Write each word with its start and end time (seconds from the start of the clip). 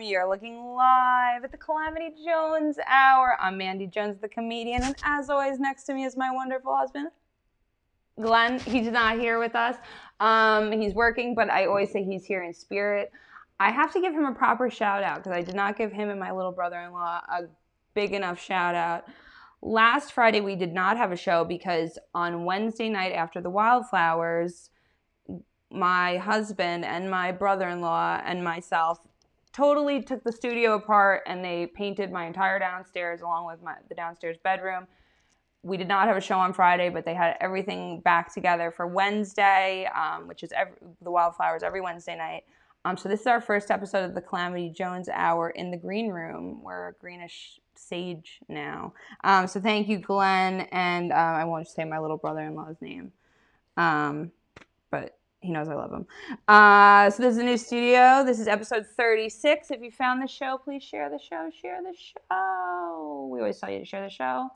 You're 0.00 0.26
looking 0.26 0.64
live 0.64 1.44
at 1.44 1.52
the 1.52 1.58
Calamity 1.58 2.14
Jones 2.24 2.78
Hour. 2.86 3.36
I'm 3.38 3.58
Mandy 3.58 3.86
Jones, 3.86 4.18
the 4.18 4.28
comedian, 4.28 4.82
and 4.82 4.94
as 5.04 5.28
always, 5.28 5.60
next 5.60 5.84
to 5.84 5.94
me 5.94 6.04
is 6.04 6.16
my 6.16 6.30
wonderful 6.32 6.74
husband, 6.74 7.10
Glenn. 8.18 8.58
He's 8.60 8.90
not 8.90 9.18
here 9.18 9.38
with 9.38 9.54
us. 9.54 9.76
Um, 10.18 10.72
he's 10.72 10.94
working, 10.94 11.34
but 11.34 11.50
I 11.50 11.66
always 11.66 11.92
say 11.92 12.02
he's 12.02 12.24
here 12.24 12.42
in 12.42 12.54
spirit. 12.54 13.12
I 13.58 13.70
have 13.70 13.92
to 13.92 14.00
give 14.00 14.14
him 14.14 14.24
a 14.24 14.32
proper 14.32 14.70
shout 14.70 15.02
out 15.02 15.18
because 15.18 15.32
I 15.32 15.42
did 15.42 15.54
not 15.54 15.76
give 15.76 15.92
him 15.92 16.08
and 16.08 16.18
my 16.18 16.32
little 16.32 16.52
brother 16.52 16.80
in 16.80 16.92
law 16.92 17.20
a 17.28 17.42
big 17.92 18.14
enough 18.14 18.40
shout 18.40 18.74
out. 18.74 19.04
Last 19.60 20.12
Friday, 20.12 20.40
we 20.40 20.56
did 20.56 20.72
not 20.72 20.96
have 20.96 21.12
a 21.12 21.16
show 21.16 21.44
because 21.44 21.98
on 22.14 22.46
Wednesday 22.46 22.88
night 22.88 23.12
after 23.12 23.42
the 23.42 23.50
wildflowers, 23.50 24.70
my 25.70 26.16
husband 26.16 26.86
and 26.86 27.10
my 27.10 27.32
brother-in-law 27.32 28.22
and 28.24 28.42
myself 28.42 28.98
totally 29.52 30.02
took 30.02 30.22
the 30.24 30.32
studio 30.32 30.74
apart 30.74 31.22
and 31.26 31.44
they 31.44 31.66
painted 31.66 32.12
my 32.12 32.26
entire 32.26 32.58
downstairs 32.58 33.20
along 33.20 33.46
with 33.46 33.62
my 33.62 33.74
the 33.88 33.94
downstairs 33.94 34.36
bedroom. 34.42 34.86
We 35.62 35.76
did 35.76 35.88
not 35.88 36.08
have 36.08 36.16
a 36.16 36.20
show 36.20 36.38
on 36.38 36.54
Friday, 36.54 36.88
but 36.88 37.04
they 37.04 37.14
had 37.14 37.36
everything 37.40 38.00
back 38.00 38.32
together 38.32 38.70
for 38.70 38.86
Wednesday, 38.86 39.86
um, 39.94 40.26
which 40.26 40.42
is 40.42 40.52
every, 40.52 40.74
the 41.02 41.10
Wildflowers 41.10 41.62
every 41.62 41.82
Wednesday 41.82 42.16
night. 42.16 42.44
Um, 42.86 42.96
so 42.96 43.10
this 43.10 43.20
is 43.20 43.26
our 43.26 43.42
first 43.42 43.70
episode 43.70 44.04
of 44.04 44.14
the 44.14 44.22
Calamity 44.22 44.70
Jones 44.70 45.10
Hour 45.12 45.50
in 45.50 45.70
the 45.70 45.76
green 45.76 46.08
room. 46.08 46.62
We're 46.62 46.92
greenish 46.92 47.60
sage 47.74 48.40
now. 48.48 48.94
Um, 49.22 49.46
so 49.46 49.60
thank 49.60 49.86
you, 49.86 49.98
Glenn, 49.98 50.62
and 50.72 51.12
uh, 51.12 51.16
I 51.16 51.44
won't 51.44 51.68
say 51.68 51.84
my 51.84 51.98
little 51.98 52.16
brother-in-law's 52.16 52.80
name, 52.80 53.12
um, 53.76 54.32
but 54.90 55.18
he 55.40 55.50
knows 55.50 55.68
I 55.68 55.74
love 55.74 55.92
him. 55.92 56.06
Uh, 56.46 57.08
so 57.10 57.22
this 57.22 57.32
is 57.32 57.38
a 57.38 57.44
new 57.44 57.56
studio. 57.56 58.22
This 58.24 58.38
is 58.38 58.46
episode 58.46 58.86
36. 58.86 59.70
If 59.70 59.80
you 59.80 59.90
found 59.90 60.22
the 60.22 60.26
show, 60.26 60.58
please 60.62 60.82
share 60.82 61.08
the 61.08 61.18
show. 61.18 61.50
Share 61.60 61.80
the 61.82 61.96
show. 61.96 63.28
We 63.32 63.40
always 63.40 63.58
tell 63.58 63.70
you 63.70 63.78
to 63.78 63.84
share 63.84 64.02
the 64.02 64.10
show 64.10 64.50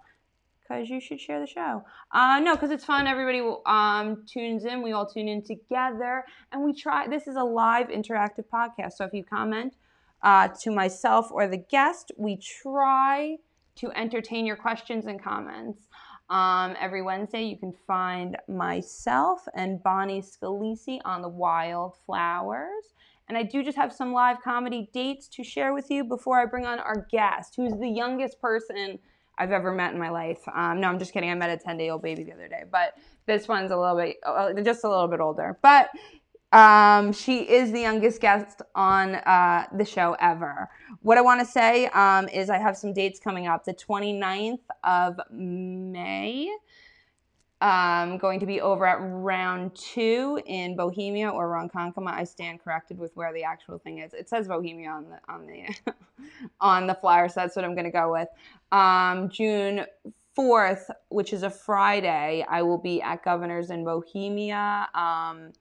because 0.60 0.88
you 0.88 1.00
should 1.00 1.20
share 1.20 1.40
the 1.40 1.46
show. 1.46 1.84
Uh, 2.12 2.40
no, 2.40 2.54
because 2.54 2.70
it's 2.70 2.84
fun. 2.84 3.06
Everybody 3.06 3.40
um, 3.66 4.24
tunes 4.26 4.64
in. 4.64 4.82
We 4.82 4.92
all 4.92 5.06
tune 5.06 5.28
in 5.28 5.42
together, 5.42 6.24
and 6.52 6.62
we 6.62 6.74
try. 6.74 7.08
This 7.08 7.26
is 7.26 7.36
a 7.36 7.44
live 7.44 7.88
interactive 7.88 8.44
podcast. 8.52 8.92
So 8.92 9.04
if 9.04 9.14
you 9.14 9.24
comment 9.24 9.74
uh, 10.22 10.48
to 10.60 10.70
myself 10.70 11.28
or 11.30 11.46
the 11.48 11.58
guest, 11.58 12.12
we 12.18 12.36
try 12.36 13.36
to 13.76 13.90
entertain 13.92 14.46
your 14.46 14.56
questions 14.56 15.06
and 15.06 15.22
comments. 15.22 15.86
Um, 16.30 16.74
every 16.80 17.02
Wednesday, 17.02 17.44
you 17.44 17.56
can 17.56 17.72
find 17.86 18.36
myself 18.48 19.46
and 19.54 19.82
Bonnie 19.82 20.22
Scalisi 20.22 20.98
on 21.04 21.22
the 21.22 21.28
Wildflowers. 21.28 22.94
And 23.28 23.38
I 23.38 23.42
do 23.42 23.62
just 23.62 23.76
have 23.76 23.92
some 23.92 24.12
live 24.12 24.38
comedy 24.42 24.90
dates 24.92 25.28
to 25.28 25.44
share 25.44 25.72
with 25.72 25.90
you 25.90 26.04
before 26.04 26.40
I 26.40 26.46
bring 26.46 26.66
on 26.66 26.78
our 26.78 27.06
guest, 27.10 27.54
who's 27.56 27.78
the 27.78 27.88
youngest 27.88 28.40
person 28.40 28.98
I've 29.38 29.50
ever 29.50 29.72
met 29.72 29.92
in 29.92 29.98
my 29.98 30.10
life. 30.10 30.40
Um, 30.54 30.80
no, 30.80 30.88
I'm 30.88 30.98
just 30.98 31.12
kidding. 31.12 31.30
I 31.30 31.34
met 31.34 31.50
a 31.50 31.56
10 31.56 31.76
day 31.76 31.90
old 31.90 32.02
baby 32.02 32.24
the 32.24 32.32
other 32.32 32.48
day, 32.48 32.64
but 32.70 32.94
this 33.26 33.48
one's 33.48 33.70
a 33.70 33.76
little 33.76 33.96
bit, 33.96 34.16
uh, 34.24 34.52
just 34.62 34.84
a 34.84 34.88
little 34.88 35.08
bit 35.08 35.20
older. 35.20 35.58
But 35.62 35.90
um, 36.54 37.12
she 37.12 37.40
is 37.40 37.72
the 37.72 37.80
youngest 37.80 38.20
guest 38.20 38.62
on 38.76 39.16
uh, 39.16 39.66
the 39.76 39.84
show 39.84 40.16
ever. 40.20 40.70
What 41.02 41.18
I 41.18 41.20
want 41.20 41.40
to 41.40 41.46
say 41.46 41.86
um, 41.88 42.28
is 42.28 42.48
I 42.48 42.58
have 42.58 42.76
some 42.76 42.92
dates 42.92 43.18
coming 43.18 43.48
up. 43.48 43.64
The 43.64 43.74
29th 43.74 44.60
of 44.84 45.18
May, 45.32 46.48
um, 47.60 48.18
going 48.18 48.38
to 48.38 48.46
be 48.46 48.60
over 48.60 48.86
at 48.86 48.98
Round 49.00 49.74
Two 49.74 50.40
in 50.46 50.76
Bohemia 50.76 51.28
or 51.28 51.48
Ronkonkoma. 51.48 52.12
I 52.12 52.22
stand 52.22 52.62
corrected 52.62 53.00
with 53.00 53.10
where 53.16 53.32
the 53.32 53.42
actual 53.42 53.78
thing 53.78 53.98
is. 53.98 54.14
It 54.14 54.28
says 54.28 54.46
Bohemia 54.46 54.90
on 54.90 55.06
the 55.10 55.18
on 55.28 55.46
the 55.46 55.92
on 56.60 56.86
the 56.86 56.94
flyer, 56.94 57.28
so 57.28 57.40
that's 57.40 57.56
what 57.56 57.64
I'm 57.64 57.74
going 57.74 57.84
to 57.84 57.90
go 57.90 58.12
with. 58.12 58.28
Um, 58.70 59.28
June 59.28 59.86
4th, 60.38 60.90
which 61.08 61.32
is 61.32 61.42
a 61.42 61.50
Friday, 61.50 62.46
I 62.48 62.62
will 62.62 62.78
be 62.78 63.02
at 63.02 63.24
Governor's 63.24 63.70
in 63.70 63.84
Bohemia. 63.84 64.88
Um, 64.94 65.52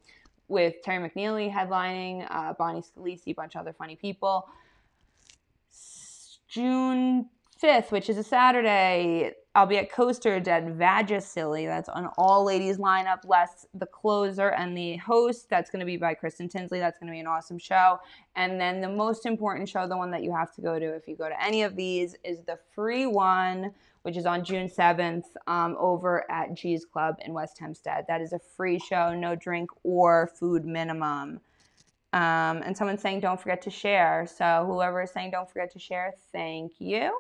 with 0.48 0.76
Terry 0.84 1.10
McNeely 1.10 1.52
headlining, 1.52 2.28
uh, 2.30 2.54
Bonnie 2.54 2.82
Scalisi, 2.82 3.30
a 3.30 3.34
bunch 3.34 3.56
of 3.56 3.62
other 3.62 3.74
funny 3.74 3.96
people. 3.96 4.48
June 6.48 7.30
5th, 7.62 7.92
which 7.92 8.10
is 8.10 8.18
a 8.18 8.24
Saturday, 8.24 9.32
I'll 9.56 9.68
be 9.68 9.78
at 9.78 9.92
Coaster 9.92 10.36
at 10.36 10.46
Vagisilly. 10.46 11.68
That's 11.68 11.90
an 11.94 12.10
all 12.18 12.44
ladies 12.44 12.78
lineup, 12.78 13.20
less 13.24 13.68
the 13.74 13.86
closer 13.86 14.50
and 14.50 14.76
the 14.76 14.98
host. 14.98 15.48
That's 15.50 15.70
going 15.70 15.80
to 15.80 15.86
be 15.86 15.96
by 15.96 16.16
Kristen 16.16 16.50
Tinsley. 16.50 16.80
That's 16.80 16.98
going 16.98 17.08
to 17.08 17.14
be 17.14 17.20
an 17.20 17.28
awesome 17.28 17.60
show. 17.60 18.00
And 18.36 18.60
then 18.60 18.82
the 18.82 18.90
most 18.90 19.28
important 19.28 19.70
show, 19.70 19.88
the 19.88 19.96
one 19.96 20.10
that 20.12 20.24
you 20.24 20.36
have 20.36 20.52
to 20.56 20.62
go 20.62 20.80
to 20.80 20.86
if 20.96 21.08
you 21.08 21.16
go 21.16 21.30
to 21.30 21.44
any 21.44 21.62
of 21.62 21.76
these, 21.76 22.16
is 22.24 22.42
the 22.42 22.58
free 22.74 23.06
one 23.06 23.74
which 24.04 24.18
is 24.18 24.26
on 24.26 24.44
June 24.44 24.70
7th 24.70 25.24
um, 25.48 25.76
over 25.80 26.30
at 26.30 26.54
G's 26.54 26.86
Club 26.86 27.16
in 27.26 27.34
West 27.34 27.58
Hempstead. 27.58 28.06
That 28.08 28.22
is 28.22 28.34
a 28.34 28.40
free 28.40 28.78
show, 28.78 29.14
no 29.14 29.36
drink 29.36 29.70
or 29.84 30.32
food 30.40 30.66
minimum. 30.66 31.40
Um, 32.12 32.62
and 32.64 32.78
someone's 32.78 33.02
saying, 33.02 33.22
don't 33.22 33.40
forget 33.40 33.62
to 33.64 33.72
share. 33.72 34.28
So 34.28 34.66
whoever 34.68 35.02
is 35.02 35.12
saying, 35.12 35.32
don't 35.32 35.50
forget 35.50 35.72
to 35.72 35.80
share, 35.80 36.14
thank 36.32 36.74
you. 36.80 37.18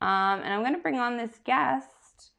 Um, 0.00 0.40
and 0.40 0.52
I'm 0.52 0.62
going 0.62 0.74
to 0.74 0.80
bring 0.80 0.98
on 0.98 1.16
this 1.16 1.38
guest. 1.44 2.32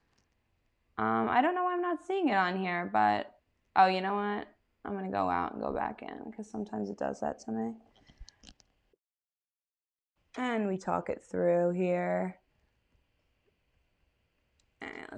Um, 0.97 1.29
I 1.29 1.41
don't 1.41 1.55
know 1.55 1.63
why 1.63 1.73
I'm 1.73 1.81
not 1.81 2.05
seeing 2.05 2.29
it 2.29 2.35
on 2.35 2.59
here, 2.59 2.89
but 2.91 3.33
oh, 3.75 3.87
you 3.87 4.01
know 4.01 4.15
what? 4.15 4.47
I'm 4.83 4.93
going 4.93 5.05
to 5.05 5.11
go 5.11 5.29
out 5.29 5.53
and 5.53 5.61
go 5.61 5.71
back 5.71 6.01
in 6.01 6.29
because 6.29 6.49
sometimes 6.49 6.89
it 6.89 6.97
does 6.97 7.19
that 7.19 7.39
to 7.45 7.51
me. 7.51 7.73
And 10.37 10.67
we 10.67 10.77
talk 10.77 11.09
it 11.09 11.23
through 11.23 11.71
here. 11.71 12.37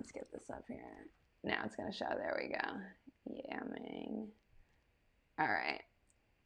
Let's 0.01 0.12
get 0.12 0.31
this 0.34 0.50
up 0.50 0.63
here. 0.67 1.06
Now 1.44 1.62
it's 1.63 1.75
going 1.75 1.91
to 1.91 1.95
show. 1.95 2.07
There 2.09 2.35
we 2.41 2.47
go. 2.47 3.35
Yamming. 3.53 4.25
All 5.39 5.45
right. 5.47 5.81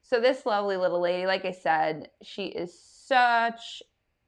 So 0.01 0.19
this 0.19 0.45
lovely 0.45 0.75
little 0.75 0.99
lady, 0.99 1.25
like 1.25 1.45
I 1.45 1.53
said, 1.53 2.09
she 2.21 2.47
is 2.47 2.77
such 2.77 3.81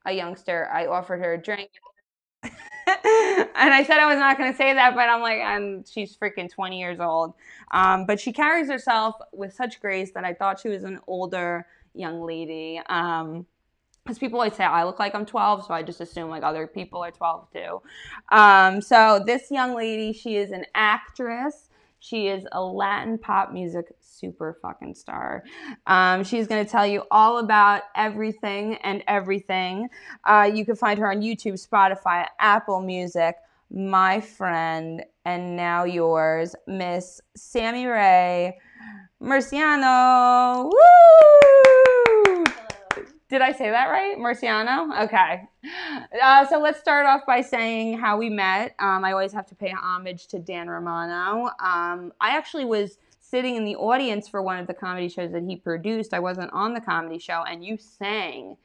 a 0.06 0.12
youngster. 0.12 0.70
I 0.72 0.86
offered 0.86 1.20
her 1.20 1.34
a 1.34 1.42
drink. 1.42 1.68
and 2.42 2.54
I 2.86 3.84
said 3.86 3.98
I 3.98 4.06
was 4.06 4.18
not 4.18 4.38
going 4.38 4.50
to 4.50 4.56
say 4.56 4.72
that, 4.72 4.94
but 4.94 5.10
I'm 5.10 5.20
like, 5.20 5.40
and 5.40 5.86
she's 5.86 6.16
freaking 6.16 6.50
20 6.50 6.80
years 6.80 6.98
old. 6.98 7.34
Um, 7.72 8.06
but 8.06 8.18
she 8.18 8.32
carries 8.32 8.70
herself 8.70 9.14
with 9.34 9.52
such 9.52 9.78
grace 9.78 10.12
that 10.12 10.24
I 10.24 10.32
thought 10.32 10.58
she 10.58 10.70
was 10.70 10.84
an 10.84 11.00
older 11.06 11.66
young 11.92 12.22
lady. 12.22 12.80
Um, 12.88 13.44
because 14.08 14.18
people 14.18 14.38
always 14.38 14.54
say 14.54 14.64
I 14.64 14.84
look 14.84 14.98
like 14.98 15.14
I'm 15.14 15.26
12, 15.26 15.66
so 15.66 15.74
I 15.74 15.82
just 15.82 16.00
assume 16.00 16.30
like 16.30 16.42
other 16.42 16.66
people 16.66 17.04
are 17.04 17.10
12 17.10 17.52
too. 17.52 17.82
Um, 18.32 18.80
so 18.80 19.22
this 19.24 19.50
young 19.50 19.74
lady, 19.74 20.14
she 20.14 20.36
is 20.36 20.50
an 20.50 20.64
actress. 20.74 21.68
She 21.98 22.28
is 22.28 22.46
a 22.52 22.62
Latin 22.62 23.18
pop 23.18 23.52
music 23.52 23.94
super 24.00 24.56
fucking 24.62 24.94
star. 24.94 25.44
Um, 25.86 26.24
she's 26.24 26.46
going 26.46 26.64
to 26.64 26.70
tell 26.70 26.86
you 26.86 27.02
all 27.10 27.36
about 27.36 27.82
everything 27.94 28.76
and 28.76 29.04
everything. 29.06 29.90
Uh, 30.24 30.50
you 30.54 30.64
can 30.64 30.74
find 30.74 30.98
her 30.98 31.10
on 31.10 31.20
YouTube, 31.20 31.62
Spotify, 31.62 32.26
Apple 32.40 32.80
Music. 32.80 33.36
My 33.70 34.22
friend, 34.22 35.04
and 35.26 35.54
now 35.54 35.84
yours, 35.84 36.54
Miss 36.66 37.20
Sammi 37.36 37.84
Rae 37.84 38.56
Murciano. 39.20 40.64
Woo! 40.64 41.67
Did 43.28 43.42
I 43.42 43.52
say 43.52 43.70
that 43.70 43.86
right? 43.86 44.16
Marciano? 44.16 45.04
Okay. 45.04 45.42
Uh, 46.22 46.46
so 46.46 46.58
let's 46.58 46.80
start 46.80 47.04
off 47.04 47.26
by 47.26 47.42
saying 47.42 47.98
how 47.98 48.16
we 48.16 48.30
met. 48.30 48.74
Um, 48.78 49.04
I 49.04 49.12
always 49.12 49.32
have 49.32 49.44
to 49.46 49.54
pay 49.54 49.70
homage 49.70 50.28
to 50.28 50.38
Dan 50.38 50.68
Romano. 50.68 51.50
Um, 51.60 52.12
I 52.20 52.36
actually 52.36 52.64
was 52.64 52.96
sitting 53.20 53.56
in 53.56 53.64
the 53.66 53.76
audience 53.76 54.28
for 54.28 54.40
one 54.42 54.58
of 54.58 54.66
the 54.66 54.72
comedy 54.72 55.10
shows 55.10 55.32
that 55.32 55.42
he 55.42 55.56
produced. 55.56 56.14
I 56.14 56.20
wasn't 56.20 56.50
on 56.54 56.72
the 56.72 56.80
comedy 56.80 57.18
show, 57.18 57.44
and 57.46 57.62
you 57.62 57.76
sang 57.76 58.56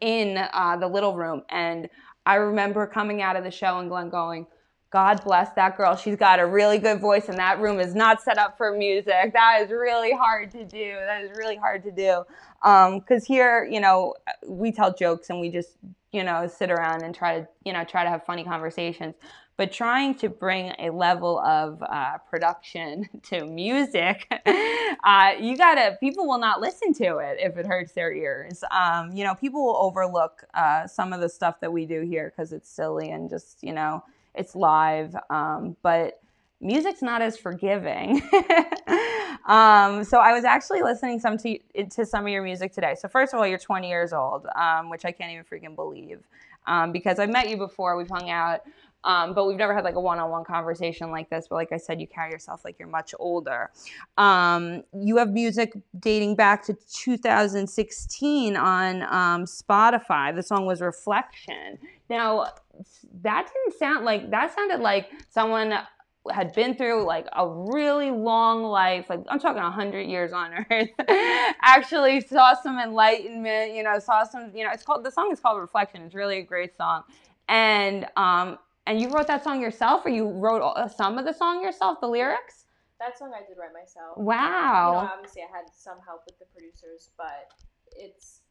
in 0.00 0.38
uh, 0.38 0.76
the 0.76 0.86
little 0.86 1.16
room. 1.16 1.42
And 1.48 1.88
I 2.24 2.36
remember 2.36 2.86
coming 2.86 3.22
out 3.22 3.34
of 3.34 3.42
the 3.42 3.50
show 3.50 3.80
and 3.80 3.88
Glenn 3.88 4.08
going, 4.08 4.46
God 4.92 5.24
bless 5.24 5.48
that 5.54 5.78
girl. 5.78 5.96
She's 5.96 6.16
got 6.16 6.38
a 6.38 6.46
really 6.46 6.78
good 6.78 7.00
voice, 7.00 7.30
and 7.30 7.38
that 7.38 7.60
room 7.60 7.80
is 7.80 7.94
not 7.94 8.20
set 8.20 8.36
up 8.36 8.58
for 8.58 8.76
music. 8.76 9.32
That 9.32 9.62
is 9.62 9.70
really 9.70 10.12
hard 10.12 10.50
to 10.50 10.64
do. 10.66 10.96
That 11.06 11.24
is 11.24 11.30
really 11.34 11.56
hard 11.56 11.82
to 11.84 11.90
do. 11.90 12.24
Because 12.60 13.22
um, 13.22 13.26
here, 13.26 13.66
you 13.70 13.80
know, 13.80 14.14
we 14.46 14.70
tell 14.70 14.94
jokes 14.94 15.30
and 15.30 15.40
we 15.40 15.48
just, 15.48 15.70
you 16.12 16.22
know, 16.22 16.46
sit 16.46 16.70
around 16.70 17.02
and 17.02 17.14
try 17.14 17.40
to, 17.40 17.48
you 17.64 17.72
know, 17.72 17.84
try 17.84 18.04
to 18.04 18.10
have 18.10 18.26
funny 18.26 18.44
conversations. 18.44 19.14
But 19.56 19.72
trying 19.72 20.14
to 20.16 20.28
bring 20.28 20.74
a 20.78 20.90
level 20.90 21.38
of 21.40 21.82
uh, 21.82 22.18
production 22.28 23.08
to 23.30 23.46
music, 23.46 24.26
uh, 25.04 25.32
you 25.40 25.56
gotta, 25.56 25.96
people 26.00 26.26
will 26.26 26.38
not 26.38 26.60
listen 26.60 26.92
to 26.94 27.16
it 27.16 27.38
if 27.40 27.56
it 27.56 27.66
hurts 27.66 27.92
their 27.92 28.12
ears. 28.12 28.62
Um, 28.70 29.12
you 29.12 29.24
know, 29.24 29.34
people 29.34 29.64
will 29.64 29.76
overlook 29.76 30.44
uh, 30.52 30.86
some 30.86 31.14
of 31.14 31.20
the 31.20 31.30
stuff 31.30 31.60
that 31.60 31.72
we 31.72 31.86
do 31.86 32.02
here 32.02 32.30
because 32.30 32.52
it's 32.52 32.68
silly 32.68 33.10
and 33.10 33.30
just, 33.30 33.62
you 33.62 33.72
know, 33.72 34.02
it's 34.34 34.54
live, 34.54 35.14
um, 35.30 35.76
but 35.82 36.20
music's 36.60 37.02
not 37.02 37.22
as 37.22 37.36
forgiving. 37.36 38.22
Um, 39.46 40.04
so 40.04 40.18
I 40.18 40.32
was 40.32 40.44
actually 40.44 40.82
listening 40.82 41.18
some 41.18 41.36
to 41.38 41.58
to 41.90 42.06
some 42.06 42.24
of 42.24 42.32
your 42.32 42.42
music 42.42 42.72
today. 42.72 42.94
So 42.94 43.08
first 43.08 43.34
of 43.34 43.40
all, 43.40 43.46
you're 43.46 43.58
20 43.58 43.88
years 43.88 44.12
old, 44.12 44.46
um, 44.54 44.88
which 44.88 45.04
I 45.04 45.12
can't 45.12 45.32
even 45.32 45.44
freaking 45.44 45.74
believe, 45.74 46.20
um, 46.66 46.92
because 46.92 47.18
I've 47.18 47.30
met 47.30 47.48
you 47.48 47.56
before. 47.56 47.96
We've 47.96 48.08
hung 48.08 48.30
out. 48.30 48.60
Um, 49.04 49.34
but 49.34 49.48
we've 49.48 49.56
never 49.56 49.74
had 49.74 49.82
like 49.82 49.96
a 49.96 50.00
one-on-one 50.00 50.44
conversation 50.44 51.10
like 51.10 51.28
this. 51.28 51.48
But 51.48 51.56
like 51.56 51.72
I 51.72 51.76
said, 51.76 52.00
you 52.00 52.06
carry 52.06 52.30
yourself 52.30 52.64
like 52.64 52.78
you're 52.78 52.86
much 52.86 53.16
older. 53.18 53.72
Um, 54.16 54.84
you 54.96 55.16
have 55.16 55.30
music 55.30 55.72
dating 55.98 56.36
back 56.36 56.64
to 56.66 56.74
2016 56.74 58.56
on 58.56 59.46
Spotify. 59.46 60.32
The 60.32 60.42
song 60.44 60.66
was 60.66 60.80
Reflection. 60.80 61.78
Now, 62.08 62.46
that 63.22 63.50
didn't 63.52 63.78
sound 63.78 64.04
like 64.04 64.30
that 64.30 64.54
sounded 64.54 64.80
like 64.80 65.10
someone 65.28 65.78
had 66.30 66.52
been 66.52 66.74
through 66.74 67.04
like 67.04 67.26
a 67.32 67.48
really 67.48 68.10
long 68.10 68.62
life 68.62 69.10
like 69.10 69.20
i'm 69.28 69.40
talking 69.40 69.60
100 69.60 70.02
years 70.02 70.32
on 70.32 70.52
earth 70.70 70.88
actually 71.62 72.20
saw 72.20 72.54
some 72.54 72.78
enlightenment 72.78 73.74
you 73.74 73.82
know 73.82 73.98
saw 73.98 74.22
some 74.22 74.52
you 74.54 74.64
know 74.64 74.70
it's 74.72 74.84
called 74.84 75.04
the 75.04 75.10
song 75.10 75.30
is 75.32 75.40
called 75.40 75.60
reflection 75.60 76.02
it's 76.02 76.14
really 76.14 76.38
a 76.38 76.42
great 76.42 76.76
song. 76.76 77.02
And 77.48 78.06
um 78.16 78.58
and 78.86 79.00
you 79.00 79.10
wrote 79.10 79.26
that 79.28 79.44
song 79.44 79.60
yourself 79.60 80.04
or 80.04 80.10
you 80.10 80.28
wrote 80.28 80.62
some 80.96 81.18
of 81.18 81.24
the 81.24 81.32
song 81.32 81.62
yourself 81.62 82.00
the 82.00 82.08
lyrics? 82.08 82.66
That 83.00 83.18
song 83.18 83.32
i 83.34 83.40
did 83.40 83.58
write 83.58 83.72
myself. 83.72 84.16
Wow. 84.16 84.92
You 84.92 85.06
know, 85.06 85.12
obviously 85.12 85.42
i 85.42 85.56
had 85.56 85.64
some 85.74 85.98
help 86.06 86.22
with 86.26 86.38
the 86.38 86.46
producers 86.54 87.10
but 87.16 87.50
it's 87.96 88.41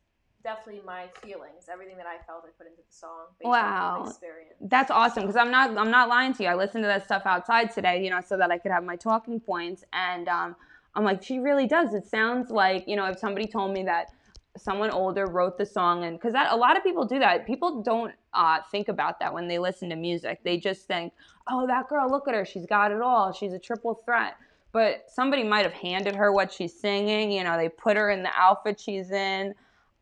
definitely 0.44 0.82
my 0.86 1.08
feelings. 1.22 1.66
Everything 1.72 1.98
that 1.98 2.06
I 2.06 2.24
felt, 2.26 2.44
I 2.46 2.50
put 2.58 2.68
into 2.68 2.82
the 2.88 2.94
song. 2.94 3.28
wow, 3.44 4.06
experience. 4.08 4.56
That's 4.62 4.92
awesome 4.92 5.24
because 5.24 5.36
I'm 5.36 5.52
not 5.52 5.78
I'm 5.78 5.92
not 5.92 6.10
lying 6.10 6.34
to 6.34 6.44
you. 6.44 6.50
I 6.50 6.56
listened 6.56 6.84
to 6.84 6.88
that 6.88 7.06
stuff 7.06 7.24
outside 7.26 7.74
today, 7.74 8.04
you 8.04 8.10
know, 8.10 8.22
so 8.22 8.38
that 8.38 8.52
I 8.52 8.58
could 8.58 8.72
have 8.72 8.84
my 8.84 8.96
talking 8.96 9.40
points. 9.40 9.84
And 9.94 10.28
um, 10.28 10.56
I'm 10.96 11.04
like, 11.04 11.24
she 11.24 11.40
really 11.40 11.68
does. 11.68 11.94
It 11.94 12.06
sounds 12.06 12.50
like 12.50 12.88
you 12.88 12.96
know, 12.96 13.06
if 13.06 13.20
somebody 13.20 13.48
told 13.48 13.74
me 13.74 13.84
that 13.84 14.12
someone 14.58 14.90
older 14.92 15.28
wrote 15.28 15.58
the 15.58 15.66
song 15.66 16.04
and 16.04 16.18
because 16.18 16.34
that 16.34 16.52
a 16.52 16.56
lot 16.56 16.76
of 16.76 16.84
people 16.84 17.06
do 17.06 17.20
that 17.20 17.48
people 17.48 17.82
don't 17.82 18.14
uh, 18.34 18.58
think 18.70 18.90
about 18.90 19.18
that 19.20 19.34
when 19.34 19.48
they 19.48 19.58
listen 19.58 19.90
to 19.90 19.96
music 19.96 20.44
they 20.44 20.58
just 20.58 20.86
think 20.88 21.14
oh 21.50 21.66
that 21.66 21.88
girl 21.88 22.10
look 22.10 22.28
at 22.28 22.34
her 22.34 22.44
she's 22.44 22.66
got 22.66 22.92
it 22.92 23.02
all 23.02 23.32
she's 23.32 23.54
a 23.54 23.60
triple 23.60 24.02
threat 24.06 24.36
but 24.74 25.06
somebody 25.08 25.42
might 25.44 25.64
have 25.64 25.74
handed 25.74 26.16
her 26.16 26.34
what 26.34 26.52
she's 26.52 26.78
singing 26.78 27.32
you 27.32 27.46
know 27.46 27.56
they 27.56 27.70
put 27.70 27.96
her 27.96 28.12
in 28.12 28.24
the 28.24 28.32
outfit 28.36 28.78
she's 28.78 29.12
in 29.12 29.54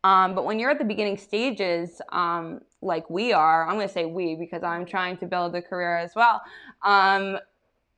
um, 0.04 0.34
but 0.34 0.44
when 0.44 0.58
you're 0.58 0.70
at 0.70 0.78
the 0.78 0.84
beginning 0.84 1.18
stages, 1.18 2.00
um, 2.10 2.62
like 2.80 3.08
we 3.10 3.32
are, 3.32 3.66
I'm 3.66 3.74
going 3.74 3.86
to 3.86 3.92
say 3.92 4.06
we 4.06 4.34
because 4.34 4.62
I'm 4.62 4.86
trying 4.86 5.18
to 5.18 5.26
build 5.26 5.54
a 5.54 5.62
career 5.62 5.96
as 5.96 6.14
well. 6.14 6.40
Um, 6.82 7.38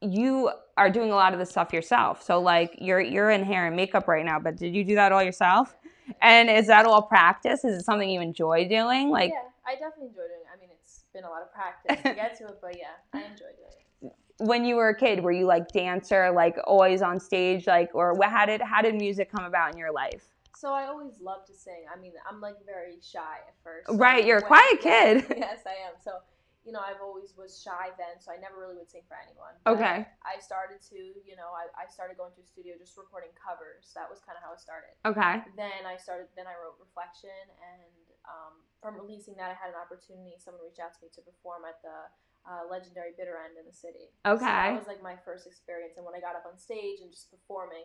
you 0.00 0.50
are 0.76 0.90
doing 0.90 1.12
a 1.12 1.14
lot 1.14 1.32
of 1.32 1.38
the 1.38 1.46
stuff 1.46 1.72
yourself. 1.72 2.22
So 2.22 2.40
like 2.40 2.74
you're 2.78 3.00
you're 3.00 3.30
in 3.30 3.44
hair 3.44 3.66
and 3.66 3.76
makeup 3.76 4.08
right 4.08 4.24
now, 4.24 4.40
but 4.40 4.56
did 4.56 4.74
you 4.74 4.84
do 4.84 4.96
that 4.96 5.12
all 5.12 5.22
yourself? 5.22 5.76
And 6.20 6.50
is 6.50 6.66
that 6.66 6.84
all 6.84 7.02
practice? 7.02 7.64
Is 7.64 7.78
it 7.78 7.84
something 7.84 8.10
you 8.10 8.20
enjoy 8.20 8.68
doing? 8.68 9.10
Like 9.10 9.30
Yeah, 9.30 9.48
I 9.64 9.74
definitely 9.74 10.08
enjoy 10.08 10.22
doing 10.22 10.40
it. 10.40 10.48
I 10.52 10.60
mean, 10.60 10.70
it's 10.72 11.04
been 11.14 11.22
a 11.22 11.30
lot 11.30 11.42
of 11.42 11.52
practice 11.52 11.96
to 12.02 12.14
get 12.14 12.36
to 12.38 12.48
it, 12.48 12.58
but 12.60 12.76
yeah, 12.76 12.86
I 13.12 13.18
enjoy 13.18 13.46
doing 13.56 14.12
it. 14.12 14.12
When 14.38 14.64
you 14.64 14.74
were 14.74 14.88
a 14.88 14.96
kid, 14.96 15.22
were 15.22 15.30
you 15.30 15.46
like 15.46 15.68
dancer, 15.68 16.32
like 16.32 16.56
always 16.64 17.00
on 17.00 17.20
stage, 17.20 17.68
like, 17.68 17.90
or 17.94 18.18
how 18.20 18.44
did 18.44 18.60
how 18.60 18.82
did 18.82 18.96
music 18.96 19.30
come 19.30 19.44
about 19.44 19.72
in 19.72 19.78
your 19.78 19.92
life? 19.92 20.24
So 20.62 20.70
I 20.70 20.86
always 20.86 21.18
love 21.18 21.42
to 21.50 21.54
sing. 21.58 21.90
I 21.90 21.98
mean, 21.98 22.14
I'm 22.22 22.38
like 22.38 22.54
very 22.62 23.02
shy 23.02 23.42
at 23.50 23.58
first. 23.66 23.90
So 23.90 23.98
right, 23.98 24.22
you're 24.22 24.38
a 24.38 24.46
quiet 24.46 24.78
kid. 24.78 25.26
yes, 25.34 25.66
I 25.66 25.74
am. 25.90 25.98
So, 25.98 26.22
you 26.62 26.70
know, 26.70 26.78
I've 26.78 27.02
always 27.02 27.34
was 27.34 27.58
shy 27.58 27.90
then, 27.98 28.22
so 28.22 28.30
I 28.30 28.38
never 28.38 28.62
really 28.62 28.78
would 28.78 28.86
sing 28.86 29.02
for 29.10 29.18
anyone. 29.18 29.58
But 29.66 29.74
okay. 29.74 30.06
I 30.22 30.38
started 30.38 30.78
to, 30.94 31.18
you 31.26 31.34
know, 31.34 31.50
I, 31.50 31.66
I 31.74 31.90
started 31.90 32.14
going 32.14 32.30
to 32.38 32.46
a 32.46 32.46
studio 32.46 32.78
just 32.78 32.94
recording 32.94 33.34
covers. 33.34 33.90
That 33.98 34.06
was 34.06 34.22
kind 34.22 34.38
of 34.38 34.46
how 34.46 34.54
it 34.54 34.62
started. 34.62 34.94
Okay. 35.02 35.42
Then 35.58 35.82
I 35.82 35.98
started, 35.98 36.30
then 36.38 36.46
I 36.46 36.54
wrote 36.54 36.78
Reflection, 36.78 37.42
and 37.58 37.90
um, 38.30 38.62
from 38.78 39.02
releasing 39.02 39.34
that, 39.42 39.50
I 39.50 39.58
had 39.58 39.74
an 39.74 39.82
opportunity. 39.82 40.38
Someone 40.38 40.62
reached 40.62 40.78
out 40.78 40.94
to 40.94 41.02
me 41.02 41.10
to 41.18 41.26
perform 41.26 41.66
at 41.66 41.82
the 41.82 42.06
uh, 42.46 42.70
legendary 42.70 43.18
Bitter 43.18 43.34
End 43.34 43.58
in 43.58 43.66
the 43.66 43.74
city. 43.74 44.14
Okay. 44.22 44.46
So 44.46 44.78
that 44.78 44.78
was 44.78 44.86
like 44.86 45.02
my 45.02 45.18
first 45.26 45.50
experience, 45.50 45.98
and 45.98 46.06
when 46.06 46.14
I 46.14 46.22
got 46.22 46.38
up 46.38 46.46
on 46.46 46.54
stage 46.54 47.02
and 47.02 47.10
just 47.10 47.34
performing, 47.34 47.82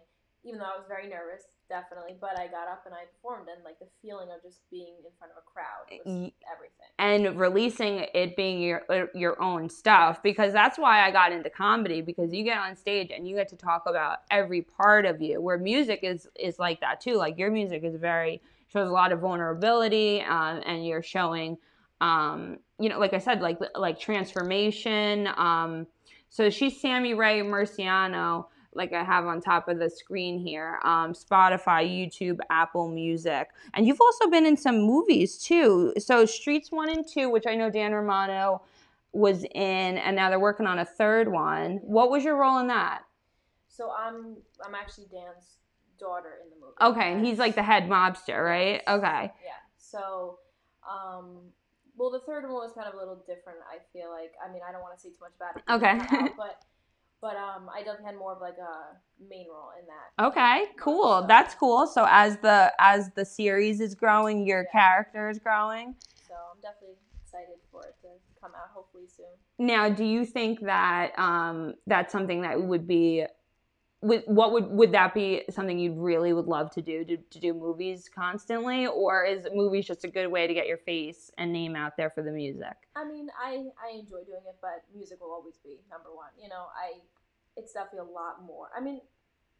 even 0.47 0.59
though 0.59 0.65
I 0.65 0.77
was 0.77 0.85
very 0.87 1.07
nervous, 1.07 1.43
definitely. 1.69 2.15
But 2.19 2.39
I 2.39 2.47
got 2.47 2.67
up 2.67 2.83
and 2.85 2.95
I 2.95 3.03
performed, 3.13 3.49
and 3.53 3.63
like 3.63 3.77
the 3.79 3.87
feeling 4.01 4.29
of 4.33 4.41
just 4.41 4.61
being 4.71 4.95
in 4.99 5.11
front 5.19 5.33
of 5.33 5.37
a 5.37 5.45
crowd 5.45 5.89
was 5.89 6.31
everything. 6.51 6.87
And 6.99 7.39
releasing 7.39 8.05
it 8.13 8.35
being 8.35 8.61
your 8.61 8.83
uh, 8.89 9.07
your 9.13 9.41
own 9.41 9.69
stuff, 9.69 10.23
because 10.23 10.53
that's 10.53 10.77
why 10.77 11.05
I 11.05 11.11
got 11.11 11.31
into 11.31 11.49
comedy. 11.49 12.01
Because 12.01 12.33
you 12.33 12.43
get 12.43 12.57
on 12.57 12.75
stage 12.75 13.11
and 13.13 13.27
you 13.27 13.35
get 13.35 13.49
to 13.49 13.57
talk 13.57 13.83
about 13.85 14.19
every 14.31 14.61
part 14.61 15.05
of 15.05 15.21
you. 15.21 15.41
Where 15.41 15.57
music 15.57 15.99
is 16.03 16.27
is 16.39 16.57
like 16.59 16.79
that 16.81 17.01
too. 17.01 17.15
Like 17.15 17.37
your 17.37 17.51
music 17.51 17.83
is 17.83 17.95
very 17.95 18.41
shows 18.67 18.89
a 18.89 18.91
lot 18.91 19.11
of 19.11 19.19
vulnerability, 19.19 20.21
uh, 20.21 20.59
and 20.65 20.85
you're 20.85 21.03
showing, 21.03 21.57
um, 22.01 22.57
you 22.79 22.89
know, 22.89 22.99
like 22.99 23.13
I 23.13 23.19
said, 23.19 23.41
like 23.41 23.59
like 23.75 23.99
transformation. 23.99 25.27
Um, 25.35 25.87
so 26.29 26.49
she's 26.49 26.81
Sammi 26.81 27.17
Rae 27.17 27.41
Murciano 27.41 28.47
like 28.77 28.93
I 28.93 29.03
have 29.03 29.25
on 29.25 29.41
top 29.41 29.67
of 29.67 29.79
the 29.79 29.89
screen 29.89 30.39
here 30.39 30.79
um, 30.83 31.13
Spotify, 31.13 31.83
YouTube, 31.83 32.37
Apple 32.49 32.87
Music. 32.87 33.49
And 33.73 33.85
you've 33.85 33.99
also 33.99 34.29
been 34.29 34.45
in 34.45 34.55
some 34.55 34.79
movies 34.79 35.37
too. 35.37 35.93
So, 35.97 36.25
Streets 36.25 36.71
1 36.71 36.89
and 36.89 37.05
2, 37.07 37.29
which 37.29 37.45
I 37.47 37.55
know 37.55 37.69
Dan 37.69 37.91
Romano 37.91 38.61
was 39.11 39.43
in, 39.43 39.97
and 39.97 40.15
now 40.15 40.29
they're 40.29 40.39
working 40.39 40.67
on 40.67 40.79
a 40.79 40.85
third 40.85 41.31
one. 41.31 41.79
What 41.83 42.11
was 42.11 42.23
your 42.23 42.37
role 42.37 42.59
in 42.59 42.67
that? 42.67 43.03
So, 43.67 43.91
I'm, 43.91 44.37
I'm 44.65 44.75
actually 44.75 45.07
Dan's 45.11 45.57
daughter 45.99 46.35
in 46.43 46.49
the 46.49 46.55
movie. 46.55 46.99
Okay, 46.99 47.11
and 47.11 47.25
he's 47.25 47.39
like 47.39 47.55
the 47.55 47.63
head 47.63 47.89
mobster, 47.89 48.43
right? 48.43 48.81
Okay. 48.87 49.31
Yeah. 49.43 49.51
So, 49.77 50.39
um, 50.87 51.39
well, 51.97 52.11
the 52.11 52.19
third 52.19 52.43
one 52.43 52.53
was 52.53 52.73
kind 52.73 52.87
of 52.87 52.93
a 52.93 52.97
little 52.97 53.23
different. 53.27 53.59
I 53.69 53.79
feel 53.91 54.11
like. 54.11 54.33
I 54.45 54.51
mean, 54.51 54.61
I 54.67 54.71
don't 54.71 54.81
want 54.81 54.95
to 54.95 55.01
say 55.01 55.09
too 55.09 55.17
much 55.21 55.33
about 55.35 55.57
it. 55.57 55.63
Okay. 55.67 56.31
but 56.37 56.61
but 57.21 57.35
um, 57.35 57.69
I 57.73 57.79
definitely 57.79 58.05
had 58.05 58.17
more 58.17 58.33
of 58.33 58.41
like 58.41 58.57
a 58.57 58.97
main 59.29 59.47
role 59.49 59.69
in 59.79 59.85
that. 59.87 60.27
Okay, 60.27 60.65
cool. 60.79 61.21
So. 61.21 61.25
That's 61.27 61.55
cool. 61.55 61.87
So 61.87 62.05
as 62.09 62.37
the 62.37 62.71
as 62.79 63.09
the 63.15 63.25
series 63.25 63.81
is 63.81 63.95
growing, 63.95 64.45
your 64.45 64.63
yeah. 64.63 64.71
character 64.79 65.29
is 65.29 65.39
growing. 65.39 65.95
So 66.27 66.33
I'm 66.33 66.61
definitely 66.61 66.97
excited 67.23 67.57
for 67.71 67.81
it 67.81 67.95
to 68.01 68.07
come 68.41 68.51
out 68.55 68.69
hopefully 68.73 69.05
soon. 69.15 69.25
Now, 69.59 69.89
do 69.89 70.03
you 70.03 70.25
think 70.25 70.61
that 70.61 71.17
um, 71.17 71.73
that's 71.87 72.11
something 72.11 72.41
that 72.41 72.61
would 72.61 72.87
be 72.87 73.25
would, 74.01 74.23
what 74.25 74.51
would 74.51 74.67
would 74.67 74.91
that 74.91 75.13
be 75.13 75.43
something 75.49 75.79
you 75.79 75.93
really 75.93 76.31
would 76.31 76.45
love 76.45 76.69
to 76.71 76.81
do 76.81 77.03
to, 77.03 77.17
to 77.17 77.39
do 77.39 77.53
movies 77.53 78.09
constantly 78.13 78.85
or 78.85 79.25
is 79.25 79.47
movies 79.53 79.87
just 79.87 80.03
a 80.03 80.07
good 80.07 80.27
way 80.27 80.45
to 80.45 80.53
get 80.53 80.67
your 80.67 80.77
face 80.77 81.31
and 81.37 81.51
name 81.51 81.75
out 81.75 81.97
there 81.97 82.11
for 82.11 82.21
the 82.21 82.31
music 82.31 82.75
i 82.95 83.03
mean 83.03 83.27
i 83.41 83.65
i 83.83 83.91
enjoy 83.97 84.21
doing 84.25 84.45
it 84.47 84.55
but 84.61 84.83
music 84.95 85.19
will 85.19 85.31
always 85.31 85.57
be 85.63 85.79
number 85.89 86.09
one 86.13 86.29
you 86.41 86.47
know 86.47 86.67
i 86.77 86.99
it's 87.55 87.73
definitely 87.73 87.99
a 87.99 88.13
lot 88.13 88.43
more 88.45 88.69
i 88.77 88.81
mean 88.81 89.01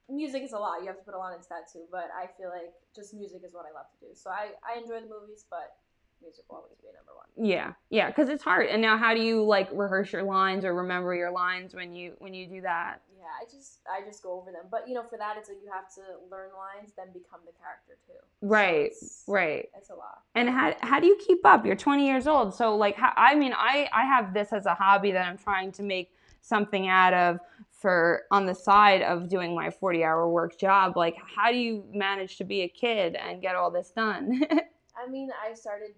music 0.09 0.43
is 0.43 0.53
a 0.53 0.57
lot 0.57 0.81
you 0.81 0.87
have 0.87 0.97
to 0.97 1.03
put 1.03 1.15
a 1.15 1.17
lot 1.17 1.33
into 1.33 1.49
that 1.49 1.71
too 1.71 1.85
but 1.91 2.09
i 2.15 2.27
feel 2.37 2.49
like 2.49 2.71
just 2.95 3.15
music 3.15 3.41
is 3.43 3.53
what 3.53 3.65
i 3.65 3.73
love 3.73 3.87
to 3.89 4.05
do 4.05 4.13
so 4.13 4.29
i 4.29 4.49
i 4.63 4.77
enjoy 4.77 5.01
the 5.01 5.09
movies 5.09 5.45
but 5.49 5.77
music 6.21 6.43
will 6.49 6.57
always 6.57 6.77
be 6.81 6.87
number 6.95 7.13
one. 7.15 7.49
Yeah, 7.49 7.73
yeah, 7.89 8.07
because 8.07 8.29
it's 8.29 8.43
hard. 8.43 8.67
And 8.67 8.81
now, 8.81 8.97
how 8.97 9.13
do 9.13 9.21
you 9.21 9.43
like 9.43 9.69
rehearse 9.71 10.11
your 10.11 10.23
lines 10.23 10.65
or 10.65 10.73
remember 10.73 11.13
your 11.13 11.31
lines 11.31 11.75
when 11.75 11.93
you 11.93 12.13
when 12.19 12.33
you 12.33 12.47
do 12.47 12.61
that? 12.61 13.01
Yeah, 13.27 13.45
I 13.45 13.51
just 13.51 13.79
I 13.91 14.05
just 14.05 14.23
go 14.23 14.39
over 14.39 14.51
them. 14.51 14.63
But 14.71 14.87
you 14.87 14.93
know, 14.93 15.03
for 15.03 15.17
that, 15.17 15.35
it's 15.37 15.49
like 15.49 15.57
you 15.61 15.69
have 15.69 15.93
to 15.95 16.01
learn 16.31 16.49
lines, 16.57 16.93
then 16.95 17.07
become 17.07 17.41
the 17.45 17.51
character 17.51 17.97
too. 18.05 18.19
Right, 18.41 18.95
so 18.95 19.31
right. 19.31 19.67
It's 19.75 19.89
a 19.89 19.95
lot. 19.95 20.21
And 20.35 20.49
how 20.49 20.73
how 20.81 20.99
do 20.99 21.07
you 21.07 21.17
keep 21.25 21.45
up? 21.45 21.65
You're 21.65 21.75
20 21.75 22.07
years 22.07 22.25
old, 22.25 22.53
so 22.53 22.75
like, 22.75 22.95
how, 22.95 23.11
I 23.17 23.35
mean, 23.35 23.53
I 23.53 23.89
I 23.91 24.05
have 24.05 24.33
this 24.33 24.53
as 24.53 24.65
a 24.65 24.73
hobby 24.73 25.11
that 25.11 25.27
I'm 25.27 25.37
trying 25.37 25.73
to 25.73 25.83
make 25.83 26.11
something 26.41 26.87
out 26.87 27.13
of 27.13 27.39
for 27.71 28.23
on 28.31 28.45
the 28.45 28.55
side 28.55 29.01
of 29.01 29.27
doing 29.27 29.53
my 29.53 29.69
40 29.69 30.03
hour 30.03 30.29
work 30.29 30.57
job 30.57 30.95
like 30.95 31.15
how 31.35 31.51
do 31.51 31.57
you 31.57 31.83
manage 31.91 32.37
to 32.37 32.45
be 32.45 32.61
a 32.61 32.67
kid 32.67 33.15
and 33.15 33.41
get 33.41 33.53
all 33.53 33.69
this 33.69 33.91
done 33.91 34.41
i 34.97 35.07
mean 35.11 35.29
i 35.45 35.53
started 35.53 35.91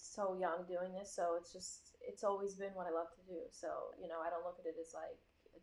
so 0.00 0.34
young 0.34 0.64
doing 0.66 0.92
this, 0.96 1.12
so 1.12 1.36
it's 1.38 1.52
just 1.52 1.96
it's 2.00 2.24
always 2.24 2.54
been 2.54 2.72
what 2.74 2.86
I 2.86 2.90
love 2.90 3.12
to 3.14 3.24
do. 3.28 3.40
So 3.50 3.68
you 4.00 4.08
know, 4.08 4.18
I 4.24 4.30
don't 4.30 4.44
look 4.44 4.58
at 4.58 4.66
it 4.66 4.76
as 4.80 4.92
like 4.92 5.20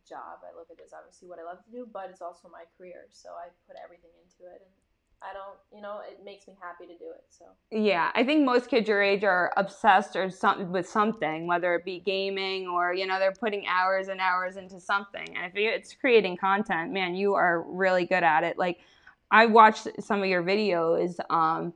job. 0.08 0.44
I 0.44 0.56
look 0.58 0.68
at 0.72 0.80
it 0.80 0.86
as 0.86 0.94
obviously 0.94 1.28
what 1.28 1.40
I 1.40 1.44
love 1.44 1.64
to 1.66 1.72
do, 1.72 1.88
but 1.92 2.10
it's 2.10 2.22
also 2.22 2.50
my 2.50 2.64
career. 2.78 3.06
So 3.12 3.30
I 3.30 3.50
put 3.68 3.76
everything 3.84 4.12
into 4.24 4.52
it, 4.52 4.62
and 4.62 4.72
I 5.22 5.34
don't, 5.34 5.58
you 5.74 5.82
know, 5.82 6.02
it 6.10 6.24
makes 6.24 6.48
me 6.48 6.56
happy 6.62 6.86
to 6.86 6.98
do 6.98 7.12
it. 7.12 7.26
So 7.30 7.46
yeah, 7.72 8.12
I 8.14 8.24
think 8.24 8.46
most 8.46 8.70
kids 8.70 8.88
your 8.88 9.02
age 9.02 9.24
are 9.24 9.52
obsessed 9.58 10.16
or 10.16 10.30
something 10.30 10.72
with 10.72 10.88
something, 10.88 11.48
whether 11.48 11.76
it 11.76 11.86
be 11.86 12.00
gaming 12.00 12.68
or 12.68 12.94
you 12.94 13.06
know 13.08 13.20
they're 13.20 13.34
putting 13.34 13.66
hours 13.68 14.08
and 14.08 14.20
hours 14.20 14.58
into 14.58 14.80
something. 14.80 15.36
And 15.36 15.46
if 15.46 15.54
it's 15.56 15.94
creating 15.94 16.38
content, 16.38 16.92
man, 16.92 17.16
you 17.16 17.34
are 17.34 17.64
really 17.64 18.06
good 18.06 18.24
at 18.24 18.44
it. 18.44 18.58
Like 18.58 18.80
I 19.32 19.46
watched 19.48 19.88
some 20.00 20.22
of 20.22 20.28
your 20.28 20.44
videos. 20.44 21.18
Um, 21.30 21.74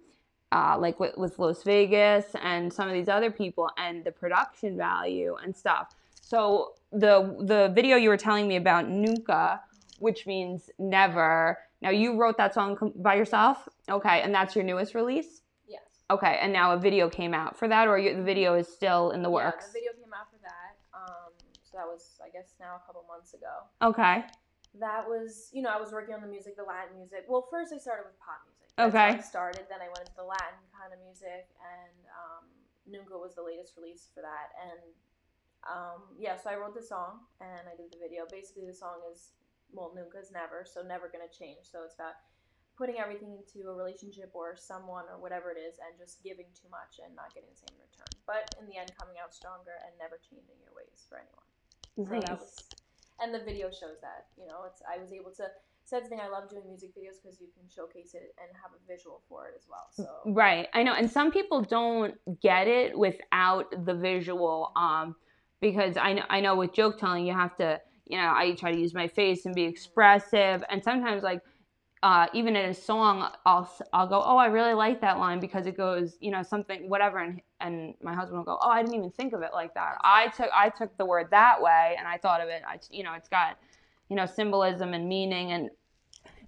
uh, 0.54 0.78
like 0.78 1.00
with, 1.00 1.18
with 1.18 1.40
Los 1.40 1.64
Vegas 1.64 2.26
and 2.42 2.72
some 2.72 2.88
of 2.88 2.94
these 2.94 3.08
other 3.08 3.32
people 3.32 3.70
and 3.78 4.04
the 4.04 4.12
production 4.12 4.76
value 4.76 5.38
and 5.42 5.56
stuff. 5.56 5.96
So 6.20 6.74
the 6.92 7.36
the 7.40 7.72
video 7.74 7.98
you 7.98 8.10
were 8.10 8.18
telling 8.18 8.48
me 8.48 8.56
about 8.56 8.90
Nunca, 8.90 9.62
which 10.00 10.26
means 10.28 10.70
never. 10.80 11.58
Now 11.82 11.90
you 11.90 12.18
wrote 12.18 12.38
that 12.38 12.54
song 12.54 12.78
by 12.96 13.16
yourself, 13.16 13.68
okay, 13.90 14.22
and 14.22 14.34
that's 14.34 14.56
your 14.56 14.64
newest 14.64 14.94
release. 14.94 15.42
Yes. 15.68 15.82
Okay, 16.10 16.38
and 16.42 16.54
now 16.54 16.74
a 16.74 16.78
video 16.78 17.10
came 17.10 17.34
out 17.34 17.58
for 17.58 17.68
that, 17.68 17.88
or 17.88 17.98
you, 17.98 18.16
the 18.16 18.24
video 18.24 18.54
is 18.56 18.68
still 18.68 19.12
in 19.12 19.24
the 19.24 19.30
works. 19.30 19.66
Yeah, 19.66 19.68
the 19.68 19.74
video 19.74 19.92
came 20.04 20.14
out 20.14 20.30
for 20.30 20.40
that. 20.44 20.78
Um, 20.94 21.32
so 21.64 21.78
that 21.78 21.88
was, 21.88 22.20
I 22.20 22.30
guess, 22.30 22.54
now 22.60 22.76
a 22.76 22.86
couple 22.86 23.06
months 23.08 23.34
ago. 23.34 23.66
Okay. 23.82 24.24
That 24.80 25.08
was, 25.08 25.50
you 25.52 25.62
know, 25.62 25.72
I 25.72 25.80
was 25.80 25.92
working 25.92 26.14
on 26.14 26.22
the 26.22 26.28
music, 26.28 26.56
the 26.56 26.64
Latin 26.64 26.96
music. 26.96 27.26
Well, 27.28 27.48
first 27.50 27.74
I 27.74 27.80
started 27.80 28.08
with 28.08 28.20
pop 28.20 28.44
music. 28.48 28.68
Okay. 28.80 29.16
how 29.16 29.20
I 29.20 29.24
started. 29.24 29.68
Then 29.68 29.80
I 29.80 29.88
went 29.88 30.08
into 30.08 30.16
the 30.16 30.28
Latin 30.28 30.64
kind 30.72 30.92
of 30.92 31.00
music, 31.04 31.48
and 31.60 31.96
um, 32.12 32.44
Nunca 32.88 33.16
was 33.16 33.36
the 33.36 33.44
latest 33.44 33.76
release 33.76 34.08
for 34.14 34.22
that. 34.24 34.52
And 34.60 34.80
um, 35.70 36.18
yeah, 36.18 36.38
so 36.42 36.50
I 36.50 36.56
wrote 36.58 36.74
the 36.74 36.82
song 36.82 37.26
and 37.40 37.70
I 37.70 37.78
did 37.78 37.94
the 37.94 38.02
video. 38.02 38.26
Basically, 38.30 38.66
the 38.66 38.74
song 38.74 39.02
is 39.12 39.34
well, 39.74 39.92
Nunca 39.96 40.20
is 40.20 40.32
never, 40.32 40.68
so 40.68 40.84
never 40.84 41.08
gonna 41.08 41.32
change. 41.32 41.72
So 41.72 41.84
it's 41.88 41.96
about 41.96 42.20
putting 42.76 43.00
everything 43.00 43.38
into 43.38 43.68
a 43.70 43.74
relationship 43.74 44.32
or 44.34 44.56
someone 44.56 45.06
or 45.08 45.22
whatever 45.22 45.52
it 45.52 45.60
is, 45.60 45.80
and 45.80 45.96
just 45.96 46.24
giving 46.24 46.50
too 46.52 46.68
much 46.72 47.00
and 47.04 47.16
not 47.16 47.32
getting 47.32 47.52
the 47.52 47.60
same 47.60 47.78
in 47.78 47.84
return. 47.88 48.12
But 48.26 48.56
in 48.60 48.68
the 48.68 48.76
end, 48.76 48.92
coming 49.00 49.16
out 49.22 49.32
stronger 49.32 49.80
and 49.86 49.94
never 50.00 50.20
changing 50.20 50.60
your 50.60 50.74
ways 50.76 51.08
for 51.08 51.22
anyone. 51.22 51.48
So 51.96 52.20
that 52.26 52.40
was, 52.40 52.56
and 53.22 53.30
the 53.36 53.44
video 53.44 53.70
shows 53.70 54.00
that. 54.02 54.32
You 54.36 54.48
know, 54.48 54.66
it's 54.68 54.82
I 54.84 55.00
was 55.00 55.14
able 55.14 55.32
to. 55.38 55.48
So 55.84 56.00
the 56.00 56.08
thing 56.08 56.20
I 56.24 56.30
love 56.30 56.50
doing 56.50 56.64
music 56.68 56.92
videos 56.96 57.20
because 57.22 57.42
you 57.42 57.48
can 57.52 57.68
showcase 57.68 58.14
it 58.14 58.34
and 58.40 58.48
have 58.62 58.72
a 58.72 58.82
visual 58.88 59.22
for 59.28 59.48
it 59.48 59.56
as 59.58 59.68
well. 59.68 59.88
So 59.92 60.32
Right. 60.32 60.68
I 60.74 60.84
know. 60.84 60.94
And 60.94 61.10
some 61.10 61.32
people 61.32 61.62
don't 61.62 62.16
get 62.40 62.68
it 62.68 62.98
without 62.98 63.86
the 63.86 63.94
visual. 63.94 64.72
Um, 64.76 65.16
because 65.62 65.96
I 65.96 66.14
know, 66.14 66.24
I 66.30 66.42
know 66.42 66.56
with 66.56 66.74
joke 66.74 67.00
telling, 67.00 67.26
you 67.26 67.34
have 67.34 67.56
to, 67.58 67.80
you 68.08 68.18
know, 68.18 68.34
I 68.36 68.54
try 68.56 68.72
to 68.72 68.78
use 68.78 68.94
my 68.94 69.08
face 69.08 69.46
and 69.46 69.56
be 69.56 69.64
expressive. 69.64 70.64
And 70.70 70.84
sometimes, 70.84 71.24
like, 71.24 71.42
uh, 72.04 72.26
even 72.34 72.56
in 72.56 72.72
a 72.72 72.74
song, 72.74 73.32
I'll, 73.46 73.72
I'll 73.94 74.08
go, 74.08 74.22
oh, 74.26 74.36
I 74.36 74.48
really 74.48 74.74
like 74.74 75.00
that 75.02 75.20
line 75.20 75.40
because 75.40 75.68
it 75.68 75.78
goes, 75.78 76.18
you 76.20 76.32
know, 76.32 76.42
something, 76.42 76.90
whatever. 76.90 77.20
And, 77.20 77.42
and 77.60 77.94
my 78.02 78.16
husband 78.16 78.40
will 78.40 78.46
go, 78.46 78.58
oh, 78.60 78.70
I 78.70 78.82
didn't 78.82 78.96
even 78.96 79.12
think 79.12 79.34
of 79.34 79.44
it 79.44 79.52
like 79.54 79.76
that. 79.76 79.98
I 80.04 80.30
took, 80.30 80.50
I 80.52 80.70
took 80.70 80.98
the 80.98 81.06
word 81.06 81.28
that 81.30 81.62
way 81.62 81.96
and 81.98 82.08
I 82.08 82.18
thought 82.18 82.42
of 82.42 82.50
it, 82.50 82.64
I, 82.68 82.80
you 82.90 83.04
know, 83.04 83.14
it's 83.14 83.30
got, 83.30 83.60
you 84.10 84.16
know, 84.16 84.26
symbolism 84.26 84.96
and 84.96 85.08
meaning. 85.08 85.52
And 85.52 85.70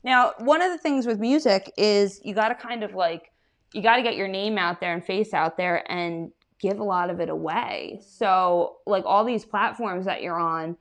now, 0.04 0.34
one 0.40 0.64
of 0.64 0.72
the 0.72 0.80
things 0.80 1.06
with 1.06 1.20
music 1.20 1.72
is 1.78 2.20
you 2.24 2.34
got 2.34 2.50
to 2.50 2.56
kind 2.56 2.84
of 2.84 2.96
like, 2.96 3.32
you 3.74 3.84
got 3.84 3.98
to 3.98 4.02
get 4.02 4.16
your 4.16 4.28
name 4.28 4.58
out 4.58 4.82
there 4.82 4.94
and 4.94 5.06
face 5.06 5.36
out 5.36 5.56
there 5.56 5.90
and 5.92 6.32
give 6.64 6.80
a 6.80 6.84
lot 6.84 7.10
of 7.10 7.20
it 7.20 7.30
away. 7.30 8.00
So, 8.02 8.78
like 8.88 9.04
all 9.06 9.26
these 9.26 9.44
platforms 9.44 10.06
that 10.06 10.24
you're 10.24 10.40
on, 10.40 10.78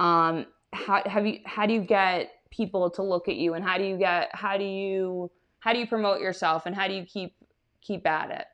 um, 0.00 0.46
how 0.72 1.02
have 1.04 1.26
you? 1.26 1.40
How 1.44 1.66
do 1.66 1.74
you 1.74 1.82
get 1.82 2.32
people 2.50 2.88
to 2.96 3.02
look 3.02 3.28
at 3.28 3.36
you, 3.36 3.52
and 3.52 3.62
how 3.62 3.76
do 3.76 3.84
you 3.84 3.98
get? 3.98 4.30
How 4.32 4.56
do 4.56 4.64
you? 4.64 5.30
How 5.60 5.72
do 5.72 5.78
you 5.78 5.86
promote 5.86 6.20
yourself, 6.20 6.64
and 6.64 6.74
how 6.74 6.88
do 6.88 6.94
you 6.94 7.04
keep 7.04 7.36
keep 7.80 8.06
at 8.06 8.30
it? 8.30 8.46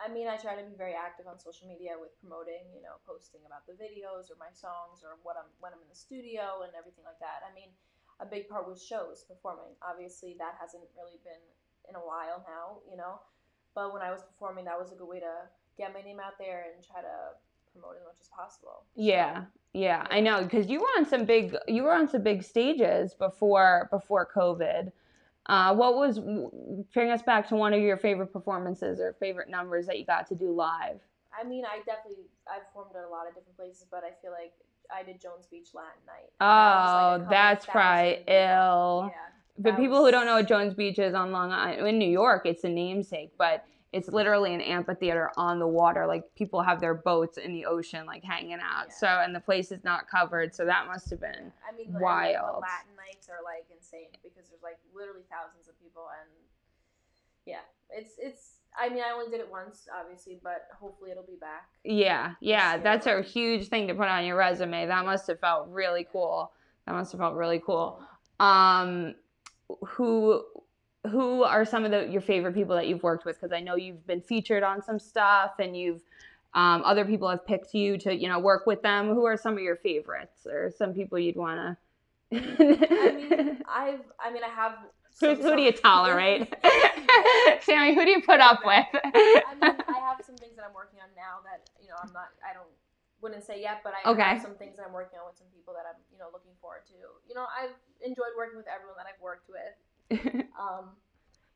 I 0.00 0.08
mean, 0.08 0.28
I 0.30 0.38
try 0.38 0.54
to 0.56 0.62
be 0.62 0.78
very 0.78 0.94
active 0.94 1.26
on 1.26 1.42
social 1.42 1.66
media 1.66 1.98
with 1.98 2.14
promoting, 2.22 2.70
you 2.70 2.80
know, 2.80 3.02
posting 3.02 3.42
about 3.44 3.66
the 3.66 3.74
videos 3.74 4.30
or 4.30 4.38
my 4.38 4.54
songs 4.54 5.02
or 5.04 5.18
what 5.26 5.36
I'm 5.36 5.50
when 5.60 5.76
I'm 5.76 5.82
in 5.84 5.90
the 5.92 5.98
studio 5.98 6.64
and 6.64 6.72
everything 6.72 7.04
like 7.04 7.20
that. 7.20 7.44
I 7.44 7.52
mean, 7.52 7.68
a 8.16 8.26
big 8.26 8.48
part 8.48 8.64
was 8.64 8.80
shows, 8.80 9.28
performing. 9.28 9.76
Obviously, 9.84 10.40
that 10.40 10.56
hasn't 10.56 10.88
really 10.96 11.20
been 11.20 11.44
in 11.90 12.00
a 12.00 12.04
while 12.04 12.40
now, 12.48 12.80
you 12.88 12.96
know. 12.96 13.20
But 13.74 13.92
when 13.92 14.00
I 14.00 14.10
was 14.10 14.22
performing, 14.22 14.64
that 14.64 14.78
was 14.78 14.90
a 14.90 14.96
good 14.96 15.06
way 15.06 15.20
to 15.20 15.50
get 15.78 15.94
my 15.94 16.02
name 16.02 16.20
out 16.20 16.34
there 16.38 16.66
and 16.74 16.84
try 16.84 17.00
to 17.00 17.08
promote 17.72 17.96
as 17.96 18.04
much 18.04 18.16
as 18.20 18.28
possible. 18.28 18.84
Yeah, 18.94 19.44
yeah, 19.72 20.06
I 20.10 20.20
know 20.20 20.42
because 20.42 20.66
you 20.68 20.80
were 20.80 20.86
on 20.98 21.06
some 21.06 21.24
big 21.24 21.56
you 21.66 21.84
were 21.84 21.92
on 21.92 22.08
some 22.08 22.22
big 22.22 22.42
stages 22.42 23.14
before 23.14 23.88
before 23.90 24.28
COVID. 24.34 24.92
Uh, 25.46 25.74
what 25.74 25.96
was 25.96 26.18
bring 26.92 27.10
us 27.10 27.22
back 27.22 27.48
to 27.48 27.56
one 27.56 27.72
of 27.72 27.80
your 27.80 27.96
favorite 27.96 28.32
performances 28.32 29.00
or 29.00 29.14
favorite 29.18 29.48
numbers 29.48 29.86
that 29.86 29.98
you 29.98 30.04
got 30.04 30.26
to 30.28 30.34
do 30.34 30.50
live? 30.50 31.00
I 31.38 31.44
mean, 31.44 31.64
I 31.64 31.78
definitely 31.86 32.24
I've 32.50 32.66
performed 32.66 32.96
at 32.96 33.04
a 33.04 33.08
lot 33.08 33.26
of 33.26 33.34
different 33.34 33.56
places, 33.56 33.86
but 33.90 34.02
I 34.04 34.10
feel 34.20 34.32
like 34.32 34.52
I 34.94 35.02
did 35.02 35.20
Jones 35.20 35.46
Beach 35.50 35.68
Latin 35.74 36.00
night. 36.06 36.30
and 36.40 36.40
that 36.40 37.20
like, 37.20 37.20
Oh, 37.20 37.26
that's 37.30 37.66
probably 37.66 38.24
ill. 38.26 39.10
Yeah. 39.10 39.24
That 39.60 39.76
people 39.76 40.04
who 40.04 40.10
don't 40.10 40.24
know 40.26 40.34
what 40.36 40.46
Jones 40.46 40.74
Beach 40.74 40.98
is 40.98 41.14
on 41.14 41.32
Long 41.32 41.50
Island, 41.50 41.86
in 41.88 41.98
New 41.98 42.08
York, 42.08 42.42
it's 42.46 42.62
a 42.64 42.68
namesake, 42.68 43.32
but 43.36 43.64
it's 43.92 44.08
literally 44.08 44.54
an 44.54 44.60
amphitheater 44.60 45.30
on 45.36 45.58
the 45.58 45.66
water. 45.66 46.06
Like 46.06 46.24
people 46.34 46.62
have 46.62 46.80
their 46.80 46.94
boats 46.94 47.38
in 47.38 47.52
the 47.52 47.64
ocean, 47.64 48.04
like 48.06 48.22
hanging 48.22 48.54
out. 48.54 48.86
Yeah. 48.88 48.94
So, 48.98 49.06
and 49.06 49.34
the 49.34 49.40
place 49.40 49.72
is 49.72 49.82
not 49.82 50.08
covered. 50.08 50.54
So 50.54 50.64
that 50.66 50.86
must 50.86 51.08
have 51.10 51.20
been. 51.20 51.52
I 51.66 51.76
mean, 51.76 51.92
the, 51.92 51.96
and, 51.96 52.02
like, 52.02 52.36
the 52.36 52.42
Wild. 52.42 52.62
Latin 52.62 52.94
nights 52.96 53.28
are 53.28 53.42
like 53.44 53.64
insane 53.74 54.08
because 54.22 54.48
there's 54.50 54.62
like 54.62 54.78
literally 54.94 55.22
thousands 55.30 55.68
of 55.68 55.80
people, 55.80 56.06
and 56.20 56.28
yeah, 57.46 57.64
it's 57.90 58.14
it's. 58.18 58.54
I 58.78 58.90
mean, 58.90 59.02
I 59.02 59.12
only 59.12 59.30
did 59.30 59.40
it 59.40 59.50
once, 59.50 59.88
obviously, 59.98 60.38
but 60.40 60.68
hopefully 60.78 61.10
it'll 61.10 61.24
be 61.24 61.38
back. 61.40 61.68
Yeah, 61.82 62.34
yeah, 62.40 62.74
year. 62.74 62.82
that's 62.84 63.06
a 63.06 63.22
huge 63.22 63.68
thing 63.68 63.88
to 63.88 63.94
put 63.94 64.06
on 64.06 64.24
your 64.24 64.36
resume. 64.36 64.86
That 64.86 65.04
must 65.04 65.26
have 65.26 65.40
felt 65.40 65.68
really 65.68 66.06
cool. 66.12 66.52
That 66.86 66.92
must 66.92 67.10
have 67.12 67.18
felt 67.18 67.34
really 67.34 67.60
cool. 67.64 68.00
Um, 68.38 69.14
who 69.84 70.44
who 71.08 71.42
are 71.44 71.64
some 71.64 71.84
of 71.84 71.90
the 71.90 72.08
your 72.08 72.20
favorite 72.22 72.54
people 72.54 72.74
that 72.76 72.86
you've 72.86 73.02
worked 73.02 73.24
with? 73.24 73.36
Because 73.40 73.52
I 73.52 73.60
know 73.60 73.76
you've 73.76 74.06
been 74.06 74.20
featured 74.20 74.62
on 74.62 74.82
some 74.82 74.98
stuff, 74.98 75.52
and 75.58 75.76
you've 75.76 76.02
um, 76.54 76.82
other 76.84 77.04
people 77.04 77.28
have 77.28 77.46
picked 77.46 77.74
you 77.74 77.98
to 77.98 78.14
you 78.14 78.28
know 78.28 78.38
work 78.38 78.66
with 78.66 78.82
them. 78.82 79.08
Who 79.08 79.24
are 79.26 79.36
some 79.36 79.54
of 79.54 79.60
your 79.60 79.76
favorites, 79.76 80.46
or 80.46 80.70
some 80.76 80.94
people 80.94 81.18
you'd 81.18 81.36
want 81.36 81.58
to? 81.58 81.76
I 82.32 83.12
mean, 83.12 83.58
I've. 83.68 84.00
I 84.20 84.30
mean, 84.32 84.42
I 84.44 84.48
have. 84.48 84.72
who, 85.20 85.34
who 85.34 85.56
do 85.56 85.62
you 85.62 85.72
tolerate? 85.72 86.52
Sammi, 87.66 87.94
who 87.94 88.04
do 88.04 88.10
you 88.10 88.22
put 88.22 88.40
up 88.40 88.60
with? 88.64 88.86
I 88.94 89.54
mean, 89.54 89.76
I 89.88 89.98
have 89.98 90.22
some 90.24 90.36
things 90.36 90.56
that 90.56 90.64
I'm 90.64 90.74
working 90.74 91.00
on 91.00 91.08
now 91.16 91.40
that 91.44 91.68
you 91.80 91.88
know 91.88 91.96
I'm 92.02 92.12
not. 92.12 92.28
I 92.44 92.54
don't 92.54 92.68
wouldn't 93.20 93.42
say 93.42 93.60
yet, 93.60 93.82
but 93.82 93.94
I 93.98 94.08
Okay. 94.10 94.22
have 94.22 94.42
some 94.42 94.54
things 94.54 94.76
that 94.78 94.86
I'm 94.86 94.94
working 94.94 95.18
on 95.18 95.26
with 95.26 95.36
some 95.36 95.50
people 95.50 95.74
that 95.74 95.82
I'm 95.88 95.98
you 96.12 96.18
know 96.18 96.30
looking 96.32 96.54
forward 96.60 96.86
to. 96.92 96.98
You 97.26 97.34
know, 97.34 97.46
I've 97.50 97.74
enjoyed 98.04 98.34
working 98.38 98.56
with 98.56 98.70
everyone 98.70 98.94
that 98.98 99.06
I've 99.10 99.20
worked 99.20 99.50
with. 99.50 99.74
Um, 100.58 100.90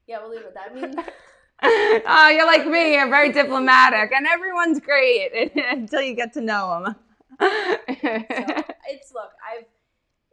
yeah, 0.06 0.20
we'll 0.20 0.30
leave 0.30 0.40
it 0.40 0.46
at 0.46 0.54
that. 0.54 0.70
I 0.70 0.74
mean. 0.74 0.94
oh, 2.06 2.28
you're 2.28 2.46
like 2.46 2.66
me. 2.66 2.94
You're 2.94 3.08
very 3.08 3.32
diplomatic, 3.32 4.12
and 4.12 4.26
everyone's 4.26 4.78
great 4.78 5.50
until 5.70 6.02
you 6.02 6.14
get 6.14 6.32
to 6.34 6.40
know 6.40 6.84
them. 6.84 6.96
so 7.40 7.78
it's 8.86 9.10
look 9.12 9.32
i've 9.42 9.66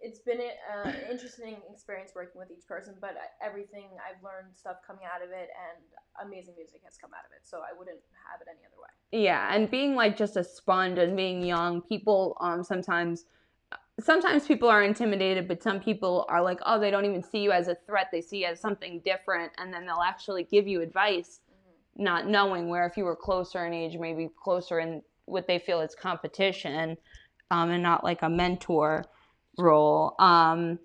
it's 0.01 0.19
been 0.19 0.37
an 0.37 0.93
interesting 1.09 1.57
experience 1.71 2.11
working 2.13 2.37
with 2.37 2.51
each 2.51 2.67
person 2.67 2.93
but 3.01 3.15
everything 3.41 3.87
i've 4.03 4.21
learned 4.21 4.51
stuff 4.53 4.77
coming 4.85 5.07
out 5.07 5.23
of 5.23 5.31
it 5.31 5.49
and 5.55 5.79
amazing 6.21 6.53
music 6.57 6.81
has 6.83 6.97
come 6.97 7.09
out 7.15 7.25
of 7.25 7.31
it 7.31 7.41
so 7.41 7.63
i 7.65 7.71
wouldn't 7.73 8.03
have 8.29 8.41
it 8.41 8.47
any 8.51 8.61
other 8.67 8.77
way 8.77 8.89
yeah, 9.11 9.53
and 9.53 9.71
being 9.71 9.95
like 9.95 10.17
just 10.17 10.37
a 10.37 10.43
sponge 10.43 10.99
and 10.99 11.15
being 11.17 11.43
young, 11.43 11.81
people 11.81 12.37
um 12.39 12.63
sometimes 12.63 13.25
sometimes 13.99 14.45
people 14.45 14.69
are 14.69 14.83
intimidated, 14.83 15.47
but 15.47 15.63
some 15.63 15.79
people 15.79 16.25
are 16.29 16.41
like, 16.41 16.59
oh, 16.65 16.79
they 16.79 16.91
don't 16.91 17.05
even 17.05 17.23
see 17.23 17.39
you 17.39 17.51
as 17.51 17.67
a 17.67 17.75
threat. 17.85 18.07
They 18.11 18.21
see 18.21 18.39
you 18.41 18.47
as 18.47 18.59
something 18.59 19.01
different, 19.03 19.51
and 19.57 19.73
then 19.73 19.85
they'll 19.85 20.03
actually 20.05 20.43
give 20.43 20.67
you 20.67 20.81
advice, 20.81 21.41
hmm 21.47 21.55
not 22.01 22.27
knowing 22.27 22.69
where 22.69 22.85
if 22.85 22.95
you 22.95 23.03
were 23.03 23.15
closer 23.15 23.65
in 23.65 23.73
age, 23.73 23.97
maybe 23.99 24.29
closer 24.41 24.79
in 24.79 25.01
what 25.25 25.47
they 25.47 25.59
feel 25.59 25.81
is 25.81 25.95
competition, 25.95 26.95
um, 27.51 27.71
and 27.71 27.83
not 27.83 28.05
like 28.05 28.21
a 28.21 28.29
mentor 28.29 29.03
role. 29.57 30.15
Um, 30.17 30.79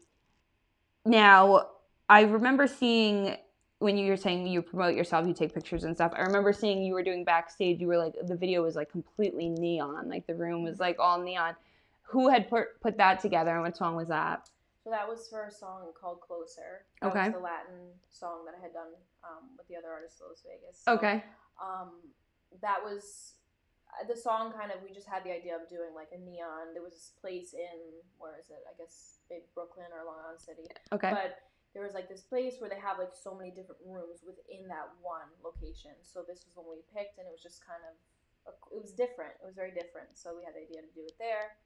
now, 1.07 1.69
I 2.09 2.23
remember 2.23 2.67
seeing 2.67 3.37
when 3.79 3.99
you 3.99 4.11
were 4.11 4.17
saying 4.17 4.47
you 4.47 4.63
promote 4.63 4.95
yourself, 4.95 5.27
you 5.27 5.35
take 5.35 5.55
pictures 5.55 5.85
and 5.85 5.95
stuff. 5.95 6.13
I 6.17 6.23
remember 6.23 6.53
seeing 6.53 6.83
you 6.83 6.95
were 6.95 7.03
doing 7.03 7.25
backstage. 7.25 7.81
You 7.81 7.87
were 7.89 7.99
like 7.99 8.15
the 8.27 8.37
video 8.37 8.63
was 8.63 8.75
like 8.77 8.91
completely 8.91 9.51
neon, 9.51 10.09
like 10.09 10.27
the 10.27 10.35
room 10.35 10.65
was 10.65 10.81
like 10.81 10.97
all 10.99 11.21
neon. 11.21 11.55
Who 12.11 12.29
had 12.29 12.49
put 12.49 12.81
put 12.81 12.97
that 12.99 13.21
together, 13.21 13.53
and 13.53 13.63
what 13.63 13.77
song 13.77 13.97
was 13.97 14.09
that? 14.09 14.49
so 14.85 14.93
that 14.93 15.09
was 15.09 15.25
for 15.33 15.49
a 15.49 15.51
song 15.51 15.89
called 15.97 16.21
closer. 16.21 16.85
That 17.01 17.09
Okay. 17.09 17.33
was 17.33 17.41
the 17.41 17.41
latin 17.41 17.97
song 18.13 18.45
that 18.45 18.53
i 18.53 18.61
had 18.61 18.77
done 18.77 18.93
um, 19.25 19.57
with 19.57 19.65
the 19.67 19.81
other 19.81 19.89
artist 19.89 20.21
Las 20.21 20.45
vegas. 20.45 20.85
So, 20.85 20.93
Okay. 21.01 21.25
um, 21.57 22.05
that 22.61 22.85
was 22.85 23.41
uh, 23.89 24.05
the 24.05 24.15
song 24.15 24.53
kind 24.53 24.69
of 24.69 24.85
we 24.85 24.93
just 24.93 25.09
had 25.09 25.25
the 25.25 25.33
idea 25.33 25.57
of 25.57 25.65
doing 25.73 25.97
like 25.97 26.13
a 26.13 26.21
neon. 26.21 26.77
There 26.77 26.85
was 26.85 26.93
this 26.93 27.17
place 27.17 27.57
in 27.57 27.81
where 28.21 28.37
is 28.37 28.53
it? 28.53 28.61
I 28.69 28.77
guess 28.77 29.25
maybe 29.33 29.49
brooklyn 29.57 29.89
or 29.89 30.05
long 30.05 30.21
island 30.21 30.45
city. 30.45 30.69
Okay. 30.93 31.09
but 31.11 31.41
there 31.73 31.83
was 31.83 31.97
like 31.97 32.07
this 32.13 32.23
place 32.23 32.61
where 32.61 32.69
they 32.69 32.79
have 32.79 33.01
like 33.01 33.17
so 33.17 33.33
many 33.35 33.51
different 33.57 33.81
rooms 33.83 34.21
within 34.23 34.69
that 34.69 34.93
one 35.01 35.33
location. 35.41 35.97
So 36.05 36.23
this 36.29 36.45
was 36.45 36.53
when 36.61 36.69
we 36.69 36.85
picked 36.93 37.17
and 37.17 37.25
it 37.27 37.33
was 37.33 37.43
just 37.43 37.65
kind 37.65 37.81
of 37.89 37.97
it 38.69 38.85
was 38.85 38.93
different. 38.93 39.33
It 39.41 39.49
was 39.49 39.57
very 39.57 39.73
different. 39.73 40.13
So 40.13 40.37
we 40.37 40.45
had 40.45 40.53
the 40.53 40.69
idea 40.69 40.85
to 40.85 40.93
do 40.93 41.09
it 41.09 41.17
there 41.17 41.57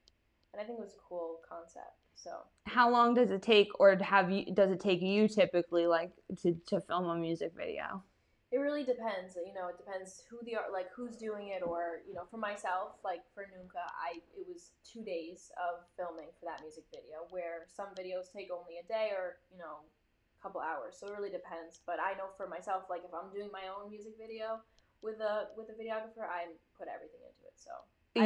and 0.53 0.61
i 0.61 0.65
think 0.65 0.79
it 0.79 0.83
was 0.83 0.95
a 0.95 1.05
cool 1.09 1.41
concept 1.49 1.99
so 2.19 2.43
How 2.67 2.91
long 2.91 3.15
does 3.15 3.31
it 3.31 3.43
take, 3.43 3.71
or 3.79 3.95
have 3.97 4.31
you? 4.31 4.51
Does 4.53 4.71
it 4.75 4.81
take 4.81 5.01
you 5.01 5.29
typically 5.29 5.87
like 5.87 6.11
to 6.43 6.59
to 6.67 6.81
film 6.81 7.07
a 7.07 7.15
music 7.15 7.53
video? 7.55 8.03
It 8.51 8.59
really 8.59 8.83
depends. 8.83 9.37
You 9.37 9.55
know, 9.55 9.69
it 9.69 9.79
depends 9.79 10.25
who 10.29 10.43
the 10.43 10.57
art, 10.57 10.73
like 10.73 10.89
who's 10.91 11.17
doing 11.17 11.55
it, 11.55 11.63
or 11.63 12.03
you 12.09 12.15
know, 12.15 12.27
for 12.27 12.37
myself, 12.37 12.99
like 13.05 13.23
for 13.35 13.47
Nunca, 13.47 13.85
I 13.95 14.19
it 14.35 14.45
was 14.51 14.75
two 14.83 15.05
days 15.07 15.53
of 15.63 15.87
filming 15.97 16.35
for 16.41 16.51
that 16.51 16.59
music 16.61 16.85
video, 16.91 17.31
where 17.31 17.71
some 17.71 17.95
videos 17.95 18.33
take 18.35 18.51
only 18.51 18.83
a 18.83 18.87
day 18.91 19.15
or 19.15 19.39
you 19.53 19.59
know, 19.63 19.87
a 19.87 20.39
couple 20.43 20.61
hours. 20.61 20.99
So 20.99 21.07
it 21.07 21.15
really 21.15 21.31
depends. 21.31 21.79
But 21.87 22.03
I 22.03 22.19
know 22.19 22.35
for 22.37 22.51
myself, 22.51 22.91
like 22.91 23.07
if 23.07 23.15
I'm 23.15 23.31
doing 23.31 23.55
my 23.55 23.71
own 23.71 23.89
music 23.95 24.19
video 24.19 24.59
with 25.07 25.23
a 25.23 25.55
with 25.55 25.71
a 25.71 25.77
videographer, 25.79 26.27
I 26.27 26.51
put 26.75 26.91
everything 26.91 27.23
into 27.23 27.47
it. 27.47 27.55
So 27.55 27.71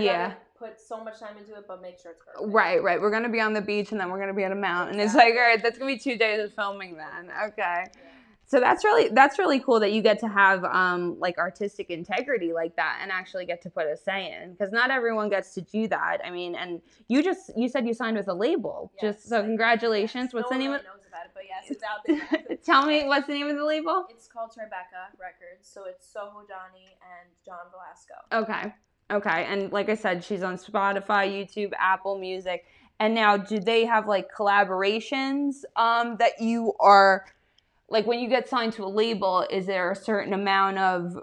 yeah. 0.00 0.34
put 0.58 0.80
so 0.80 1.02
much 1.02 1.18
time 1.18 1.36
into 1.36 1.54
it, 1.54 1.64
but 1.66 1.82
make 1.82 1.98
sure 1.98 2.12
it's 2.12 2.22
perfect. 2.24 2.52
Right, 2.52 2.82
right. 2.82 3.00
We're 3.00 3.10
gonna 3.10 3.28
be 3.28 3.40
on 3.40 3.52
the 3.52 3.60
beach 3.60 3.92
and 3.92 4.00
then 4.00 4.10
we're 4.10 4.20
gonna 4.20 4.34
be 4.34 4.44
at 4.44 4.52
a 4.52 4.56
mountain. 4.56 5.00
It's 5.00 5.14
like, 5.14 5.34
all 5.34 5.40
right, 5.40 5.62
that's 5.62 5.78
gonna 5.78 5.92
be 5.92 5.98
two 5.98 6.16
days 6.16 6.40
of 6.44 6.54
filming 6.54 6.96
then. 6.96 7.30
Okay. 7.48 7.84
Yeah. 7.86 8.12
So 8.52 8.60
that's 8.60 8.84
really 8.84 9.08
that's 9.08 9.38
really 9.38 9.60
cool 9.60 9.80
that 9.80 9.92
you 9.92 10.02
get 10.02 10.18
to 10.20 10.28
have 10.28 10.62
um 10.64 11.18
like 11.18 11.38
artistic 11.38 11.88
integrity 11.88 12.52
like 12.52 12.76
that 12.76 12.98
and 13.00 13.10
actually 13.10 13.46
get 13.46 13.62
to 13.62 13.70
put 13.70 13.86
a 13.86 13.96
say 13.96 14.30
in 14.30 14.52
because 14.52 14.70
not 14.72 14.90
everyone 14.90 15.30
gets 15.30 15.54
to 15.54 15.62
do 15.62 15.88
that. 15.88 16.18
I 16.22 16.30
mean, 16.30 16.54
and 16.54 16.82
you 17.08 17.22
just 17.22 17.50
you 17.56 17.66
said 17.70 17.86
you 17.86 17.94
signed 17.94 18.18
with 18.18 18.28
a 18.28 18.34
label. 18.34 18.92
Yes, 19.02 19.16
just 19.16 19.28
so 19.30 19.38
I- 19.38 19.42
congratulations. 19.42 20.24
yes. 20.24 20.34
What's 20.34 20.50
no 20.50 20.56
the 20.56 20.62
name 20.62 20.70
really 20.72 20.82
knows 20.82 21.06
about 21.08 21.24
it, 21.24 21.30
but 21.32 21.44
yes, 21.48 21.70
it's 21.70 21.82
out 21.82 22.04
there. 22.06 22.56
Tell 22.64 22.84
me 22.84 23.04
what's 23.06 23.26
the 23.26 23.32
name 23.32 23.48
of 23.48 23.56
the 23.56 23.64
label? 23.64 24.04
It's 24.10 24.28
called 24.28 24.50
Tribeca 24.50 25.16
Records, 25.18 25.66
so 25.66 25.84
it's 25.86 26.06
Soho 26.12 26.44
Johnny 26.46 26.88
and 27.00 27.30
John 27.46 27.72
Velasco. 27.72 28.44
Okay. 28.50 28.74
Okay. 29.10 29.46
And 29.48 29.72
like 29.72 29.88
I 29.88 29.94
said, 29.94 30.24
she's 30.24 30.42
on 30.42 30.56
Spotify, 30.56 31.30
YouTube, 31.30 31.72
Apple 31.78 32.18
Music. 32.18 32.64
And 32.98 33.14
now 33.14 33.36
do 33.36 33.58
they 33.58 33.84
have 33.84 34.06
like 34.06 34.28
collaborations 34.32 35.64
um 35.76 36.16
that 36.18 36.40
you 36.40 36.72
are 36.78 37.26
like 37.88 38.06
when 38.06 38.20
you 38.20 38.28
get 38.28 38.48
signed 38.48 38.72
to 38.74 38.84
a 38.84 38.88
label, 38.88 39.46
is 39.50 39.66
there 39.66 39.90
a 39.90 39.96
certain 39.96 40.32
amount 40.32 40.78
of 40.78 41.18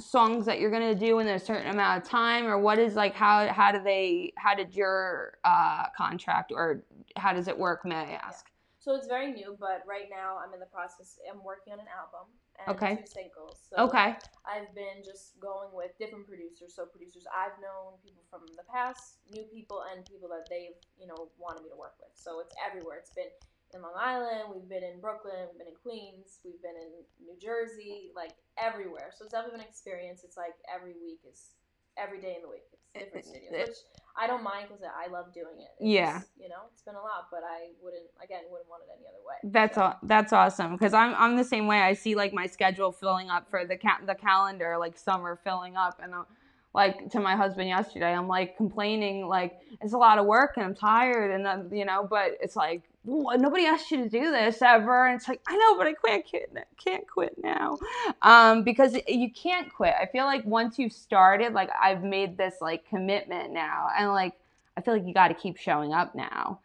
songs 0.00 0.46
that 0.46 0.58
you're 0.58 0.70
gonna 0.70 0.94
do 0.94 1.18
in 1.18 1.28
a 1.28 1.38
certain 1.38 1.70
amount 1.70 2.02
of 2.02 2.08
time 2.08 2.46
or 2.46 2.58
what 2.58 2.78
is 2.78 2.94
like 2.94 3.14
how 3.14 3.46
how 3.48 3.70
do 3.70 3.82
they 3.82 4.32
how 4.36 4.54
did 4.54 4.74
your 4.74 5.38
uh 5.44 5.84
contract 5.96 6.50
or 6.54 6.82
how 7.16 7.32
does 7.32 7.48
it 7.48 7.56
work, 7.58 7.84
may 7.84 7.96
I 7.96 8.12
ask? 8.12 8.46
So 8.78 8.94
it's 8.94 9.06
very 9.06 9.32
new, 9.32 9.56
but 9.58 9.82
right 9.86 10.08
now 10.10 10.38
I'm 10.44 10.52
in 10.52 10.60
the 10.60 10.66
process. 10.66 11.18
I'm 11.30 11.42
working 11.42 11.72
on 11.72 11.80
an 11.80 11.86
album 11.96 12.28
and 12.60 12.76
Okay. 12.76 12.96
two 12.96 13.06
singles. 13.06 13.60
So 13.70 13.76
Okay. 13.88 14.16
I've 14.44 14.74
been 14.76 15.00
just 15.04 15.40
going 15.40 15.72
with 15.72 15.96
different 15.98 16.26
producers. 16.28 16.76
So 16.76 16.84
producers 16.86 17.24
I've 17.32 17.56
known, 17.60 17.96
people 18.04 18.22
from 18.28 18.44
the 18.56 18.64
past, 18.68 19.24
new 19.30 19.44
people, 19.48 19.82
and 19.88 20.04
people 20.06 20.28
that 20.28 20.48
they've 20.50 20.76
you 21.00 21.06
know 21.06 21.32
wanted 21.38 21.64
me 21.64 21.70
to 21.70 21.78
work 21.80 21.96
with. 22.00 22.12
So 22.14 22.40
it's 22.40 22.52
everywhere. 22.60 22.98
It's 23.00 23.14
been 23.16 23.32
in 23.72 23.82
Long 23.82 23.96
Island. 23.96 24.52
We've 24.52 24.68
been 24.68 24.84
in 24.84 25.00
Brooklyn. 25.00 25.48
We've 25.50 25.58
been 25.58 25.72
in 25.72 25.80
Queens. 25.80 26.38
We've 26.44 26.60
been 26.60 26.76
in 26.76 26.92
New 27.24 27.36
Jersey. 27.40 28.12
Like 28.14 28.36
everywhere. 28.60 29.10
So 29.16 29.24
it's 29.24 29.32
definitely 29.32 29.64
an 29.64 29.68
experience. 29.68 30.22
It's 30.24 30.36
like 30.36 30.54
every 30.68 30.94
week 31.00 31.24
is 31.24 31.56
every 31.96 32.20
day 32.20 32.36
in 32.36 32.42
the 32.42 32.52
week. 32.52 32.68
It's 32.70 32.84
different 32.94 33.24
studios, 33.30 33.50
which 33.56 33.78
I 34.16 34.26
don't 34.28 34.44
mind 34.44 34.68
because 34.68 34.84
I 34.84 35.10
love 35.10 35.32
doing 35.34 35.58
it. 35.58 35.68
It's 35.78 35.88
Yeah. 35.90 36.20
you 36.38 36.48
know, 36.48 36.62
it's 36.72 36.82
been 36.82 36.94
a 36.94 37.00
lot, 37.02 37.26
but 37.30 37.40
I 37.42 37.70
wouldn't 37.82 38.04
again 38.22 38.44
wouldn't 38.50 38.68
want 38.68 38.82
it 38.84 38.90
any 38.96 39.06
other 39.08 39.18
way. 39.26 39.34
That's 39.52 39.74
So- 39.74 39.82
all. 39.82 39.94
That's 40.02 40.32
awesome 40.32 40.72
because 40.72 40.94
I'm 40.94 41.14
I'm 41.16 41.36
the 41.36 41.44
same 41.44 41.66
way. 41.66 41.80
I 41.80 41.94
see 41.94 42.14
like 42.14 42.32
my 42.32 42.46
schedule 42.46 42.92
filling 42.92 43.28
up 43.30 43.50
for 43.50 43.64
the 43.64 43.76
ca- 43.76 44.00
the 44.06 44.14
calendar, 44.14 44.76
like 44.78 44.96
summer 44.96 45.36
filling 45.42 45.76
up, 45.76 45.98
and 46.02 46.14
I'm 46.14 46.26
like 46.74 47.10
to 47.10 47.20
my 47.20 47.36
husband 47.36 47.68
yesterday. 47.68 48.12
I'm 48.12 48.28
like 48.28 48.56
complaining, 48.56 49.26
like 49.28 49.58
it's 49.80 49.92
a 49.92 49.98
lot 49.98 50.18
of 50.18 50.26
work 50.26 50.54
and 50.56 50.66
I'm 50.66 50.74
tired, 50.74 51.30
and 51.30 51.46
then 51.46 51.70
you 51.72 51.84
know, 51.84 52.06
but 52.08 52.36
it's 52.40 52.56
like 52.56 52.82
nobody 53.06 53.66
asked 53.66 53.90
you 53.90 53.98
to 53.98 54.08
do 54.08 54.30
this 54.30 54.60
ever, 54.60 55.06
and 55.06 55.16
it's 55.16 55.28
like 55.28 55.40
I 55.46 55.56
know, 55.56 55.78
but 55.78 55.86
I 55.86 55.94
can't 55.94 56.28
quit. 56.28 56.66
Can't 56.84 57.08
quit 57.08 57.34
now, 57.42 57.78
um, 58.22 58.64
because 58.64 58.96
you 59.06 59.30
can't 59.30 59.72
quit. 59.72 59.94
I 59.98 60.06
feel 60.06 60.24
like 60.24 60.44
once 60.44 60.78
you've 60.78 60.92
started, 60.92 61.52
like 61.52 61.70
I've 61.80 62.02
made 62.02 62.36
this 62.36 62.56
like 62.60 62.88
commitment 62.88 63.52
now, 63.52 63.88
and 63.96 64.10
like 64.10 64.34
I 64.76 64.80
feel 64.80 64.94
like 64.94 65.06
you 65.06 65.14
got 65.14 65.28
to 65.28 65.34
keep 65.34 65.56
showing 65.56 65.92
up 65.92 66.14
now. 66.14 66.58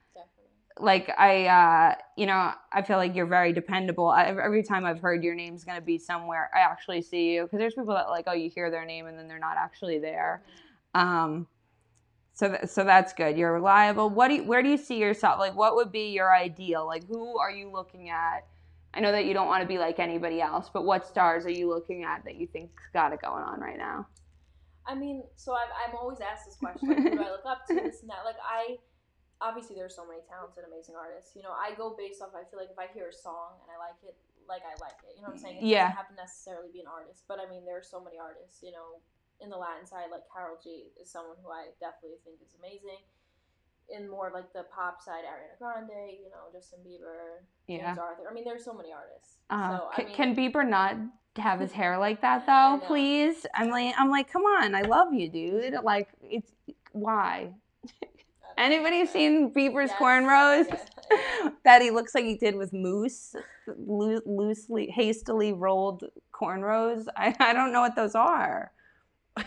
Like 0.79 1.11
I, 1.17 1.45
uh, 1.45 1.95
you 2.15 2.25
know, 2.25 2.51
I 2.71 2.81
feel 2.81 2.97
like 2.97 3.15
you're 3.15 3.25
very 3.25 3.53
dependable. 3.53 4.07
I, 4.07 4.25
every 4.25 4.63
time 4.63 4.85
I've 4.85 4.99
heard 4.99 5.23
your 5.23 5.35
name's 5.35 5.63
gonna 5.63 5.81
be 5.81 5.97
somewhere, 5.97 6.49
I 6.55 6.59
actually 6.59 7.01
see 7.01 7.33
you 7.33 7.43
because 7.43 7.59
there's 7.59 7.73
people 7.73 7.93
that 7.93 8.09
like, 8.09 8.25
oh, 8.27 8.33
you 8.33 8.49
hear 8.49 8.71
their 8.71 8.85
name 8.85 9.07
and 9.07 9.17
then 9.17 9.27
they're 9.27 9.39
not 9.39 9.57
actually 9.57 9.99
there. 9.99 10.43
Um, 10.95 11.47
so 12.33 12.49
th- 12.49 12.69
so 12.69 12.83
that's 12.83 13.13
good. 13.13 13.37
You're 13.37 13.53
reliable. 13.53 14.09
What 14.09 14.29
do 14.29 14.35
you, 14.35 14.43
where 14.43 14.63
do 14.63 14.69
you 14.69 14.77
see 14.77 14.97
yourself? 14.97 15.39
Like, 15.39 15.55
what 15.55 15.75
would 15.75 15.91
be 15.91 16.11
your 16.11 16.33
ideal? 16.33 16.87
Like, 16.87 17.05
who 17.07 17.37
are 17.37 17.51
you 17.51 17.69
looking 17.69 18.09
at? 18.09 18.47
I 18.93 19.01
know 19.01 19.11
that 19.11 19.25
you 19.25 19.33
don't 19.33 19.47
want 19.47 19.61
to 19.61 19.67
be 19.67 19.77
like 19.77 19.99
anybody 19.99 20.41
else, 20.41 20.69
but 20.73 20.85
what 20.85 21.05
stars 21.05 21.45
are 21.45 21.51
you 21.51 21.69
looking 21.69 22.03
at 22.03 22.23
that 22.25 22.35
you 22.35 22.47
think's 22.47 22.83
got 22.93 23.13
it 23.13 23.21
going 23.21 23.43
on 23.43 23.59
right 23.59 23.77
now? 23.77 24.07
I 24.85 24.95
mean, 24.95 25.23
so 25.35 25.53
I've, 25.53 25.69
I'm 25.87 25.95
always 25.95 26.19
asked 26.19 26.45
this 26.45 26.55
question, 26.55 26.89
like, 26.89 26.97
who 26.97 27.11
do 27.11 27.21
I 27.21 27.29
look 27.29 27.45
up 27.45 27.67
to, 27.67 27.75
this 27.75 28.01
and 28.01 28.09
that. 28.09 28.25
Like, 28.25 28.37
I, 28.43 28.77
obviously 29.41 29.75
there's 29.75 29.95
so 29.95 30.03
many 30.05 30.19
talented, 30.27 30.63
amazing 30.67 30.95
artists. 30.99 31.35
You 31.35 31.43
know, 31.43 31.55
I 31.55 31.71
go 31.75 31.95
based 31.95 32.21
off, 32.21 32.35
I 32.35 32.43
feel 32.51 32.59
like 32.59 32.71
if 32.71 32.79
I 32.79 32.91
hear 32.91 33.07
a 33.09 33.15
song 33.15 33.55
and 33.63 33.69
I 33.71 33.79
like 33.79 33.95
it, 34.03 34.15
like 34.47 34.63
I 34.67 34.75
like 34.83 34.99
it. 35.07 35.15
You 35.15 35.21
know 35.23 35.31
what 35.31 35.39
I'm 35.39 35.43
saying? 35.43 35.57
It 35.61 35.69
Yeah. 35.69 35.93
doesn't 35.93 35.97
have 35.97 36.09
to 36.11 36.17
necessarily 36.19 36.69
be 36.73 36.81
an 36.81 36.89
artist, 36.91 37.23
but 37.27 37.39
I 37.39 37.45
mean, 37.47 37.63
there 37.63 37.77
are 37.77 37.85
so 37.85 38.01
many 38.03 38.19
artists, 38.19 38.59
you 38.63 38.71
know, 38.71 38.99
in 39.39 39.49
the 39.49 39.55
Latin 39.57 39.85
side, 39.87 40.11
like 40.11 40.27
Karol 40.27 40.57
G 40.61 40.91
is 40.99 41.09
someone 41.09 41.37
who 41.41 41.49
I 41.51 41.71
definitely 41.79 42.19
think 42.25 42.41
is 42.43 42.55
amazing. 42.59 42.99
In 43.89 44.07
more 44.07 44.29
like 44.33 44.51
the 44.53 44.63
pop 44.75 45.01
side, 45.01 45.23
Ariana 45.25 45.57
Grande, 45.57 46.11
you 46.21 46.29
know, 46.29 46.51
Justin 46.53 46.79
Bieber, 46.85 47.41
James 47.65 47.81
Yeah. 47.81 47.95
Arthur. 47.97 48.29
I 48.29 48.33
mean, 48.33 48.43
there's 48.43 48.63
so 48.65 48.73
many 48.73 48.91
artists. 48.93 49.37
Uh, 49.49 49.79
so, 49.79 49.89
I 49.91 49.95
can, 49.95 50.05
mean, 50.05 50.15
can 50.15 50.35
Bieber 50.35 50.67
not 50.67 50.95
have 51.37 51.59
his 51.59 51.71
hair 51.71 51.97
like 51.97 52.21
that 52.21 52.45
though? 52.45 52.85
Please, 52.85 53.47
I'm 53.55 53.69
like, 53.69 53.95
I'm 53.97 54.11
like, 54.11 54.31
come 54.31 54.43
on, 54.43 54.75
I 54.75 54.81
love 54.81 55.13
you, 55.13 55.29
dude. 55.29 55.73
Like, 55.83 56.09
it's 56.21 56.51
why? 56.91 57.53
Anybody 58.59 59.05
seen 59.05 59.53
Bieber's 59.53 59.89
Yes. 59.89 59.99
cornrows? 59.99 60.67
Yeah. 60.69 60.77
that 61.63 61.81
he 61.81 61.91
looks 61.91 62.13
like 62.15 62.25
he 62.25 62.35
did 62.35 62.55
with 62.55 62.73
Moose, 62.73 63.35
loo- 63.77 64.21
loosely, 64.25 64.87
hastily 64.87 65.53
rolled 65.53 66.05
cornrows. 66.33 67.05
I, 67.15 67.35
I 67.39 67.53
don't 67.53 67.71
know 67.71 67.81
what 67.81 67.95
those 67.95 68.15
are. 68.15 68.71
uh, 69.37 69.43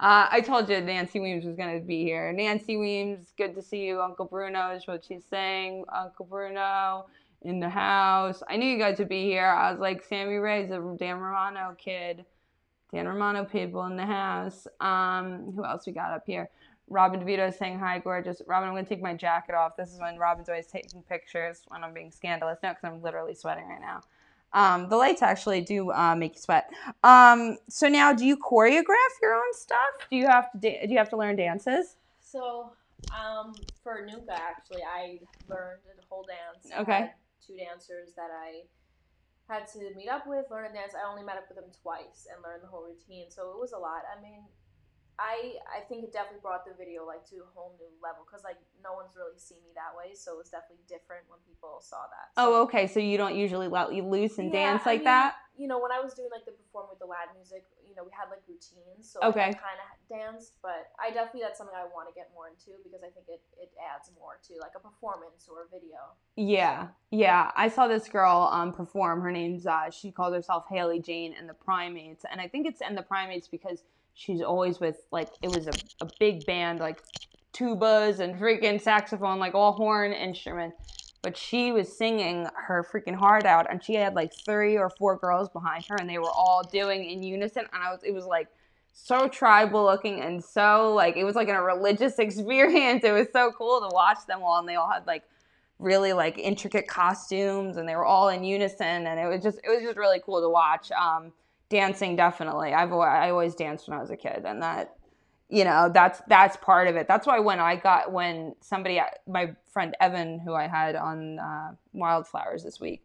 I 0.00 0.42
told 0.44 0.68
you 0.68 0.80
Nancy 0.80 1.20
Weems 1.20 1.44
was 1.44 1.56
going 1.56 1.80
to 1.80 1.84
be 1.84 2.02
here. 2.02 2.32
Nancy 2.32 2.76
Weems, 2.76 3.32
good 3.36 3.54
to 3.54 3.62
see 3.62 3.84
you. 3.84 4.00
Uncle 4.00 4.26
Bruno 4.26 4.70
is 4.70 4.86
what 4.86 5.04
she's 5.04 5.24
saying. 5.24 5.84
Uncle 5.94 6.26
Bruno 6.26 7.06
in 7.42 7.60
the 7.60 7.68
house. 7.68 8.42
I 8.48 8.56
knew 8.56 8.68
you 8.68 8.78
guys 8.78 8.98
would 8.98 9.08
be 9.08 9.24
here. 9.24 9.46
I 9.46 9.70
was 9.70 9.80
like, 9.80 10.06
Sammi 10.08 10.40
Rae's 10.42 10.70
a 10.70 10.96
Dan 10.98 11.18
Romano 11.18 11.74
kid. 11.78 12.24
Dan 12.92 13.08
Romano 13.08 13.44
people 13.44 13.84
in 13.86 13.96
the 13.96 14.06
house. 14.06 14.66
Um, 14.80 15.52
who 15.56 15.64
else 15.64 15.86
we 15.86 15.92
got 15.92 16.12
up 16.12 16.24
here? 16.26 16.50
Robin 16.88 17.20
DeVito 17.20 17.48
is 17.48 17.56
saying 17.56 17.78
hi, 17.78 17.98
gorgeous. 17.98 18.42
Robin, 18.46 18.68
I'm 18.68 18.74
going 18.74 18.84
to 18.84 18.88
take 18.88 19.02
my 19.02 19.14
jacket 19.14 19.54
off. 19.54 19.76
This 19.76 19.92
is 19.92 20.00
when 20.00 20.18
Robin's 20.18 20.48
always 20.48 20.66
taking 20.66 21.02
pictures 21.02 21.62
when 21.68 21.82
I'm 21.82 21.94
being 21.94 22.10
scandalous. 22.10 22.58
No, 22.62 22.70
because 22.70 22.84
I'm 22.84 23.02
literally 23.02 23.34
sweating 23.34 23.66
right 23.68 23.80
now. 23.80 24.02
Um, 24.52 24.88
the 24.90 24.96
lights 24.96 25.22
actually 25.22 25.62
do 25.62 25.90
uh, 25.92 26.14
make 26.14 26.34
you 26.34 26.40
sweat. 26.42 26.70
Um, 27.02 27.56
so 27.70 27.88
now, 27.88 28.12
do 28.12 28.26
you 28.26 28.36
choreograph 28.36 29.14
your 29.22 29.34
own 29.34 29.54
stuff? 29.54 29.78
Do 30.10 30.16
you 30.16 30.26
have 30.26 30.52
to 30.52 30.58
da- 30.58 30.86
do 30.86 30.92
you 30.92 30.98
have 30.98 31.08
to 31.10 31.16
learn 31.16 31.36
dances? 31.36 31.96
So, 32.20 32.72
um, 33.18 33.54
for 33.82 34.04
Nunca, 34.06 34.34
actually, 34.34 34.82
I 34.82 35.20
learned 35.48 35.80
a 35.98 36.06
whole 36.08 36.24
dance. 36.26 36.72
Okay. 36.80 37.10
two 37.46 37.56
dancers 37.56 38.10
that 38.14 38.28
I 38.30 38.62
had 39.48 39.66
to 39.72 39.94
meet 39.96 40.08
up 40.08 40.26
with, 40.26 40.46
learn 40.50 40.66
a 40.66 40.72
dance. 40.72 40.92
I 40.94 41.08
only 41.08 41.22
met 41.22 41.36
up 41.36 41.44
with 41.48 41.56
them 41.56 41.70
twice 41.82 42.26
and 42.32 42.42
learned 42.42 42.62
the 42.62 42.68
whole 42.68 42.84
routine. 42.84 43.30
So 43.30 43.50
it 43.52 43.58
was 43.58 43.72
a 43.72 43.78
lot. 43.78 44.02
I 44.16 44.20
mean, 44.22 44.44
I 45.22 45.62
I 45.70 45.86
think 45.86 46.02
it 46.02 46.10
definitely 46.10 46.42
brought 46.42 46.66
the 46.66 46.74
video 46.74 47.06
like 47.06 47.22
to 47.30 47.46
a 47.46 47.50
whole 47.54 47.78
new 47.78 47.86
level 48.02 48.26
because 48.26 48.42
like 48.42 48.58
no 48.82 48.98
one's 48.98 49.14
really 49.14 49.38
seen 49.38 49.62
me 49.62 49.70
that 49.78 49.94
way. 49.94 50.18
So 50.18 50.34
it 50.34 50.42
was 50.42 50.50
definitely 50.50 50.82
different 50.90 51.30
when 51.30 51.38
people 51.46 51.78
saw 51.78 52.02
that. 52.10 52.34
So, 52.34 52.42
Oh, 52.42 52.62
okay. 52.66 52.90
So 52.90 52.98
you 52.98 53.14
don't 53.16 53.38
usually 53.38 53.68
let 53.70 53.94
you 53.94 54.02
loose 54.02 54.42
and 54.42 54.50
Yeah, 54.50 54.74
dance 54.74 54.82
I 54.84 54.98
like 54.98 55.06
mean, 55.06 55.14
that? 55.14 55.38
You 55.54 55.68
know, 55.70 55.78
when 55.78 55.92
I 55.94 56.00
was 56.02 56.14
doing 56.18 56.32
like 56.34 56.42
the 56.42 56.56
perform 56.56 56.90
with 56.90 56.98
the 56.98 57.06
Latin 57.06 57.38
music, 57.38 57.62
you 57.86 57.94
know, 57.94 58.02
we 58.02 58.10
had 58.10 58.26
like 58.32 58.42
routines, 58.50 59.06
so 59.06 59.20
Okay. 59.22 59.54
like, 59.54 59.62
I 59.62 59.70
kind 59.70 59.78
of 59.78 59.88
danced. 60.10 60.58
But 60.58 60.90
I 60.98 61.14
definitely 61.14 61.46
that's 61.46 61.58
something 61.60 61.76
I 61.76 61.86
want 61.94 62.10
to 62.10 62.14
get 62.18 62.34
more 62.34 62.50
into 62.50 62.74
because 62.82 63.06
I 63.06 63.10
think 63.14 63.30
it 63.30 63.46
it 63.54 63.70
adds 63.78 64.10
more 64.18 64.42
to 64.50 64.52
like 64.58 64.74
a 64.74 64.82
performance 64.82 65.46
or 65.46 65.62
a 65.62 65.68
video. 65.70 66.18
Yeah, 66.34 66.88
yeah. 67.14 67.52
I 67.54 67.68
saw 67.70 67.86
this 67.86 68.08
girl 68.10 68.50
um 68.50 68.74
perform. 68.74 69.22
Her 69.22 69.30
name's 69.30 69.70
uh 69.70 69.94
she 69.94 70.10
called 70.10 70.34
herself 70.34 70.66
Hayley 70.66 70.98
Jane 70.98 71.30
and 71.38 71.46
the 71.46 71.54
Primates, 71.54 72.26
and 72.26 72.40
I 72.40 72.48
think 72.48 72.66
it's 72.66 72.80
in 72.82 72.96
the 72.98 73.06
Primates 73.06 73.46
because 73.46 73.84
she's 74.14 74.42
always 74.42 74.80
with 74.80 74.96
like 75.10 75.30
it 75.42 75.48
was 75.48 75.66
a, 75.66 75.74
a 76.00 76.06
big 76.18 76.46
band 76.46 76.80
like 76.80 77.02
tubas 77.52 78.20
and 78.20 78.34
freaking 78.34 78.80
saxophone, 78.80 79.38
like 79.38 79.54
all 79.54 79.72
horn 79.72 80.12
instruments. 80.12 80.76
But 81.22 81.36
she 81.36 81.70
was 81.70 81.96
singing 81.96 82.48
her 82.66 82.84
freaking 82.90 83.14
heart 83.14 83.46
out, 83.46 83.70
and 83.70 83.82
she 83.82 83.94
had 83.94 84.14
like 84.14 84.32
three 84.44 84.76
or 84.76 84.90
four 84.90 85.16
girls 85.16 85.48
behind 85.48 85.84
her, 85.88 85.96
and 85.96 86.10
they 86.10 86.18
were 86.18 86.32
all 86.32 86.68
doing 86.72 87.08
in 87.08 87.22
unison. 87.22 87.64
And 87.72 87.82
I 87.82 87.92
was, 87.92 88.00
it 88.02 88.12
was 88.12 88.26
like 88.26 88.48
so 88.92 89.26
tribal 89.26 89.84
looking 89.84 90.20
and 90.20 90.44
so 90.44 90.92
like 90.92 91.16
it 91.16 91.24
was 91.24 91.34
like 91.34 91.48
a 91.48 91.62
religious 91.62 92.18
experience. 92.18 93.04
It 93.04 93.12
was 93.12 93.28
so 93.32 93.52
cool 93.52 93.80
to 93.80 93.94
watch 93.94 94.26
them 94.26 94.42
all, 94.42 94.58
and 94.58 94.68
they 94.68 94.74
all 94.74 94.90
had 94.90 95.06
like 95.06 95.22
really 95.78 96.12
like 96.12 96.38
intricate 96.38 96.86
costumes 96.86 97.76
and 97.76 97.88
they 97.88 97.96
were 97.96 98.04
all 98.04 98.28
in 98.28 98.44
unison 98.44 99.06
and 99.06 99.18
it 99.18 99.26
was 99.26 99.42
just 99.42 99.58
it 99.64 99.68
was 99.68 99.82
just 99.82 99.96
really 99.96 100.20
cool 100.24 100.40
to 100.40 100.48
watch 100.48 100.92
um, 100.92 101.32
dancing 101.72 102.14
definitely 102.14 102.74
i've 102.74 102.92
i 102.92 103.30
always 103.30 103.54
danced 103.54 103.88
when 103.88 103.96
i 103.96 104.00
was 104.00 104.10
a 104.10 104.16
kid 104.16 104.42
and 104.44 104.62
that 104.62 104.96
you 105.48 105.64
know 105.64 105.90
that's 105.92 106.20
that's 106.28 106.56
part 106.58 106.86
of 106.86 106.96
it 106.96 107.08
that's 107.08 107.26
why 107.26 107.38
when 107.38 107.58
i 107.58 107.74
got 107.74 108.12
when 108.12 108.54
somebody 108.60 109.00
my 109.26 109.50
friend 109.72 109.96
evan 109.98 110.38
who 110.38 110.52
i 110.52 110.66
had 110.66 110.94
on 110.94 111.38
uh, 111.38 111.70
wildflowers 111.94 112.62
this 112.62 112.78
week 112.78 113.04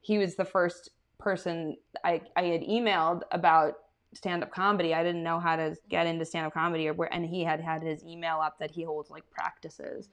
he 0.00 0.16
was 0.16 0.34
the 0.34 0.44
first 0.44 0.90
person 1.18 1.76
i, 2.04 2.18
I 2.34 2.44
had 2.44 2.62
emailed 2.62 3.20
about 3.32 3.74
stand-up 4.14 4.50
comedy 4.50 4.94
i 4.94 5.02
didn't 5.02 5.22
know 5.22 5.38
how 5.38 5.56
to 5.56 5.76
get 5.90 6.06
into 6.06 6.24
stand-up 6.24 6.54
comedy 6.54 6.88
or 6.88 6.94
where 6.94 7.12
and 7.12 7.26
he 7.26 7.44
had 7.44 7.60
had 7.60 7.82
his 7.82 8.02
email 8.02 8.40
up 8.40 8.58
that 8.60 8.70
he 8.70 8.82
holds 8.82 9.10
like 9.10 9.30
practices 9.30 10.08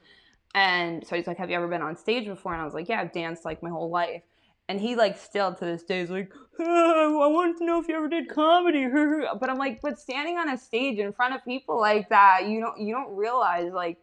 and 0.55 1.05
so 1.05 1.15
he's 1.15 1.27
like, 1.27 1.37
Have 1.37 1.49
you 1.49 1.55
ever 1.55 1.67
been 1.67 1.81
on 1.81 1.95
stage 1.95 2.25
before? 2.25 2.53
And 2.53 2.61
I 2.61 2.65
was 2.65 2.73
like, 2.73 2.89
Yeah, 2.89 3.01
I've 3.01 3.11
danced 3.11 3.45
like 3.45 3.63
my 3.63 3.69
whole 3.69 3.89
life. 3.89 4.23
And 4.69 4.79
he 4.79 4.95
like 4.95 5.17
still 5.17 5.53
to 5.53 5.65
this 5.65 5.83
day 5.83 5.99
is 5.99 6.09
like, 6.09 6.31
oh, 6.59 7.21
I 7.21 7.27
wanted 7.27 7.57
to 7.57 7.65
know 7.65 7.81
if 7.81 7.87
you 7.87 7.95
ever 7.95 8.07
did 8.07 8.29
comedy. 8.29 8.87
but 9.39 9.49
I'm 9.49 9.57
like, 9.57 9.81
but 9.81 9.99
standing 9.99 10.37
on 10.37 10.49
a 10.49 10.57
stage 10.57 10.99
in 10.99 11.11
front 11.11 11.35
of 11.35 11.43
people 11.43 11.79
like 11.79 12.09
that, 12.09 12.47
you 12.47 12.61
don't 12.61 12.79
you 12.79 12.93
don't 12.93 13.15
realize 13.15 13.73
like 13.73 13.97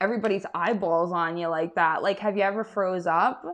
everybody's 0.00 0.46
eyeballs 0.54 1.12
on 1.12 1.36
you 1.36 1.48
like 1.48 1.74
that. 1.74 2.02
Like, 2.02 2.18
have 2.20 2.36
you 2.36 2.42
ever 2.42 2.64
froze 2.64 3.06
up? 3.06 3.44
Mm-hmm. 3.44 3.52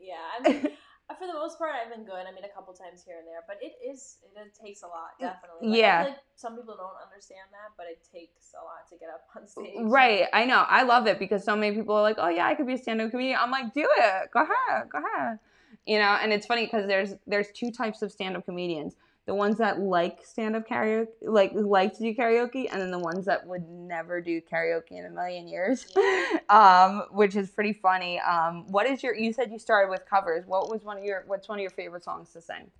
Yeah, 0.00 0.14
I 0.38 0.48
mean, 0.48 0.66
uh, 1.10 1.14
for 1.14 1.26
the 1.26 1.32
most 1.34 1.58
part, 1.58 1.72
I've 1.74 1.94
been 1.94 2.04
good. 2.04 2.26
I 2.26 2.32
mean, 2.32 2.44
a 2.44 2.54
couple 2.54 2.74
times 2.74 3.02
here 3.04 3.16
and 3.18 3.26
there, 3.26 3.44
but 3.46 3.58
it 3.62 3.74
is 3.86 4.18
it, 4.22 4.38
it 4.38 4.54
takes 4.54 4.82
a 4.82 4.86
lot, 4.86 5.16
mm, 5.20 5.28
definitely. 5.28 5.68
Like, 5.68 5.78
yeah. 5.78 6.02
like 6.04 6.18
some 6.36 6.56
people 6.56 6.74
don't 6.76 6.96
understand 7.04 7.46
that, 7.52 7.72
but 7.76 7.86
it 7.86 8.00
takes 8.12 8.54
a 8.54 8.64
lot 8.64 8.88
to 8.90 8.96
get 8.98 9.08
up 9.08 9.24
on 9.36 9.46
stage. 9.48 9.76
Mm, 9.78 9.90
right. 9.90 10.26
I 10.32 10.44
know. 10.44 10.64
I 10.68 10.82
love 10.82 11.06
it 11.06 11.18
because 11.18 11.44
so 11.44 11.54
many 11.54 11.74
people 11.76 11.94
are 11.94 12.02
like, 12.02 12.16
"Oh 12.18 12.28
yeah, 12.28 12.46
I 12.46 12.54
could 12.54 12.66
be 12.66 12.74
a 12.74 12.78
stand-up 12.78 13.10
comedian." 13.10 13.38
I'm 13.40 13.50
like, 13.50 13.72
"Do 13.74 13.86
it. 13.86 14.30
Go 14.32 14.42
ahead. 14.42 14.88
Go 14.90 14.98
ahead." 14.98 15.38
You 15.86 15.98
know, 15.98 16.18
and 16.20 16.32
it's 16.32 16.46
funny 16.46 16.64
because 16.64 16.86
there's 16.86 17.14
there's 17.26 17.48
two 17.52 17.70
types 17.70 18.02
of 18.02 18.12
stand-up 18.12 18.44
comedians 18.44 18.94
the 19.26 19.34
ones 19.34 19.58
that 19.58 19.78
like 19.78 20.18
stand 20.24 20.56
up 20.56 20.68
karaoke, 20.68 21.08
like 21.22 21.52
like 21.54 21.96
to 21.96 22.00
do 22.00 22.14
karaoke, 22.14 22.68
and 22.70 22.80
then 22.80 22.90
the 22.90 22.98
ones 22.98 23.24
that 23.26 23.46
would 23.46 23.68
never 23.68 24.20
do 24.20 24.40
karaoke 24.40 24.92
in 24.92 25.06
a 25.06 25.10
million 25.10 25.46
years, 25.46 25.86
um, 26.48 27.04
which 27.12 27.36
is 27.36 27.50
pretty 27.50 27.72
funny. 27.72 28.18
Um, 28.18 28.70
what 28.70 28.86
is 28.86 29.02
your? 29.02 29.14
You 29.14 29.32
said 29.32 29.52
you 29.52 29.58
started 29.58 29.90
with 29.90 30.04
covers. 30.06 30.44
What 30.46 30.68
was 30.70 30.82
one 30.82 30.98
of 30.98 31.04
your? 31.04 31.22
What's 31.26 31.48
one 31.48 31.58
of 31.58 31.62
your 31.62 31.70
favorite 31.70 32.02
songs 32.02 32.32
to 32.32 32.40
sing? 32.40 32.70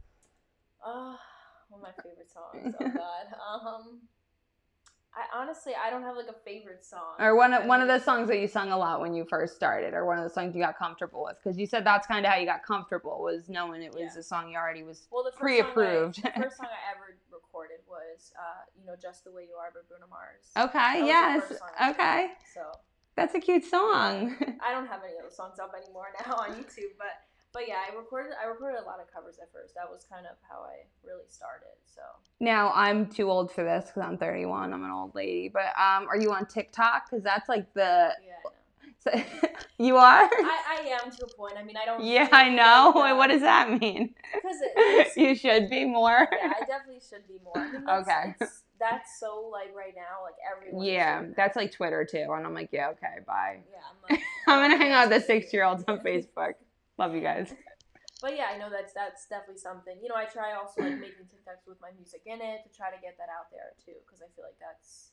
Uh, 0.85 1.15
one 1.69 1.81
of 1.81 1.83
my 1.83 2.03
favorite 2.03 2.29
songs. 2.33 2.75
Oh 2.81 2.89
God. 2.97 3.69
Um, 3.79 4.01
I 5.15 5.39
honestly 5.39 5.75
I 5.75 5.91
don't 5.91 6.03
have 6.03 6.17
like 6.17 6.29
a 6.29 6.39
favorite 6.45 6.85
song. 6.85 7.17
Or 7.19 7.37
one 7.37 7.53
of 7.53 7.67
one 7.67 7.83
of 7.83 7.89
the 7.89 7.99
songs 7.99 8.29
that 8.29 8.39
you 8.39 8.49
sung 8.49 8.73
a 8.73 8.79
lot 8.79 9.01
when 9.01 9.15
you 9.15 9.27
first 9.29 9.55
started, 9.55 9.93
or 9.93 10.07
one 10.07 10.19
of 10.19 10.25
the 10.25 10.31
songs 10.31 10.55
you 10.55 10.63
got 10.63 10.79
comfortable 10.79 11.25
with, 11.25 11.37
because 11.43 11.59
you 11.59 11.67
said 11.67 11.85
that's 11.85 12.07
kind 12.07 12.25
of 12.25 12.33
how 12.33 12.39
you 12.39 12.47
got 12.47 12.65
comfortable 12.65 13.21
was 13.21 13.49
knowing 13.49 13.83
it 13.83 13.93
was 13.93 14.15
yeah. 14.15 14.21
a 14.21 14.23
song 14.23 14.51
you 14.51 14.57
already 14.57 14.83
was 14.83 15.09
well, 15.11 15.25
the 15.25 15.33
pre-approved. 15.33 16.17
Song 16.17 16.33
I, 16.35 16.39
the 16.39 16.45
first 16.45 16.57
song 16.59 16.67
I 16.71 16.97
ever 16.97 17.19
recorded 17.31 17.79
was, 17.87 18.33
uh, 18.39 18.65
you 18.79 18.87
know, 18.87 18.95
"Just 19.01 19.25
the 19.25 19.33
Way 19.33 19.43
You 19.43 19.57
Are" 19.57 19.71
by 19.71 19.81
Bruno 19.87 20.07
Mars. 20.09 20.49
Okay. 20.57 21.07
Yes. 21.07 21.43
Okay. 21.91 22.29
So 22.55 22.73
that's 23.15 23.35
a 23.35 23.41
cute 23.41 23.65
song. 23.65 24.35
I 24.65 24.73
don't 24.73 24.87
have 24.87 25.03
any 25.05 25.17
of 25.17 25.25
those 25.25 25.37
songs 25.37 25.59
up 25.59 25.75
anymore 25.77 26.09
now 26.27 26.37
on 26.37 26.51
YouTube, 26.57 26.97
but 26.97 27.21
but 27.53 27.69
yeah, 27.69 27.77
I 27.91 27.95
recorded 27.95 28.33
I 28.43 28.47
recorded 28.47 28.81
a 28.81 28.87
lot 28.87 29.01
of 29.01 29.13
covers 29.13 29.37
at 29.41 29.53
first. 29.53 29.75
That 29.75 29.91
was 29.91 30.07
kind 30.11 30.27
of 30.27 30.37
how 30.49 30.63
I 30.63 30.87
really 31.07 31.27
started. 31.29 31.77
So 31.85 32.01
now 32.41 32.73
I'm 32.75 33.07
too 33.07 33.31
old 33.31 33.53
for 33.53 33.63
this 33.63 33.87
because 33.87 34.03
I'm 34.03 34.17
31. 34.19 34.73
I'm 34.73 34.85
an 34.85 34.91
old 34.91 35.15
lady. 35.15 35.49
But 35.49 35.67
um, 35.79 36.09
are 36.09 36.17
you 36.19 36.33
on 36.33 36.47
TikTok? 36.47 37.11
Because 37.11 37.23
that's 37.23 37.49
like 37.49 37.73
the. 37.75 38.13
Yeah. 38.27 38.51
So, 39.05 39.11
you 39.79 39.97
are? 39.97 40.31
I, 40.33 40.81
I 40.81 40.99
am 41.03 41.11
to 41.11 41.25
a 41.25 41.37
point. 41.37 41.55
I 41.59 41.65
mean, 41.65 41.77
I 41.77 41.85
don't. 41.85 42.05
Yeah, 42.05 42.29
I 42.31 42.49
know. 42.49 42.93
Like, 42.95 43.17
what 43.17 43.29
does 43.29 43.41
that 43.41 43.81
mean? 43.81 44.15
Because 44.33 44.57
it, 44.61 45.17
you 45.17 45.35
should 45.35 45.69
be 45.69 45.85
more. 45.85 46.29
Yeah, 46.31 46.53
I 46.57 46.65
definitely 46.65 47.01
should 47.09 47.27
be 47.27 47.39
more. 47.43 47.59
I 47.59 47.73
mean, 47.73 47.85
that's, 47.85 48.09
okay. 48.09 48.35
that's 48.79 49.19
so 49.19 49.51
like 49.53 49.75
right 49.77 49.95
now, 49.97 50.23
like 50.23 50.35
everyone. 50.51 50.85
Yeah, 50.87 51.25
that's 51.37 51.57
like 51.57 51.73
Twitter 51.73 52.07
too, 52.09 52.27
and 52.29 52.47
I'm 52.47 52.55
like, 52.55 52.69
yeah, 52.73 52.91
okay, 52.91 53.21
bye. 53.27 53.59
Yeah, 53.71 53.79
I'm 53.91 53.97
like. 54.17 54.23
I'm 54.47 54.71
gonna 54.71 54.77
hang 54.77 54.93
out 54.93 55.09
with 55.09 55.21
the 55.21 55.27
six 55.27 55.53
year 55.53 55.65
olds 55.65 55.83
on 55.89 55.99
Facebook. 55.99 56.55
Love 56.99 57.15
you 57.15 57.21
guys. 57.21 57.55
But 58.23 58.37
yeah, 58.37 58.47
I 58.55 58.57
know 58.57 58.71
that's 58.71 58.93
that's 58.93 59.27
definitely 59.27 59.59
something. 59.59 59.97
You 60.01 60.09
know, 60.09 60.15
I 60.15 60.27
try 60.27 60.55
also 60.55 60.81
like 60.81 61.01
making 61.01 61.25
TikToks 61.25 61.67
with 61.67 61.81
my 61.81 61.91
music 61.97 62.23
in 62.25 62.41
it 62.41 62.63
to 62.63 62.71
try 62.75 62.89
to 62.91 63.01
get 63.03 63.17
that 63.19 63.27
out 63.29 63.51
there 63.51 63.73
too, 63.85 63.99
because 64.07 64.23
I 64.23 64.27
feel 64.37 64.45
like 64.45 64.59
that's. 64.61 65.11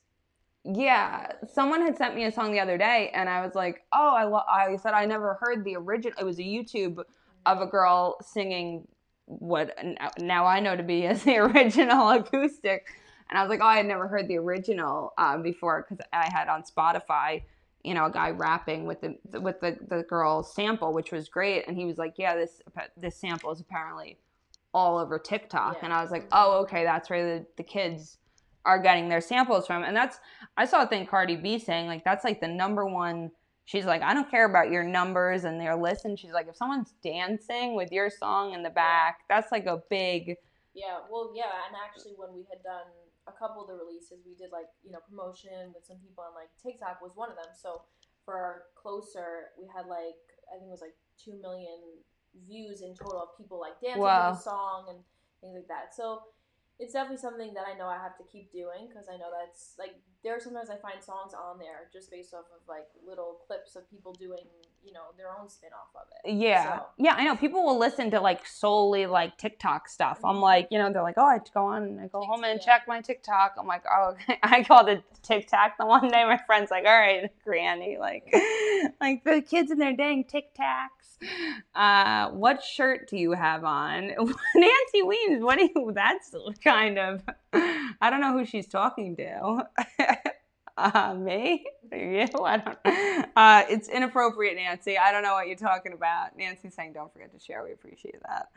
Yeah, 0.62 1.32
someone 1.52 1.82
had 1.82 1.96
sent 1.96 2.14
me 2.14 2.24
a 2.24 2.32
song 2.32 2.52
the 2.52 2.60
other 2.60 2.78
day, 2.78 3.10
and 3.12 3.28
I 3.28 3.44
was 3.44 3.56
like, 3.56 3.82
"Oh, 3.92 4.14
I 4.14 4.24
lo-, 4.24 4.44
I 4.48 4.76
said 4.76 4.94
I 4.94 5.06
never 5.06 5.38
heard 5.40 5.64
the 5.64 5.74
original. 5.74 6.16
It 6.20 6.24
was 6.24 6.38
a 6.38 6.42
YouTube 6.42 7.02
of 7.46 7.60
a 7.60 7.66
girl 7.66 8.16
singing 8.22 8.86
what 9.24 9.76
now 10.18 10.44
I 10.44 10.60
know 10.60 10.76
to 10.76 10.82
be 10.82 11.06
as 11.06 11.24
the 11.24 11.36
original 11.48 12.10
acoustic." 12.10 12.86
And 13.28 13.38
I 13.38 13.42
was 13.42 13.50
like, 13.50 13.60
"Oh, 13.60 13.66
I 13.66 13.78
had 13.78 13.86
never 13.86 14.06
heard 14.06 14.28
the 14.28 14.36
original 14.36 15.14
um, 15.18 15.42
before 15.42 15.84
because 15.88 16.04
I 16.12 16.30
had 16.30 16.46
on 16.46 16.62
Spotify." 16.62 17.42
You 17.82 17.94
know 17.94 18.06
a 18.06 18.10
guy 18.10 18.30
rapping 18.30 18.84
with 18.84 19.00
the 19.00 19.40
with 19.40 19.60
the 19.60 19.76
the 19.88 20.02
girl 20.02 20.42
sample 20.42 20.92
which 20.92 21.12
was 21.12 21.28
great. 21.28 21.66
And 21.66 21.76
he 21.76 21.84
was 21.84 21.98
like 21.98 22.14
yeah 22.16 22.34
this 22.34 22.60
this 22.96 23.16
sample 23.16 23.50
is 23.52 23.60
apparently 23.60 24.18
all 24.72 24.98
over 24.98 25.18
TikTok. 25.18 25.76
Yeah. 25.78 25.84
and 25.84 25.92
I 25.92 26.02
was 26.02 26.10
like 26.10 26.26
oh 26.32 26.60
okay 26.62 26.84
that's 26.84 27.10
where 27.10 27.38
the, 27.38 27.46
the 27.56 27.62
kids 27.62 28.18
are 28.66 28.78
getting 28.78 29.08
their 29.08 29.20
samples 29.20 29.66
from. 29.66 29.84
And 29.84 29.96
that's 29.96 30.18
I 30.56 30.66
saw 30.66 30.82
a 30.82 30.86
thing 30.86 31.06
Cardi 31.06 31.36
B 31.36 31.58
saying 31.58 31.86
like 31.86 32.04
that's 32.04 32.24
like 32.24 32.40
the 32.40 32.48
number 32.48 32.84
one 32.86 33.30
she's 33.70 33.84
like 33.84 34.02
I 34.02 34.14
don't 34.14 34.30
care 34.30 34.46
about 34.46 34.70
your 34.70 34.82
numbers 34.82 35.44
and 35.44 35.60
their 35.60 35.76
listen 35.76 36.16
she's 36.16 36.32
like 36.32 36.48
if 36.48 36.56
someone's 36.56 36.92
dancing 37.04 37.76
with 37.76 37.92
your 37.92 38.10
song 38.10 38.52
in 38.52 38.62
the 38.62 38.70
back 38.70 39.20
that's 39.28 39.52
like 39.52 39.66
a 39.66 39.80
big 39.88 40.34
yeah 40.74 40.98
well 41.08 41.32
yeah 41.34 41.66
and 41.68 41.76
actually 41.84 42.14
when 42.16 42.34
we 42.34 42.44
had 42.50 42.62
done 42.64 42.86
a 43.30 43.38
couple 43.38 43.62
of 43.62 43.70
the 43.70 43.78
releases 43.78 44.26
we 44.26 44.34
did 44.34 44.50
like 44.50 44.68
you 44.82 44.90
know 44.90 45.00
promotion 45.06 45.70
with 45.70 45.86
some 45.86 46.02
people 46.02 46.26
on 46.26 46.34
like 46.34 46.50
TikTok 46.58 46.98
was 46.98 47.14
one 47.14 47.30
of 47.30 47.38
them. 47.38 47.54
So 47.54 47.86
for 48.26 48.34
our 48.34 48.56
closer, 48.74 49.54
we 49.54 49.70
had 49.70 49.86
like 49.86 50.18
I 50.50 50.58
think 50.58 50.68
it 50.68 50.74
was 50.74 50.82
like 50.82 50.98
two 51.14 51.38
million 51.38 52.02
views 52.46 52.82
in 52.82 52.94
total 52.94 53.22
of 53.22 53.38
people 53.38 53.58
like 53.58 53.78
dancing 53.78 54.02
wow. 54.02 54.30
to 54.30 54.36
the 54.36 54.42
song 54.42 54.90
and 54.90 54.98
things 55.40 55.54
like 55.54 55.70
that. 55.70 55.94
So 55.94 56.26
it's 56.80 56.96
definitely 56.96 57.20
something 57.20 57.52
that 57.54 57.68
I 57.68 57.76
know 57.76 57.86
I 57.86 58.00
have 58.00 58.16
to 58.16 58.24
keep 58.24 58.50
doing 58.50 58.88
because 58.88 59.04
I 59.06 59.20
know 59.20 59.28
that's 59.28 59.76
like 59.78 60.00
there 60.24 60.32
are 60.36 60.40
sometimes 60.40 60.72
I 60.72 60.80
find 60.80 61.00
songs 61.02 61.36
on 61.36 61.60
there 61.60 61.92
just 61.92 62.10
based 62.10 62.32
off 62.32 62.48
of 62.52 62.64
like 62.64 62.88
little 63.04 63.44
clips 63.46 63.76
of 63.76 63.88
people 63.90 64.16
doing 64.16 64.48
you 64.84 64.92
know 64.92 65.00
their 65.16 65.28
own 65.38 65.48
spin 65.48 65.70
off 65.72 65.88
of 65.94 66.08
it. 66.24 66.34
Yeah, 66.34 66.78
so. 66.78 66.86
yeah, 66.98 67.14
I 67.16 67.24
know 67.24 67.36
people 67.36 67.64
will 67.64 67.78
listen 67.78 68.10
to 68.12 68.20
like 68.20 68.46
solely 68.46 69.06
like 69.06 69.36
TikTok 69.38 69.88
stuff. 69.88 70.18
Mm-hmm. 70.18 70.26
I'm 70.26 70.40
like, 70.40 70.68
you 70.70 70.78
know, 70.78 70.92
they're 70.92 71.02
like, 71.02 71.16
oh, 71.16 71.26
I 71.26 71.38
go 71.52 71.66
on, 71.66 71.82
and 71.82 72.00
I 72.00 72.06
go 72.06 72.22
home 72.22 72.44
and 72.44 72.58
yeah. 72.58 72.64
check 72.64 72.88
my 72.88 73.00
TikTok. 73.00 73.54
I'm 73.58 73.66
like, 73.66 73.84
oh, 73.90 74.12
okay. 74.12 74.38
I 74.42 74.62
called 74.62 74.88
it 74.88 75.02
TikTok 75.22 75.76
the 75.78 75.86
one 75.86 76.08
day. 76.08 76.24
My 76.24 76.40
friend's 76.46 76.70
like, 76.70 76.84
all 76.86 76.98
right, 76.98 77.30
Granny, 77.44 77.98
like, 77.98 78.32
like 79.00 79.24
the 79.24 79.42
kids 79.42 79.70
in 79.70 79.78
their 79.78 79.94
dang 79.94 80.24
TikToks. 80.24 80.88
Uh, 81.74 82.30
what 82.30 82.62
shirt 82.62 83.08
do 83.08 83.16
you 83.16 83.32
have 83.32 83.64
on? 83.64 84.06
Nancy 84.54 85.02
Weems, 85.04 85.42
what 85.42 85.58
do 85.58 85.68
you? 85.74 85.92
That's 85.94 86.34
kind 86.64 86.98
of. 86.98 87.22
I 87.52 88.08
don't 88.08 88.20
know 88.20 88.32
who 88.32 88.46
she's 88.46 88.66
talking 88.66 89.16
to. 89.16 89.66
Uh, 90.76 91.14
me? 91.14 91.66
You? 91.92 92.26
I 92.44 92.56
don't. 92.56 92.78
Uh, 93.36 93.64
it's 93.68 93.88
inappropriate, 93.88 94.56
Nancy. 94.56 94.96
I 94.98 95.12
don't 95.12 95.22
know 95.22 95.34
what 95.34 95.46
you're 95.46 95.56
talking 95.56 95.92
about. 95.92 96.36
Nancy's 96.36 96.74
saying, 96.74 96.92
"Don't 96.92 97.12
forget 97.12 97.32
to 97.32 97.38
share." 97.38 97.64
We 97.64 97.72
appreciate 97.72 98.20
that. 98.22 98.48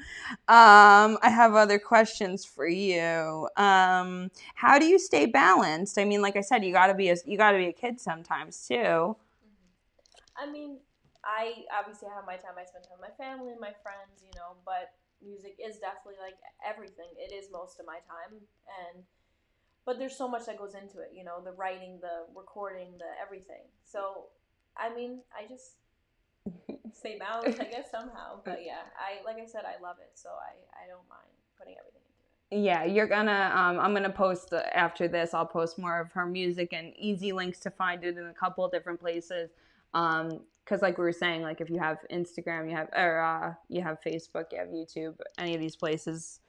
Um, 0.48 1.17
I 1.22 1.30
have 1.30 1.56
other 1.56 1.80
questions 1.80 2.46
for 2.46 2.67
you. 2.67 3.48
Um, 3.58 4.30
how 4.56 4.80
do 4.80 4.86
you 4.86 5.00
stay 5.00 5.26
balanced? 5.26 5.98
I 5.98 6.06
mean, 6.06 6.22
like 6.22 6.36
I 6.36 6.41
said, 6.41 6.63
you 6.63 6.74
gotta 6.74 6.93
be 6.93 7.10
a 7.10 7.15
you 7.26 7.38
gotta 7.38 7.58
be 7.58 7.67
a 7.67 7.74
kid 7.74 8.00
sometimes 8.00 8.67
too. 8.67 8.76
Mm-hmm. 8.76 10.38
I 10.38 10.52
mean, 10.52 10.78
I 11.24 11.63
obviously 11.78 12.10
have 12.13 12.26
my 12.26 12.36
time. 12.36 12.60
I 12.60 12.65
spend 12.65 12.86
time 12.86 13.00
with 13.00 13.10
my 13.10 13.15
family 13.24 13.52
and 13.52 13.60
my 13.60 13.74
friends, 13.82 14.22
you 14.22 14.32
know. 14.36 14.60
But 14.65 14.91
music 15.24 15.56
is 15.58 15.80
definitely 15.80 16.19
like 16.19 16.38
everything. 16.62 17.10
It 17.17 17.34
is 17.34 17.48
most 17.52 17.80
of 17.80 17.86
my 17.86 18.04
time, 18.04 18.43
and 18.88 19.04
but 19.86 20.00
there's 20.00 20.15
so 20.17 20.28
much 20.28 20.46
that 20.46 20.58
goes 20.58 20.76
into 20.76 21.00
it 21.00 21.12
you 21.13 21.24
know 21.24 21.41
the 21.43 21.52
writing 21.52 22.00
the 22.02 22.26
recording 22.36 22.91
the 22.98 23.06
everything. 23.22 23.63
So 23.84 24.26
i 24.78 24.93
mean 24.93 25.19
i 25.38 25.48
just 25.48 25.76
stay 26.93 27.17
balanced 27.17 27.60
i 27.60 27.65
guess 27.65 27.91
somehow. 27.91 28.41
But 28.43 28.62
yeah 28.65 28.84
i 28.98 29.24
like 29.26 29.41
i 29.41 29.46
said 29.46 29.63
i 29.65 29.82
love 29.82 29.98
it 30.00 30.12
so 30.15 30.30
i 30.30 30.84
i 30.84 30.88
don't 30.88 31.08
mind 31.10 31.32
putting 31.58 31.76
everything 31.80 32.02
into 32.08 32.58
it. 32.58 32.65
Yeah 32.65 32.84
you're 32.86 33.08
gonna 33.08 33.52
um, 33.54 33.80
i'm 33.80 33.93
gonna 33.93 34.10
post 34.10 34.54
after 34.74 35.08
this 35.08 35.34
i'll 35.34 35.46
post 35.46 35.78
more 35.78 36.00
of 36.00 36.12
her 36.13 36.26
music 36.26 36.74
and 36.74 36.93
easy 36.98 37.32
links 37.32 37.60
to 37.60 37.69
find 37.69 38.04
it 38.04 38.17
in 38.17 38.28
a 38.28 38.34
couple 38.34 38.67
different 38.69 39.00
places. 39.00 39.52
Um 39.93 40.41
because 40.63 40.82
like 40.82 40.98
we 40.98 41.04
were 41.04 41.12
saying 41.12 41.41
like 41.41 41.62
if 41.62 41.69
you 41.69 41.78
have 41.78 41.98
instagram 42.12 42.69
you 42.69 42.76
have 42.76 42.89
or 42.96 43.19
uh, 43.19 43.54
you 43.69 43.82
have 43.82 43.98
facebook 44.02 44.46
you 44.52 44.58
have 44.58 44.69
youtube 44.69 45.15
any 45.38 45.54
of 45.54 45.60
these 45.60 45.76
places 45.76 46.39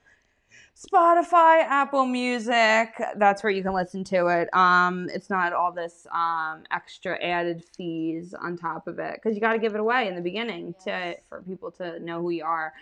Spotify, 0.77 1.63
Apple 1.63 2.07
Music. 2.07 2.95
That's 3.17 3.43
where 3.43 3.53
you 3.53 3.63
can 3.63 3.73
listen 3.75 4.05
to 4.05 4.27
it. 4.27 4.53
Um, 4.55 5.09
it's 5.13 5.31
not 5.31 5.53
all 5.53 5.73
this 5.73 6.07
um, 6.13 6.65
extra 6.73 7.23
added 7.23 7.65
fees 7.77 8.35
on 8.35 8.57
top 8.57 8.87
of 8.89 8.99
it 8.99 9.15
because 9.15 9.35
you 9.35 9.41
got 9.41 9.53
to 9.53 9.59
give 9.59 9.75
it 9.75 9.81
away 9.81 10.09
in 10.09 10.15
the 10.15 10.21
beginning 10.21 10.75
Yes. 10.79 10.85
to 10.85 11.17
for 11.29 11.43
people 11.43 11.71
to 11.73 11.99
know 12.01 12.21
who 12.21 12.31
you 12.31 12.45
are. 12.45 12.73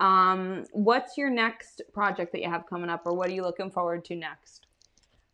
Um, 0.00 0.64
what's 0.72 1.16
your 1.16 1.30
next 1.30 1.82
project 1.92 2.32
that 2.32 2.42
you 2.42 2.50
have 2.50 2.66
coming 2.68 2.90
up, 2.90 3.02
or 3.04 3.14
what 3.14 3.28
are 3.28 3.32
you 3.32 3.42
looking 3.42 3.70
forward 3.70 4.04
to 4.06 4.14
next? 4.14 4.66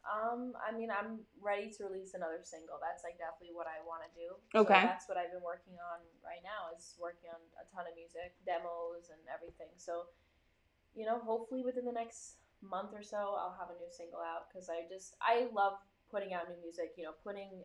Um, 0.05 0.53
I 0.61 0.71
mean, 0.77 0.93
I'm 0.93 1.25
ready 1.41 1.73
to 1.81 1.89
release 1.89 2.13
another 2.15 2.41
single. 2.45 2.77
That's 2.77 3.03
like 3.03 3.17
definitely 3.17 3.57
what 3.57 3.67
I 3.67 3.81
want 3.89 4.05
to 4.05 4.13
do. 4.13 4.29
Okay. 4.53 4.85
So 4.85 4.87
that's 4.87 5.09
what 5.09 5.17
I've 5.17 5.33
been 5.33 5.45
working 5.45 5.75
on 5.81 6.01
right 6.21 6.45
now 6.45 6.71
is 6.77 6.95
working 7.01 7.33
on 7.33 7.41
a 7.57 7.65
ton 7.73 7.89
of 7.89 7.97
music, 7.97 8.37
demos, 8.45 9.09
and 9.09 9.21
everything. 9.33 9.73
So, 9.81 10.09
you 10.95 11.07
know, 11.07 11.19
hopefully 11.19 11.63
within 11.63 11.85
the 11.85 11.93
next 11.93 12.37
month 12.63 12.91
or 12.95 13.03
so, 13.03 13.37
I'll 13.37 13.57
have 13.59 13.71
a 13.71 13.79
new 13.79 13.91
single 13.91 14.21
out 14.21 14.49
because 14.49 14.69
I 14.69 14.87
just 14.89 15.17
I 15.21 15.47
love 15.53 15.75
putting 16.11 16.33
out 16.35 16.49
new 16.49 16.61
music. 16.63 16.95
You 16.97 17.05
know, 17.05 17.15
putting 17.23 17.65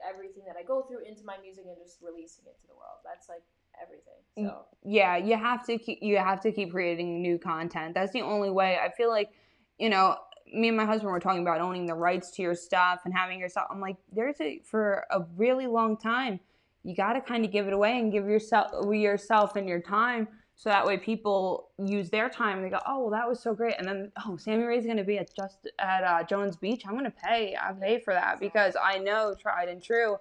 everything 0.00 0.44
that 0.46 0.56
I 0.58 0.62
go 0.62 0.82
through 0.82 1.04
into 1.06 1.24
my 1.24 1.36
music 1.42 1.64
and 1.66 1.76
just 1.76 1.98
releasing 2.02 2.44
it 2.46 2.58
to 2.60 2.66
the 2.66 2.74
world. 2.74 3.04
That's 3.04 3.28
like 3.28 3.44
everything. 3.80 4.20
So 4.36 4.42
mm, 4.42 4.62
yeah 4.84 5.16
you 5.16 5.36
have 5.36 5.64
to 5.66 5.78
keep 5.78 5.98
you 6.02 6.18
have 6.18 6.40
to 6.40 6.52
keep 6.52 6.72
creating 6.72 7.22
new 7.22 7.38
content 7.38 7.94
that's 7.94 8.12
the 8.12 8.22
only 8.22 8.50
way 8.50 8.78
i 8.82 8.90
feel 8.90 9.10
like 9.10 9.30
you 9.78 9.88
know 9.88 10.16
me 10.52 10.68
and 10.68 10.76
my 10.76 10.84
husband 10.84 11.10
were 11.10 11.20
talking 11.20 11.42
about 11.42 11.60
owning 11.60 11.86
the 11.86 11.94
rights 11.94 12.30
to 12.30 12.42
your 12.42 12.54
stuff 12.54 13.00
and 13.04 13.14
having 13.14 13.38
your 13.38 13.48
stuff 13.48 13.66
i'm 13.70 13.80
like 13.80 13.96
there's 14.12 14.40
a 14.40 14.60
for 14.64 15.04
a 15.10 15.20
really 15.36 15.66
long 15.66 15.96
time 15.96 16.40
you 16.82 16.96
got 16.96 17.12
to 17.12 17.20
kind 17.20 17.44
of 17.44 17.52
give 17.52 17.66
it 17.66 17.72
away 17.72 17.98
and 17.98 18.10
give 18.10 18.26
yourself 18.26 18.70
yourself 18.90 19.56
and 19.56 19.68
your 19.68 19.80
time 19.80 20.26
so 20.62 20.70
that 20.70 20.86
way 20.86 20.96
people 20.96 21.70
use 21.84 22.08
their 22.10 22.28
time 22.28 22.62
they 22.62 22.70
go 22.70 22.78
oh 22.86 23.00
well 23.00 23.10
that 23.10 23.28
was 23.28 23.40
so 23.40 23.52
great 23.52 23.74
and 23.78 23.88
then 23.88 24.12
oh 24.24 24.36
sammi 24.36 24.64
rae's 24.64 24.84
going 24.84 24.96
to 24.96 25.02
be 25.02 25.18
at 25.18 25.34
just 25.34 25.68
at 25.80 26.04
uh, 26.04 26.22
jones 26.22 26.56
beach 26.56 26.84
i'm 26.86 26.92
going 26.92 27.04
to 27.04 27.10
pay 27.10 27.56
i 27.60 27.72
pay 27.72 27.98
for 27.98 28.14
that 28.14 28.38
because 28.38 28.76
i 28.82 28.98
know 28.98 29.34
tried 29.40 29.68
and 29.68 29.82
true 29.82 30.16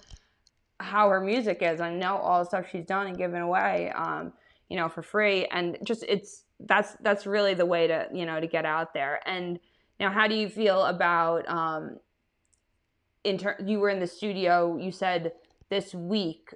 how 0.81 1.09
her 1.09 1.21
music 1.21 1.59
is. 1.61 1.79
I 1.79 1.93
know 1.93 2.17
all 2.17 2.39
the 2.39 2.45
stuff 2.45 2.65
she's 2.71 2.85
done 2.85 3.07
and 3.07 3.17
given 3.17 3.41
away, 3.41 3.91
um, 3.95 4.33
you 4.69 4.77
know, 4.77 4.89
for 4.89 5.01
free, 5.01 5.45
and 5.47 5.77
just 5.83 6.03
it's 6.07 6.43
that's 6.59 6.95
that's 7.01 7.25
really 7.25 7.53
the 7.53 7.65
way 7.65 7.87
to 7.87 8.07
you 8.13 8.25
know 8.25 8.39
to 8.39 8.47
get 8.47 8.65
out 8.65 8.93
there. 8.93 9.21
And 9.25 9.59
now, 9.99 10.11
how 10.11 10.27
do 10.27 10.35
you 10.35 10.49
feel 10.49 10.83
about 10.85 11.47
um, 11.47 11.97
in 13.23 13.37
ter- 13.37 13.57
you 13.63 13.79
were 13.79 13.89
in 13.89 13.99
the 13.99 14.07
studio? 14.07 14.77
You 14.77 14.91
said 14.91 15.33
this 15.69 15.93
week. 15.93 16.53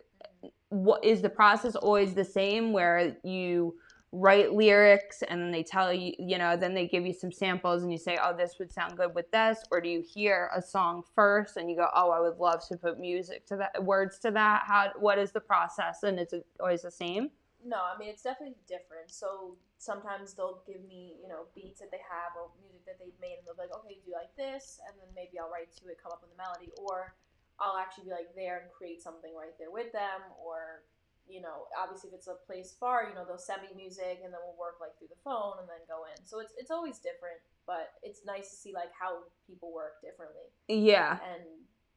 What 0.76 1.06
is 1.06 1.22
the 1.22 1.30
process 1.30 1.76
always 1.76 2.14
the 2.14 2.26
same? 2.26 2.74
Where 2.74 3.16
you 3.24 3.76
write 4.12 4.54
lyrics 4.54 5.24
and 5.24 5.42
then 5.42 5.52
they 5.52 5.64
tell 5.64 5.94
you, 5.94 6.14
you 6.20 6.38
know, 6.38 6.56
then 6.56 6.74
they 6.74 6.88
give 6.88 7.06
you 7.06 7.14
some 7.14 7.32
samples 7.32 7.84
and 7.84 7.92
you 7.92 7.98
say, 7.98 8.18
oh, 8.22 8.36
this 8.36 8.56
would 8.60 8.72
sound 8.72 8.98
good 8.98 9.14
with 9.16 9.30
this, 9.32 9.60
or 9.72 9.82
do 9.82 9.90
you 9.90 10.02
hear 10.02 10.50
a 10.56 10.62
song 10.62 11.04
first 11.16 11.58
and 11.58 11.70
you 11.70 11.76
go, 11.76 11.88
oh, 11.94 12.12
I 12.12 12.20
would 12.20 12.38
love 12.38 12.66
to 12.68 12.78
put 12.78 13.00
music 13.00 13.46
to 13.48 13.58
that, 13.58 13.84
words 13.84 14.20
to 14.20 14.32
that? 14.32 14.64
How, 14.66 14.92
what 15.00 15.18
is 15.18 15.32
the 15.32 15.40
process? 15.40 16.04
And 16.04 16.20
is 16.20 16.34
it 16.34 16.46
always 16.60 16.84
the 16.84 16.92
same? 16.92 17.30
No, 17.66 17.78
I 17.78 17.98
mean 17.98 18.10
it's 18.10 18.24
definitely 18.24 18.56
different. 18.68 19.12
So 19.12 19.58
sometimes 19.80 20.34
they'll 20.34 20.62
give 20.68 20.84
me, 20.88 21.16
you 21.22 21.28
know, 21.28 21.48
beats 21.56 21.80
that 21.80 21.92
they 21.92 22.04
have 22.10 22.36
or 22.40 22.52
music 22.62 22.86
that 22.86 23.00
they've 23.00 23.20
made, 23.20 23.36
and 23.40 23.48
they'll 23.48 23.56
be 23.56 23.68
like, 23.68 23.76
okay, 23.80 23.96
do 23.96 24.12
you 24.12 24.14
like 24.14 24.36
this, 24.38 24.80
and 24.88 24.96
then 25.00 25.10
maybe 25.16 25.40
I'll 25.40 25.52
write 25.52 25.76
to 25.84 25.88
it, 25.88 26.00
come 26.02 26.12
up 26.12 26.22
with 26.22 26.32
a 26.32 26.38
melody, 26.38 26.72
or 26.78 27.16
I'll 27.60 27.78
actually 27.78 28.06
be 28.06 28.12
like 28.12 28.36
there 28.36 28.60
and 28.60 28.68
create 28.72 29.02
something 29.02 29.32
right 29.36 29.56
there 29.60 29.72
with 29.72 29.92
them, 29.94 30.22
or 30.44 30.84
you 31.28 31.42
know, 31.42 31.66
obviously 31.74 32.10
if 32.10 32.14
it's 32.14 32.28
a 32.28 32.38
place 32.46 32.76
far, 32.80 33.10
you 33.10 33.16
know, 33.16 33.26
they'll 33.26 33.38
send 33.42 33.64
me 33.64 33.70
music, 33.76 34.22
and 34.24 34.32
then 34.32 34.40
we'll 34.46 34.60
work 34.60 34.78
like 34.80 34.94
through 35.00 35.10
the 35.10 35.22
phone 35.24 35.58
and 35.60 35.68
then 35.68 35.82
go 35.88 36.06
in. 36.06 36.26
So 36.26 36.40
it's 36.40 36.54
it's 36.58 36.70
always 36.72 36.98
different, 37.00 37.42
but 37.66 37.94
it's 38.04 38.22
nice 38.26 38.50
to 38.52 38.56
see 38.56 38.74
like 38.74 38.92
how 39.00 39.26
people 39.48 39.74
work 39.74 40.02
differently 40.02 40.54
Yeah. 40.68 41.18
and 41.34 41.44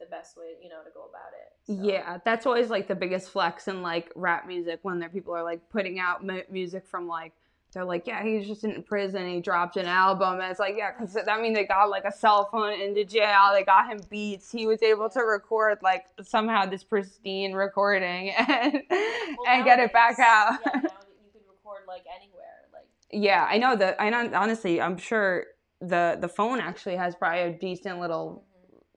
the 0.01 0.07
best 0.07 0.37
way, 0.39 0.55
you 0.63 0.69
know, 0.69 0.83
to 0.85 0.91
go 0.95 1.11
about 1.11 1.35
it. 1.35 1.51
So, 1.67 1.85
Yeah, 1.85 2.19
that's 2.25 2.47
always 2.47 2.71
like 2.71 2.87
the 2.89 2.95
biggest 2.95 3.31
flex 3.31 3.67
in 3.69 3.83
like 3.83 4.13
rap 4.15 4.47
music 4.47 4.79
when 4.83 5.01
there 5.01 5.09
people 5.09 5.35
are 5.35 5.43
like 5.43 5.69
putting 5.71 5.99
out 5.99 6.25
mu- 6.25 6.43
music 6.51 6.87
from 6.87 7.09
like 7.09 7.33
they're 7.73 7.85
like, 7.85 8.07
yeah, 8.07 8.23
he's 8.25 8.47
just 8.47 8.65
in 8.65 8.83
prison. 8.83 9.29
He 9.29 9.41
dropped 9.41 9.77
an 9.77 9.87
album, 9.87 10.41
and 10.41 10.51
it's 10.51 10.59
like, 10.59 10.75
yeah, 10.77 10.93
because 10.93 11.13
that 11.15 11.41
means 11.41 11.55
they 11.55 11.67
got 11.67 11.91
like 11.91 12.05
a 12.05 12.13
cell 12.13 12.49
phone 12.51 12.81
into 12.81 13.05
jail. 13.05 13.51
They 13.53 13.63
got 13.63 13.89
him 13.91 14.01
beats. 14.09 14.51
He 14.51 14.67
was 14.67 14.83
able 14.83 15.11
to 15.11 15.21
record 15.21 15.79
like 15.83 16.07
somehow 16.23 16.65
this 16.65 16.83
pristine 16.83 17.53
recording 17.53 18.31
and 18.39 18.83
Well, 18.91 19.37
and 19.49 19.65
get 19.65 19.81
it 19.81 19.93
back 19.93 20.19
out. 20.19 20.59
Yeah, 20.65 20.73
now 20.75 20.81
you 20.81 21.31
can 21.33 21.43
record 21.47 21.83
like 21.87 22.05
anywhere, 22.17 22.69
like. 22.73 22.87
Yeah, 23.11 23.47
I 23.49 23.59
know 23.59 23.77
that. 23.77 24.01
I 24.01 24.09
know. 24.09 24.31
Honestly, 24.35 24.81
I'm 24.81 24.97
sure 24.97 25.45
the 25.81 26.17
the 26.19 26.29
phone 26.29 26.61
actually 26.61 26.97
has 26.97 27.15
probably 27.15 27.41
a 27.41 27.53
decent 27.53 28.01
little 28.01 28.45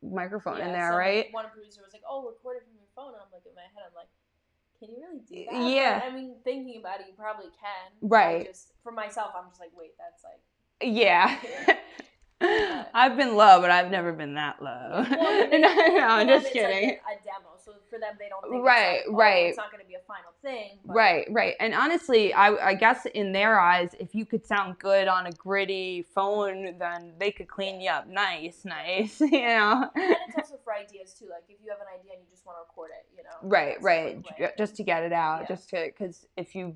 mhm. 0.03 0.13
microphone 0.13 0.61
in 0.61 0.71
there, 0.71 0.91
so 0.91 0.97
right? 0.97 1.27
One 1.31 1.45
producer 1.53 1.81
was 1.83 1.91
like, 1.91 2.03
"Oh, 2.09 2.25
record 2.25 2.57
it 2.57 2.63
from 2.63 2.77
your 2.77 2.87
phone." 2.95 3.13
And 3.13 3.21
I'm 3.21 3.31
like, 3.33 3.43
in 3.45 3.53
my 3.53 3.67
head, 3.75 3.83
I'm 3.85 3.95
like, 3.95 4.07
"Can 4.81 4.89
you 4.89 4.99
really 5.01 5.19
do 5.19 5.45
that?" 5.49 5.69
Yeah. 5.69 5.99
But, 5.99 6.11
I 6.11 6.15
mean, 6.15 6.35
thinking 6.43 6.79
about 6.81 6.99
it, 6.99 7.05
you 7.07 7.13
probably 7.13 7.51
can. 7.51 7.91
I 7.93 7.97
Right. 8.01 8.45
just 8.47 8.73
for 8.83 8.91
myself, 8.91 9.31
I'm 9.37 9.47
just 9.49 9.61
like, 9.61 9.71
wait, 9.77 9.91
that's 9.97 10.23
like. 10.25 10.41
Yeah. 10.81 11.37
I've 12.93 13.15
been 13.17 13.35
low, 13.35 13.61
but 13.61 13.71
I've 13.71 13.91
never 13.91 14.11
been 14.13 14.33
that 14.35 14.61
low. 14.61 15.05
Well, 15.09 15.49
no, 15.51 15.57
no, 15.57 16.07
I'm 16.07 16.27
just 16.27 16.47
it's 16.47 16.55
like 16.55 16.63
kidding. 16.65 16.89
a, 16.89 16.93
a 16.93 17.15
demo, 17.23 17.49
so 17.63 17.73
for 17.89 17.99
them, 17.99 18.15
they 18.19 18.29
don't 18.29 18.41
think 18.49 18.63
Right, 18.63 18.97
like, 18.97 19.05
oh, 19.09 19.13
right. 19.13 19.45
It's 19.47 19.57
not 19.57 19.71
going 19.71 19.83
to 19.83 19.87
be 19.87 19.95
a 19.95 19.99
final 20.07 20.31
thing. 20.41 20.79
But 20.85 20.95
Right, 20.95 21.27
right. 21.29 21.55
And 21.59 21.73
honestly, 21.73 22.33
I, 22.33 22.69
I 22.69 22.73
guess 22.73 23.05
in 23.13 23.31
their 23.31 23.59
eyes, 23.59 23.91
if 23.99 24.15
you 24.15 24.25
could 24.25 24.45
sound 24.45 24.79
good 24.79 25.07
on 25.07 25.27
a 25.27 25.31
gritty 25.31 26.03
phone, 26.15 26.77
then 26.79 27.13
they 27.19 27.31
could 27.31 27.47
clean 27.47 27.79
you 27.81 27.91
up 27.91 28.07
nice, 28.07 28.65
nice, 28.65 29.19
you 29.21 29.29
know? 29.41 29.89
And 29.95 30.15
it's 30.27 30.35
also 30.37 30.55
for 30.63 30.73
ideas 30.73 31.13
too. 31.17 31.27
Like 31.29 31.43
if 31.49 31.57
you 31.63 31.69
have 31.69 31.79
an 31.79 31.87
idea 31.99 32.13
and 32.13 32.21
you 32.23 32.29
just 32.29 32.45
want 32.45 32.57
to 32.57 32.61
record 32.61 32.91
it, 32.97 33.05
you 33.15 33.23
know. 33.23 33.49
Right, 33.49 33.81
right. 33.81 34.17
Just 34.57 34.75
to 34.77 34.83
get 34.83 35.03
it 35.03 35.13
out, 35.13 35.41
Yeah. 35.41 35.55
just 35.55 35.69
to, 35.69 35.85
because 35.85 36.25
if 36.37 36.55
you, 36.55 36.75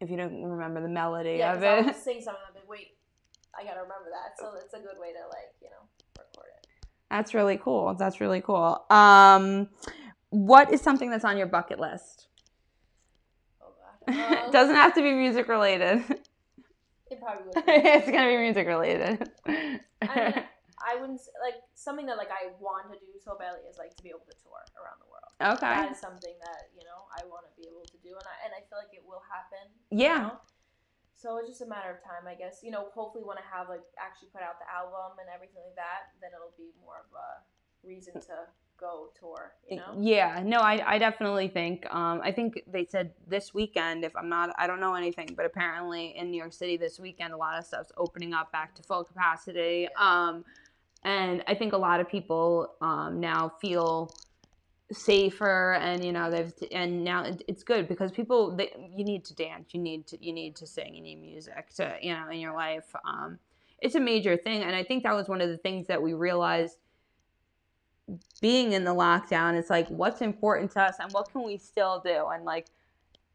if 0.00 0.10
you 0.10 0.16
don't 0.16 0.42
remember 0.44 0.82
the 0.82 0.88
melody 0.88 1.36
Yeah, 1.38 1.54
of 1.54 1.62
'cause 1.62 1.86
I'll 1.86 1.90
it. 1.90 1.96
sing 2.04 2.20
something. 2.20 2.42
I'm 2.48 2.54
like, 2.54 2.68
wait, 2.68 2.95
I 3.58 3.64
gotta 3.64 3.80
remember 3.82 4.10
that. 4.10 4.38
So 4.38 4.52
it's 4.62 4.74
a 4.74 4.78
good 4.78 4.98
way 5.00 5.12
to 5.12 5.26
like, 5.28 5.54
you 5.60 5.68
know, 5.70 5.82
record 6.18 6.48
it. 6.58 6.66
That's 7.10 7.34
really 7.34 7.56
cool. 7.58 7.94
That's 7.94 8.20
really 8.20 8.40
cool. 8.40 8.84
Um, 8.90 9.68
what 10.30 10.72
is 10.72 10.80
something 10.80 11.10
that's 11.10 11.24
on 11.24 11.36
your 11.38 11.46
bucket 11.46 11.78
list? 11.80 12.28
Oh 13.62 13.72
god. 14.06 14.14
Um, 14.46 14.52
Doesn't 14.52 14.74
have 14.76 14.94
to 14.94 15.02
be 15.02 15.12
music 15.12 15.48
related. 15.48 16.04
It 17.10 17.20
probably 17.20 17.44
would. 17.46 17.64
it's 17.66 18.10
gonna 18.10 18.26
be 18.28 18.36
music 18.36 18.66
related. 18.66 19.30
I 19.46 19.50
mean, 19.50 19.80
I 20.82 20.94
wouldn't 21.00 21.20
like 21.42 21.54
something 21.74 22.06
that 22.06 22.16
like 22.18 22.30
I 22.30 22.50
want 22.60 22.92
to 22.92 22.98
do 22.98 23.06
so 23.24 23.36
badly 23.38 23.60
is 23.70 23.78
like 23.78 23.94
to 23.96 24.02
be 24.02 24.10
able 24.10 24.26
to 24.26 24.34
tour 24.42 24.58
around 24.78 24.98
the 25.02 25.06
world. 25.10 25.30
okay. 25.58 25.86
That 25.86 25.92
is 25.92 25.98
something 25.98 26.34
that 26.42 26.70
you 26.74 26.82
know 26.82 27.06
I 27.14 27.22
want 27.30 27.46
to 27.46 27.52
be 27.58 27.66
able 27.70 27.86
to 27.86 27.98
do, 28.02 28.10
and 28.14 28.26
I 28.26 28.34
and 28.44 28.52
I 28.54 28.62
feel 28.68 28.78
like 28.78 28.90
it 28.92 29.02
will 29.06 29.22
happen. 29.30 29.70
you 29.90 30.02
Yeah. 30.06 30.34
know? 30.34 30.38
So 31.26 31.38
it's 31.38 31.48
just 31.48 31.60
a 31.60 31.66
matter 31.66 31.90
of 31.90 31.98
time, 32.04 32.30
I 32.30 32.34
guess. 32.34 32.60
You 32.62 32.70
know, 32.70 32.86
hopefully 32.94 33.24
when 33.24 33.36
I 33.36 33.42
have 33.50 33.68
like 33.68 33.82
actually 33.98 34.28
put 34.32 34.42
out 34.42 34.60
the 34.60 34.70
album 34.72 35.18
and 35.18 35.28
everything 35.34 35.58
like 35.66 35.74
that, 35.74 36.14
then 36.20 36.30
it'll 36.32 36.54
be 36.56 36.70
more 36.80 37.02
of 37.02 37.10
a 37.18 37.42
reason 37.84 38.14
to 38.14 38.46
go 38.78 39.08
tour. 39.18 39.54
You 39.68 39.78
know. 39.78 39.96
Yeah, 39.98 40.40
no, 40.46 40.58
I, 40.58 40.94
I 40.94 40.98
definitely 40.98 41.48
think. 41.48 41.84
Um, 41.92 42.20
I 42.22 42.30
think 42.30 42.62
they 42.68 42.84
said 42.84 43.10
this 43.26 43.52
weekend. 43.52 44.04
If 44.04 44.14
I'm 44.14 44.28
not, 44.28 44.54
I 44.56 44.68
don't 44.68 44.78
know 44.78 44.94
anything, 44.94 45.34
but 45.36 45.46
apparently 45.46 46.14
in 46.16 46.30
New 46.30 46.38
York 46.38 46.52
City 46.52 46.76
this 46.76 47.00
weekend, 47.00 47.32
a 47.32 47.36
lot 47.36 47.58
of 47.58 47.64
stuff's 47.64 47.90
opening 47.96 48.32
up 48.32 48.52
back 48.52 48.76
to 48.76 48.84
full 48.84 49.02
capacity. 49.02 49.88
Um, 49.98 50.44
and 51.02 51.42
I 51.48 51.56
think 51.56 51.72
a 51.72 51.78
lot 51.78 51.98
of 51.98 52.08
people 52.08 52.76
um, 52.80 53.18
now 53.18 53.52
feel 53.60 54.12
safer, 54.92 55.74
and 55.74 56.04
you 56.04 56.12
know 56.12 56.30
they've 56.30 56.52
and 56.72 57.04
now 57.04 57.24
it's 57.48 57.62
good 57.62 57.88
because 57.88 58.12
people 58.12 58.56
they, 58.56 58.70
you 58.94 59.04
need 59.04 59.24
to 59.26 59.34
dance, 59.34 59.70
you 59.72 59.80
need 59.80 60.06
to 60.08 60.24
you 60.24 60.32
need 60.32 60.56
to 60.56 60.66
sing, 60.66 60.94
you 60.94 61.02
need 61.02 61.20
music 61.20 61.70
to 61.76 61.96
you 62.00 62.14
know 62.14 62.28
in 62.30 62.40
your 62.40 62.54
life. 62.54 62.84
Um, 63.04 63.38
it's 63.80 63.94
a 63.94 64.00
major 64.00 64.36
thing, 64.36 64.62
and 64.62 64.74
I 64.74 64.84
think 64.84 65.02
that 65.02 65.14
was 65.14 65.28
one 65.28 65.40
of 65.40 65.48
the 65.48 65.58
things 65.58 65.86
that 65.88 66.02
we 66.02 66.14
realized 66.14 66.78
being 68.40 68.72
in 68.72 68.84
the 68.84 68.94
lockdown 68.94 69.54
it's 69.54 69.68
like 69.68 69.88
what's 69.88 70.20
important 70.20 70.70
to 70.70 70.80
us 70.80 70.94
and 71.00 71.10
what 71.12 71.28
can 71.32 71.42
we 71.42 71.56
still 71.56 72.00
do 72.04 72.26
and 72.32 72.44
like 72.44 72.66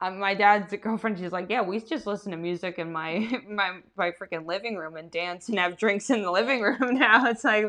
um, 0.01 0.19
my 0.19 0.33
dad's 0.33 0.73
girlfriend 0.81 1.17
she's 1.17 1.31
like 1.31 1.49
yeah 1.49 1.61
we 1.61 1.79
just 1.79 2.07
listen 2.07 2.31
to 2.31 2.37
music 2.37 2.79
in 2.79 2.91
my 2.91 3.41
my 3.47 3.79
my 3.95 4.11
freaking 4.11 4.45
living 4.45 4.75
room 4.75 4.97
and 4.97 5.11
dance 5.11 5.49
and 5.49 5.59
have 5.59 5.77
drinks 5.77 6.09
in 6.09 6.21
the 6.21 6.31
living 6.31 6.61
room 6.79 6.95
now 6.95 7.25
it's 7.27 7.43
like 7.43 7.65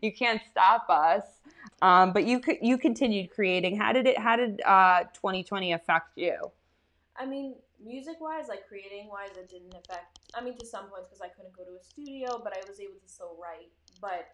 you 0.00 0.12
can't 0.12 0.40
stop 0.50 0.86
us 0.88 1.22
um, 1.80 2.12
but 2.12 2.24
you 2.24 2.40
you 2.60 2.76
continued 2.76 3.30
creating 3.30 3.76
how 3.76 3.92
did 3.92 4.06
it 4.06 4.18
how 4.18 4.36
did 4.36 4.60
uh 4.62 5.04
2020 5.14 5.72
affect 5.72 6.16
you 6.16 6.50
I 7.18 7.26
mean, 7.26 7.56
music 7.82 8.20
wise, 8.20 8.46
like 8.48 8.68
creating 8.68 9.08
wise, 9.10 9.34
it 9.36 9.50
didn't 9.50 9.74
affect. 9.74 10.20
I 10.34 10.40
mean, 10.40 10.56
to 10.58 10.64
some 10.64 10.86
points 10.86 11.10
because 11.10 11.20
I 11.20 11.28
couldn't 11.28 11.52
go 11.52 11.64
to 11.64 11.74
a 11.74 11.82
studio, 11.82 12.40
but 12.42 12.54
I 12.54 12.62
was 12.68 12.78
able 12.78 13.02
to 13.02 13.08
still 13.10 13.34
write. 13.42 13.74
But 14.00 14.30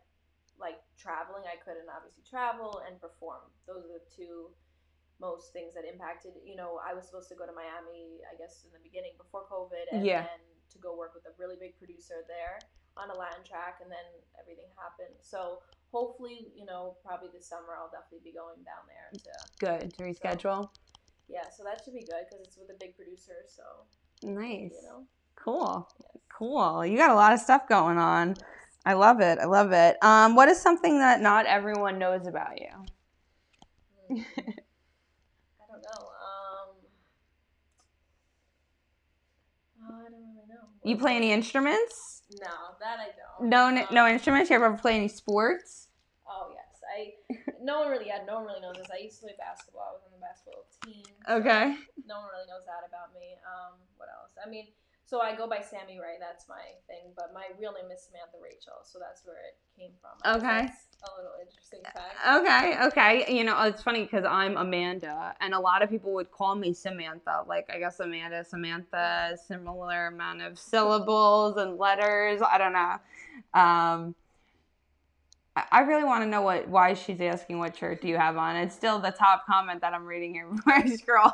like 0.61 0.85
traveling, 1.01 1.49
I 1.49 1.57
couldn't 1.57 1.89
obviously 1.89 2.23
travel 2.29 2.83
and 2.87 3.01
perform. 3.01 3.41
Those 3.67 3.89
are 3.89 3.97
the 3.97 4.05
two 4.13 4.53
most 5.21 5.53
things 5.53 5.75
that 5.75 5.85
impacted. 5.87 6.33
You 6.45 6.57
know, 6.57 6.81
I 6.83 6.95
was 6.95 7.07
supposed 7.07 7.29
to 7.31 7.37
go 7.39 7.47
to 7.47 7.55
Miami, 7.55 8.21
I 8.27 8.35
guess, 8.37 8.65
in 8.67 8.73
the 8.73 8.83
beginning 8.83 9.15
before 9.17 9.47
COVID, 9.51 9.87
and 9.93 10.05
Yeah. 10.05 10.23
then 10.27 10.41
to 10.73 10.79
go 10.79 10.97
work 10.97 11.15
with 11.15 11.25
a 11.27 11.35
really 11.39 11.57
big 11.61 11.79
producer 11.79 12.25
there 12.27 12.67
on 12.97 13.11
a 13.11 13.17
Latin 13.17 13.45
track, 13.45 13.79
and 13.83 13.91
then 13.91 14.07
everything 14.39 14.67
happened. 14.77 15.15
So 15.21 15.63
hopefully, 15.93 16.51
you 16.55 16.67
know, 16.67 16.97
probably 17.05 17.29
this 17.33 17.47
summer 17.49 17.75
I'll 17.79 17.91
definitely 17.91 18.27
be 18.27 18.35
going 18.35 18.63
down 18.67 18.87
there 18.91 19.11
to 19.23 19.33
Good 19.59 19.95
to 19.95 20.03
reschedule. 20.03 20.71
yeah. 21.29 21.49
So 21.51 21.63
that 21.65 21.83
should 21.85 21.95
be 21.95 22.03
good 22.07 22.27
because 22.29 22.45
it's 22.45 22.57
with 22.59 22.71
a 22.71 22.79
big 22.79 22.97
producer. 22.97 23.47
So 23.49 23.63
Nice. 24.23 24.73
you 24.75 24.83
know, 24.83 25.07
Cool. 25.37 25.89
yes. 26.01 26.23
Cool. 26.37 26.85
You 26.87 26.97
got 26.97 27.11
a 27.11 27.15
lot 27.15 27.33
of 27.33 27.39
stuff 27.41 27.69
going 27.69 27.99
on. 27.99 28.35
I 28.87 28.93
love 28.95 29.21
it. 29.21 29.39
I 29.39 29.45
love 29.47 29.73
it. 29.73 29.97
Um, 30.03 30.35
what 30.35 30.49
is 30.49 30.61
something 30.61 30.99
that 30.99 31.21
not 31.21 31.47
everyone 31.47 31.99
knows 31.99 32.27
about 32.27 32.61
you? 32.61 32.69
Hmm. 34.09 34.21
I 35.61 35.65
don't 35.71 35.83
know. 35.83 36.03
Um, 36.21 36.77
oh, 39.83 40.01
I 40.07 40.11
don't 40.11 40.21
really 40.35 40.47
know. 40.49 40.69
You 40.85 40.97
play 40.97 41.17
any 41.17 41.33
instruments? 41.33 42.23
No, 42.41 42.77
that 42.81 42.99
I 43.01 43.09
don't. 43.17 43.49
No, 43.49 43.69
n- 43.69 43.87
no 43.91 44.05
Um, 44.05 44.13
instruments. 44.13 44.51
You 44.51 44.57
ever 44.57 44.73
play 44.77 44.97
any 44.97 45.09
sports? 45.09 45.89
Oh 46.29 46.53
yes, 46.53 46.81
I. 46.85 47.15
No 47.63 47.81
one 47.81 47.89
really, 47.91 48.07
yeah, 48.09 48.21
no 48.27 48.35
one 48.37 48.45
really 48.47 48.61
knows 48.61 48.77
this. 48.77 48.89
I 48.93 48.99
used 49.03 49.17
to 49.21 49.27
play 49.27 49.35
basketball. 49.39 49.89
I 49.89 49.93
was 49.97 50.03
on 50.05 50.13
the 50.13 50.21
basketball 50.21 50.65
team. 50.85 51.03
so 51.27 51.35
Okay. 51.41 51.77
No 52.07 52.21
one 52.21 52.29
really 52.37 52.47
knows 52.47 52.65
that 52.69 52.85
about 52.87 53.15
me. 53.17 53.33
Um, 53.49 53.81
what 53.97 54.09
else? 54.13 54.37
I 54.37 54.49
mean, 54.49 54.69
so 55.15 55.21
I 55.21 55.37
go 55.37 55.47
by 55.47 55.59
Sammi 55.59 56.01
Rae. 56.01 56.17
That's 56.19 56.49
my 56.49 56.75
thing. 56.89 57.13
But 57.17 57.31
my 57.33 57.45
real 57.61 57.73
name 57.73 57.89
is 57.95 58.03
Samantha 58.03 58.37
Rachel. 58.43 58.83
So 58.83 58.99
that's 58.99 59.25
where 59.25 59.37
it 59.37 59.57
came 59.79 59.93
from. 60.01 60.19
I 60.25 60.37
Okay. 60.37 60.69
A 61.05 61.17
little 61.17 61.33
interesting 61.41 61.81
fact. 61.85 62.17
Okay, 62.27 62.79
okay. 62.87 63.37
You 63.37 63.45
know, 63.45 63.63
it's 63.65 63.83
funny 63.83 64.03
because 64.03 64.25
I'm 64.25 64.57
Amanda, 64.57 65.35
and 65.41 65.53
a 65.53 65.61
lot 65.61 65.83
of 65.83 65.91
people 65.91 66.15
would 66.15 66.33
call 66.33 66.55
me 66.57 66.73
Samantha. 66.73 67.45
Like, 67.47 67.69
I 67.73 67.79
guess 67.79 68.01
Amanda, 68.01 68.43
Samantha, 68.43 69.37
similar 69.47 70.07
amount 70.07 70.41
of 70.41 70.59
syllables 70.59 71.59
and 71.59 71.77
letters. 71.77 72.41
I 72.41 72.57
don't 72.59 72.73
know. 72.73 72.97
Um, 73.53 74.15
I- 75.57 75.81
really 75.83 76.05
want 76.05 76.23
to 76.25 76.29
know 76.29 76.43
what 76.43 76.69
why 76.69 76.95
she's 76.95 77.21
asking 77.21 77.59
what 77.59 77.77
shirt 77.77 78.01
do 78.01 78.09
you 78.09 78.17
have 78.17 78.37
on. 78.37 78.57
It's 78.57 78.75
still 78.75 78.99
the 78.99 79.13
top 79.13 79.47
comment 79.47 79.81
that 79.83 79.93
I'm 79.95 80.05
reading 80.05 80.35
here 80.35 80.49
before 80.53 80.73
I 80.75 80.87
scroll. 80.97 81.31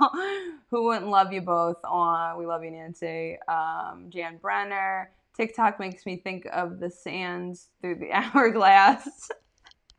Who 0.70 0.84
wouldn't 0.84 1.08
love 1.10 1.32
you 1.32 1.40
both? 1.40 1.76
On 1.84 2.36
we 2.38 2.46
love 2.46 2.62
you, 2.64 2.70
Nancy. 2.70 3.38
Um, 3.48 4.06
Jan 4.10 4.36
Brenner. 4.38 5.10
TikTok 5.36 5.80
makes 5.80 6.04
me 6.04 6.16
think 6.18 6.46
of 6.52 6.80
the 6.80 6.90
sands 6.90 7.68
through 7.80 7.94
the 7.96 8.12
hourglass. 8.34 9.30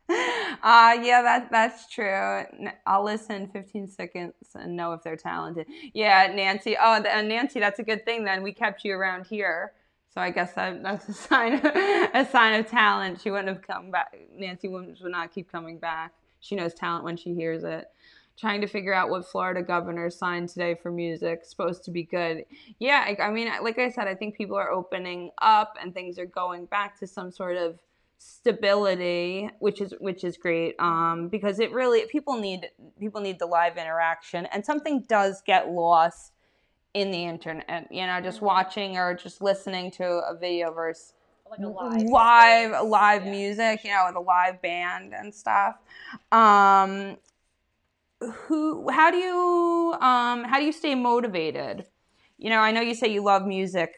Uh, 0.08 0.98
yeah, 1.02 1.22
that 1.22 1.48
that's 1.50 1.88
true. 1.88 2.42
I'll 2.86 3.04
listen 3.04 3.48
15 3.48 3.88
seconds 3.88 4.34
and 4.54 4.76
know 4.76 4.92
if 4.92 5.02
they're 5.02 5.16
talented. 5.16 5.66
Yeah, 5.94 6.30
Nancy. 6.34 6.76
Oh, 6.80 7.00
th- 7.02 7.12
and 7.14 7.28
Nancy, 7.28 7.60
that's 7.60 7.78
a 7.78 7.82
good 7.82 8.04
thing. 8.04 8.24
Then 8.24 8.42
we 8.42 8.52
kept 8.52 8.84
you 8.84 8.92
around 8.94 9.26
here, 9.26 9.72
so 10.12 10.20
I 10.20 10.30
guess 10.30 10.52
that, 10.54 10.82
that's 10.82 11.08
a 11.08 11.12
sign 11.28 11.54
of, 11.54 11.64
a 11.64 12.26
sign 12.30 12.60
of 12.60 12.68
talent. 12.68 13.20
She 13.20 13.30
wouldn't 13.30 13.48
have 13.48 13.62
come 13.62 13.90
back. 13.90 14.14
Nancy 14.36 14.68
would, 14.68 14.98
would 15.00 15.12
not 15.12 15.32
keep 15.32 15.50
coming 15.50 15.78
back. 15.78 16.12
She 16.40 16.54
knows 16.54 16.74
talent 16.74 17.04
when 17.04 17.16
she 17.16 17.34
hears 17.34 17.64
it. 17.64 17.86
Trying 18.36 18.62
to 18.62 18.66
figure 18.66 18.94
out 18.94 19.10
what 19.10 19.26
Florida 19.26 19.62
governor 19.62 20.10
signed 20.10 20.48
today 20.48 20.74
for 20.74 20.90
music. 20.90 21.44
Supposed 21.44 21.84
to 21.84 21.90
be 21.90 22.02
good. 22.02 22.44
Yeah, 22.78 23.04
I, 23.06 23.22
I 23.22 23.30
mean, 23.30 23.50
like 23.62 23.78
I 23.78 23.90
said, 23.90 24.08
I 24.08 24.14
think 24.14 24.36
people 24.36 24.56
are 24.56 24.70
opening 24.70 25.30
up 25.40 25.76
and 25.80 25.94
things 25.94 26.18
are 26.18 26.26
going 26.26 26.66
back 26.66 26.98
to 27.00 27.06
some 27.06 27.30
sort 27.30 27.56
of 27.56 27.78
stability 28.18 29.50
which 29.58 29.80
is 29.80 29.92
which 29.98 30.22
is 30.22 30.36
great 30.36 30.76
um 30.78 31.28
because 31.28 31.58
it 31.58 31.72
really 31.72 32.06
people 32.06 32.36
need 32.36 32.68
people 33.00 33.20
need 33.20 33.36
the 33.40 33.46
live 33.46 33.76
interaction 33.76 34.46
and 34.52 34.64
something 34.64 35.04
does 35.08 35.42
get 35.44 35.68
lost 35.70 36.32
in 36.94 37.10
the 37.10 37.24
internet 37.24 37.86
you 37.90 38.06
know 38.06 38.20
just 38.20 38.40
Mhm. 38.40 38.42
watching 38.42 38.96
or 38.98 39.14
just 39.14 39.40
listening 39.40 39.90
to 39.90 40.04
a 40.04 40.36
video 40.36 40.72
versus 40.72 41.14
Like 41.50 41.60
a 41.60 41.68
live. 41.68 42.06
live 42.06 42.86
live 42.88 43.24
Yeah. 43.24 43.30
music 43.30 43.84
you 43.84 43.90
know 43.90 44.04
with 44.06 44.16
a 44.16 44.20
live 44.20 44.60
band 44.62 45.14
and 45.14 45.34
stuff 45.34 45.76
um 46.32 47.16
who 48.20 48.88
how 48.90 49.10
do 49.10 49.16
you 49.16 49.92
um 50.00 50.44
how 50.44 50.58
do 50.58 50.64
you 50.64 50.72
stay 50.72 50.94
motivated 50.94 51.86
you 52.38 52.50
know 52.50 52.58
i 52.60 52.70
know 52.70 52.80
you 52.80 52.94
say 52.94 53.08
you 53.08 53.22
love 53.22 53.44
music 53.46 53.96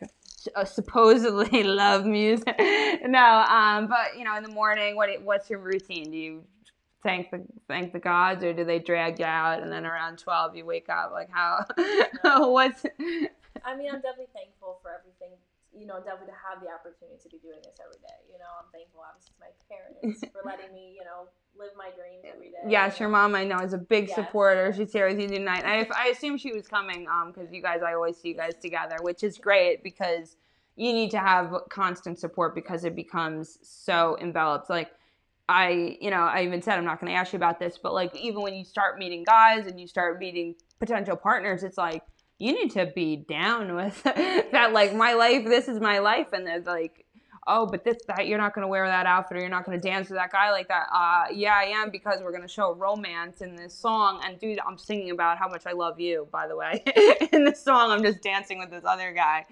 uh, 0.56 0.64
supposedly 0.64 1.62
love 1.64 2.06
music 2.06 2.54
no 3.04 3.44
um 3.48 3.86
but 3.86 4.16
you 4.16 4.24
know 4.24 4.36
in 4.36 4.42
the 4.42 4.48
morning 4.48 4.96
what 4.96 5.10
what's 5.22 5.50
your 5.50 5.58
routine 5.58 6.10
do 6.10 6.16
you 6.16 6.44
thank 7.04 7.30
the 7.30 7.44
thank 7.68 7.92
the 7.92 8.00
gods 8.00 8.42
or 8.42 8.52
do 8.52 8.64
they 8.64 8.80
drag 8.80 9.20
you 9.20 9.24
out 9.24 9.62
and 9.62 9.70
then 9.70 9.86
around 9.86 10.18
12 10.18 10.56
you 10.56 10.64
wake 10.64 10.88
up 10.88 11.12
like 11.12 11.28
how 11.30 11.64
what's 12.50 12.84
I 13.64 13.74
mean, 13.76 13.88
I'm 13.88 14.00
definitely 14.00 14.28
thankful 14.34 14.78
for 14.82 14.92
everything. 14.92 15.32
You 15.72 15.86
know, 15.86 15.98
definitely 15.98 16.28
to 16.36 16.38
have 16.38 16.62
the 16.62 16.70
opportunity 16.70 17.18
to 17.22 17.28
be 17.30 17.38
doing 17.38 17.58
this 17.64 17.80
every 17.82 17.98
day. 17.98 18.20
You 18.30 18.38
know, 18.38 18.46
I'm 18.60 18.70
thankful, 18.70 19.02
obviously, 19.02 19.32
to 19.34 19.40
my 19.40 19.52
parents 19.66 20.22
for 20.30 20.42
letting 20.46 20.72
me, 20.72 20.94
you 20.96 21.02
know, 21.02 21.26
live 21.58 21.72
my 21.76 21.90
dreams 21.90 22.22
every 22.22 22.50
day. 22.50 22.62
Yes, 22.68 23.00
your 23.00 23.08
mom 23.08 23.34
I 23.34 23.44
know 23.44 23.58
is 23.58 23.72
a 23.72 23.78
big 23.78 24.06
Yes. 24.08 24.14
supporter. 24.14 24.72
She's 24.76 24.92
here 24.92 25.08
with 25.08 25.18
you 25.20 25.28
tonight. 25.28 25.64
I, 25.64 25.88
I 25.96 26.08
assume 26.08 26.36
she 26.36 26.52
was 26.52 26.68
coming 26.68 27.08
um 27.08 27.32
because 27.32 27.52
you 27.52 27.60
guys 27.62 27.82
I 27.82 27.94
always 27.94 28.16
see 28.16 28.28
you 28.28 28.36
guys 28.36 28.54
together, 28.60 28.96
which 29.00 29.24
is 29.24 29.38
great 29.38 29.82
because 29.82 30.36
you 30.76 30.92
need 30.92 31.10
to 31.12 31.18
have 31.18 31.52
constant 31.70 32.18
support 32.18 32.54
because 32.54 32.84
it 32.84 32.94
becomes 32.94 33.58
so 33.62 34.16
enveloped. 34.20 34.70
Like 34.70 34.92
I, 35.48 35.98
you 36.00 36.10
know, 36.10 36.22
I 36.22 36.44
even 36.44 36.62
said 36.62 36.78
I'm 36.78 36.84
not 36.84 37.00
going 37.00 37.12
to 37.12 37.18
ask 37.18 37.32
you 37.32 37.36
about 37.36 37.58
this, 37.58 37.78
but 37.82 37.92
like 37.92 38.16
even 38.16 38.42
when 38.42 38.54
you 38.54 38.64
start 38.64 38.98
meeting 38.98 39.24
guys 39.24 39.66
and 39.66 39.78
you 39.78 39.86
start 39.86 40.18
meeting 40.18 40.54
potential 40.80 41.16
partners, 41.16 41.62
it's 41.62 41.76
like 41.76 42.02
you 42.38 42.52
need 42.52 42.70
to 42.72 42.86
be 42.94 43.16
down 43.16 43.74
with 43.74 44.02
that. 44.04 44.72
Like 44.72 44.94
my 44.94 45.14
life, 45.14 45.44
this 45.44 45.68
is 45.68 45.80
my 45.80 45.98
life, 45.98 46.28
and 46.32 46.46
they're 46.46 46.60
like 46.60 47.04
oh, 47.46 47.66
but 47.66 47.84
this 47.84 47.98
that 48.06 48.26
you're 48.26 48.38
not 48.38 48.54
gonna 48.54 48.68
wear 48.68 48.86
that 48.86 49.06
outfit 49.06 49.36
or 49.36 49.40
you're 49.40 49.48
not 49.48 49.64
gonna 49.64 49.80
dance 49.80 50.08
with 50.08 50.18
that 50.18 50.32
guy 50.32 50.50
like 50.50 50.68
that. 50.68 50.86
Uh, 50.92 51.24
yeah, 51.32 51.54
I 51.54 51.64
am 51.64 51.90
because 51.90 52.20
we're 52.22 52.32
gonna 52.32 52.48
show 52.48 52.74
romance 52.74 53.40
in 53.40 53.56
this 53.56 53.74
song. 53.74 54.20
And 54.24 54.38
dude, 54.38 54.58
I'm 54.66 54.78
singing 54.78 55.10
about 55.10 55.38
how 55.38 55.48
much 55.48 55.66
I 55.66 55.72
love 55.72 56.00
you. 56.00 56.28
By 56.32 56.46
the 56.46 56.56
way, 56.56 56.82
in 57.32 57.44
this 57.44 57.62
song, 57.62 57.90
I'm 57.90 58.02
just 58.02 58.22
dancing 58.22 58.58
with 58.58 58.70
this 58.70 58.84
other 58.84 59.12
guy. 59.12 59.46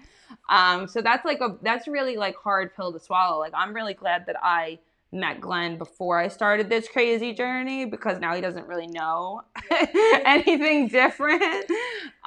Um, 0.49 0.87
so 0.87 1.01
that's 1.01 1.25
like 1.25 1.41
a 1.41 1.57
that's 1.61 1.87
really 1.87 2.17
like 2.17 2.35
hard 2.35 2.75
pill 2.75 2.91
to 2.93 2.99
swallow. 2.99 3.39
Like 3.39 3.53
I'm 3.55 3.73
really 3.73 3.93
glad 3.93 4.25
that 4.27 4.37
I 4.41 4.79
met 5.13 5.39
Glenn 5.39 5.77
before 5.77 6.19
I 6.19 6.27
started 6.27 6.69
this 6.69 6.87
crazy 6.87 7.33
journey 7.33 7.85
because 7.85 8.19
now 8.19 8.33
he 8.33 8.41
doesn't 8.41 8.67
really 8.67 8.87
know 8.87 9.41
anything 10.25 10.87
different. 10.87 11.69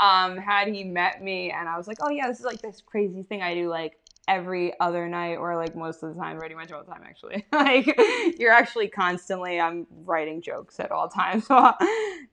Um, 0.00 0.36
had 0.36 0.68
he 0.68 0.84
met 0.84 1.22
me 1.22 1.50
and 1.50 1.68
I 1.68 1.76
was 1.76 1.88
like, 1.88 1.98
oh 2.00 2.10
yeah, 2.10 2.28
this 2.28 2.38
is 2.38 2.44
like 2.44 2.62
this 2.62 2.82
crazy 2.84 3.22
thing 3.22 3.42
I 3.42 3.54
do 3.54 3.68
like 3.68 3.98
every 4.28 4.72
other 4.80 5.08
night 5.08 5.36
or 5.36 5.56
like 5.56 5.76
most 5.76 6.02
of 6.02 6.14
the 6.14 6.20
time, 6.20 6.38
pretty 6.38 6.54
much 6.54 6.72
all 6.72 6.82
the 6.82 6.90
time 6.90 7.02
actually. 7.04 7.44
like 7.52 7.86
you're 8.38 8.52
actually 8.52 8.88
constantly 8.88 9.60
I'm 9.60 9.86
writing 10.04 10.40
jokes 10.40 10.78
at 10.80 10.92
all 10.92 11.08
times. 11.08 11.46
So, 11.46 11.72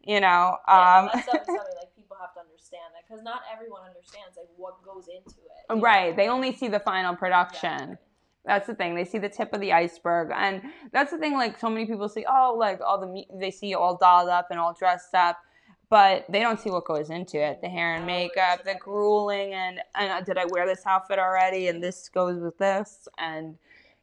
you 0.06 0.20
know, 0.20 0.58
Yeah, 0.68 1.00
um, 1.00 1.10
that's 1.14 1.26
something 1.26 1.56
like 1.56 1.96
people 1.96 2.18
have 2.20 2.34
to 2.36 2.40
understand 2.42 2.84
that 2.94 3.08
because 3.08 3.24
not 3.24 3.42
everyone 3.52 3.82
understands 3.88 4.38
like 4.38 4.48
what 4.58 4.84
goes 4.84 5.08
into 5.08 5.30
it. 5.30 5.66
you 5.70 5.76
know? 5.76 5.82
right. 5.82 6.16
They 6.16 6.28
only 6.28 6.54
see 6.54 6.68
the 6.68 6.80
final 6.80 7.16
production. 7.16 7.82
Exactly. 7.82 7.98
That's 8.46 8.68
the 8.68 8.76
thing. 8.76 8.96
They 8.96 9.06
see 9.06 9.20
the 9.20 9.30
tip 9.30 9.54
of 9.54 9.62
the 9.62 9.72
iceberg, 9.72 10.32
and 10.36 10.62
that's 10.92 11.12
the 11.12 11.18
thing. 11.18 11.34
Like 11.34 11.58
so 11.60 11.70
many 11.70 11.86
people 11.86 12.10
see, 12.10 12.26
oh, 12.28 12.56
like 12.58 12.82
all 12.82 13.00
the 13.00 13.24
they 13.34 13.52
see 13.52 13.68
you 13.68 13.80
all 13.80 13.96
dolled 13.96 14.30
up 14.30 14.48
and 14.52 14.60
all 14.60 14.74
dressed 14.74 15.14
up, 15.14 15.38
but 15.90 16.26
they 16.28 16.42
don't 16.42 16.60
see 16.60 16.70
what 16.70 16.84
goes 16.86 17.10
into 17.10 17.42
it: 17.42 17.62
the 17.62 17.70
hair 17.70 17.96
and 17.96 18.06
makeup, 18.06 18.66
the 18.66 18.76
grueling, 18.80 19.54
and 19.54 19.80
and 19.96 20.12
uh, 20.12 20.22
did 20.22 20.38
I 20.38 20.46
wear 20.50 20.66
this 20.66 20.86
outfit 20.86 21.20
already? 21.20 21.70
And 21.70 21.82
this 21.82 22.10
goes 22.10 22.42
with 22.42 22.58
this, 22.58 23.08
and 23.18 23.58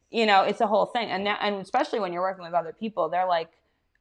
you 0.09 0.25
know, 0.25 0.41
it's 0.41 0.61
a 0.61 0.67
whole 0.67 0.87
thing. 0.87 1.09
And 1.09 1.23
now, 1.23 1.37
and 1.39 1.55
especially 1.55 1.99
when 1.99 2.11
you're 2.11 2.23
working 2.23 2.43
with 2.43 2.53
other 2.53 2.73
people, 2.73 3.09
they're 3.09 3.27
like, 3.27 3.51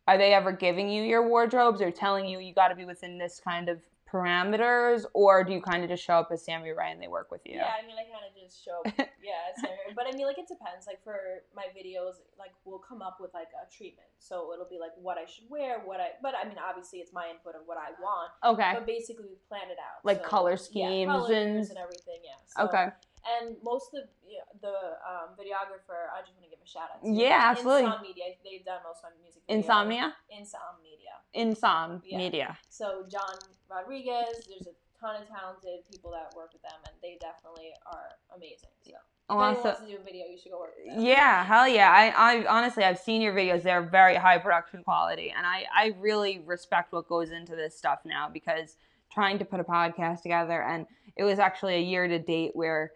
are 0.09 0.17
they 0.17 0.33
ever 0.33 0.53
giving 0.53 0.89
you 0.89 1.03
your 1.03 1.29
wardrobes 1.29 1.83
or 1.83 1.91
telling 1.91 2.27
you 2.27 2.41
you 2.41 2.55
got 2.55 2.69
to 2.69 2.75
be 2.75 2.85
within 2.87 3.19
this 3.19 3.41
kind 3.45 3.69
of 3.69 3.79
parameters, 4.11 5.05
or 5.15 5.45
do 5.45 5.53
you 5.53 5.61
kind 5.63 5.83
of 5.83 5.89
just 5.91 6.03
show 6.05 6.15
up 6.15 6.31
as 6.33 6.45
Sammi 6.45 6.73
Rae 6.77 6.91
and 6.93 7.01
they 7.03 7.09
work 7.09 7.31
with 7.31 7.41
you? 7.45 7.55
Yeah, 7.57 7.71
I 7.83 7.87
mean, 7.87 7.97
I 7.97 8.05
kind 8.11 8.25
of 8.29 8.35
just 8.41 8.65
show, 8.65 8.81
up. 8.87 8.93
yeah, 9.23 9.69
but 9.95 10.07
I 10.07 10.17
mean, 10.17 10.27
like, 10.27 10.39
it 10.39 10.49
depends. 10.49 10.87
Like, 10.87 11.03
for 11.05 11.43
my 11.55 11.65
videos, 11.77 12.15
like, 12.39 12.53
we'll 12.65 12.79
come 12.79 13.03
up 13.03 13.19
with, 13.21 13.33
like, 13.35 13.49
a 13.55 13.71
treatment. 13.75 14.09
So 14.19 14.53
it'll 14.53 14.69
be, 14.69 14.79
like, 14.79 14.93
what 15.01 15.19
I 15.19 15.25
should 15.27 15.45
wear, 15.49 15.81
what 15.85 16.01
I, 16.01 16.11
but 16.23 16.35
I 16.35 16.47
mean, 16.49 16.57
obviously, 16.59 16.99
it's 17.01 17.13
my 17.13 17.29
input 17.31 17.55
of 17.55 17.63
what 17.67 17.79
I 17.79 17.91
want, 18.01 18.31
Okay. 18.45 18.71
but 18.75 18.87
basically, 18.87 19.27
we 19.29 19.37
plan 19.49 19.71
it 19.71 19.79
out. 19.79 20.05
Like 20.05 20.23
So, 20.23 20.29
color 20.29 20.51
yeah, 20.53 20.57
schemes 20.57 21.11
colors 21.13 21.31
and- 21.31 21.69
and 21.71 21.79
everything, 21.79 22.21
yeah. 22.25 22.31
So, 22.47 22.65
Okay. 22.65 22.89
And 23.25 23.57
most 23.63 23.93
of 23.95 24.09
the, 24.25 24.41
the 24.61 24.77
um, 25.05 25.37
videographer, 25.37 26.09
I 26.17 26.21
just 26.25 26.33
want 26.35 26.45
to 26.45 26.51
give 26.51 26.61
a 26.65 26.69
shout 26.69 26.89
out 26.95 27.05
to. 27.05 27.11
Yeah, 27.11 27.53
absolutely. 27.53 27.85
Insom 27.91 28.03
Media, 28.03 28.25
they've 28.45 28.65
done 28.65 28.81
most 28.85 29.05
of 29.05 29.11
my 29.13 29.17
music 29.21 29.43
videos. 29.45 29.57
Insomnia? 29.57 30.15
Insom 30.33 30.75
Media. 30.83 31.15
Insom 31.37 32.03
Yeah. 32.05 32.19
Media. 32.19 32.59
So 32.69 33.05
John 33.11 33.37
Rodriguez, 33.69 34.49
there's 34.49 34.67
a 34.67 34.75
ton 34.99 35.21
of 35.23 35.29
talented 35.29 35.81
people 35.91 36.11
that 36.13 36.35
work 36.37 36.53
with 36.53 36.63
them, 36.63 36.79
and 36.87 36.95
they 37.03 37.19
definitely 37.21 37.73
are 37.87 38.17
amazing. 38.35 38.71
So 38.83 38.93
if 38.93 38.97
anyone 39.31 39.55
Awesome. 39.55 39.65
wants 39.65 39.81
to 39.81 39.87
do 39.87 39.97
a 39.97 40.05
video, 40.05 40.27
you 40.27 40.39
should 40.39 40.53
go 40.53 40.59
work 40.59 40.73
with 40.77 40.95
them. 40.95 41.05
Yeah, 41.05 41.45
hell 41.45 41.69
yeah. 41.69 41.91
I, 41.91 42.41
I 42.41 42.47
honestly, 42.47 42.85
I've 42.85 42.99
seen 42.99 43.23
your 43.23 43.33
videos. 43.33 43.63
They're 43.63 43.83
very 43.83 44.17
high 44.17 44.39
production 44.39 44.83
quality. 44.83 45.33
And 45.37 45.47
I, 45.47 45.65
I 45.75 45.95
really 46.01 46.41
respect 46.45 46.93
what 46.93 47.09
goes 47.09 47.31
into 47.31 47.55
this 47.55 47.77
stuff 47.77 48.01
now 48.05 48.29
because 48.33 48.77
trying 49.13 49.39
to 49.39 49.45
put 49.45 49.61
a 49.61 49.65
podcast 49.65 50.23
together, 50.23 50.63
and 50.63 50.87
it 51.17 51.25
was 51.25 51.39
actually 51.39 51.75
a 51.75 51.81
year 51.81 52.07
to 52.09 52.19
date 52.19 52.53
where 52.55 52.93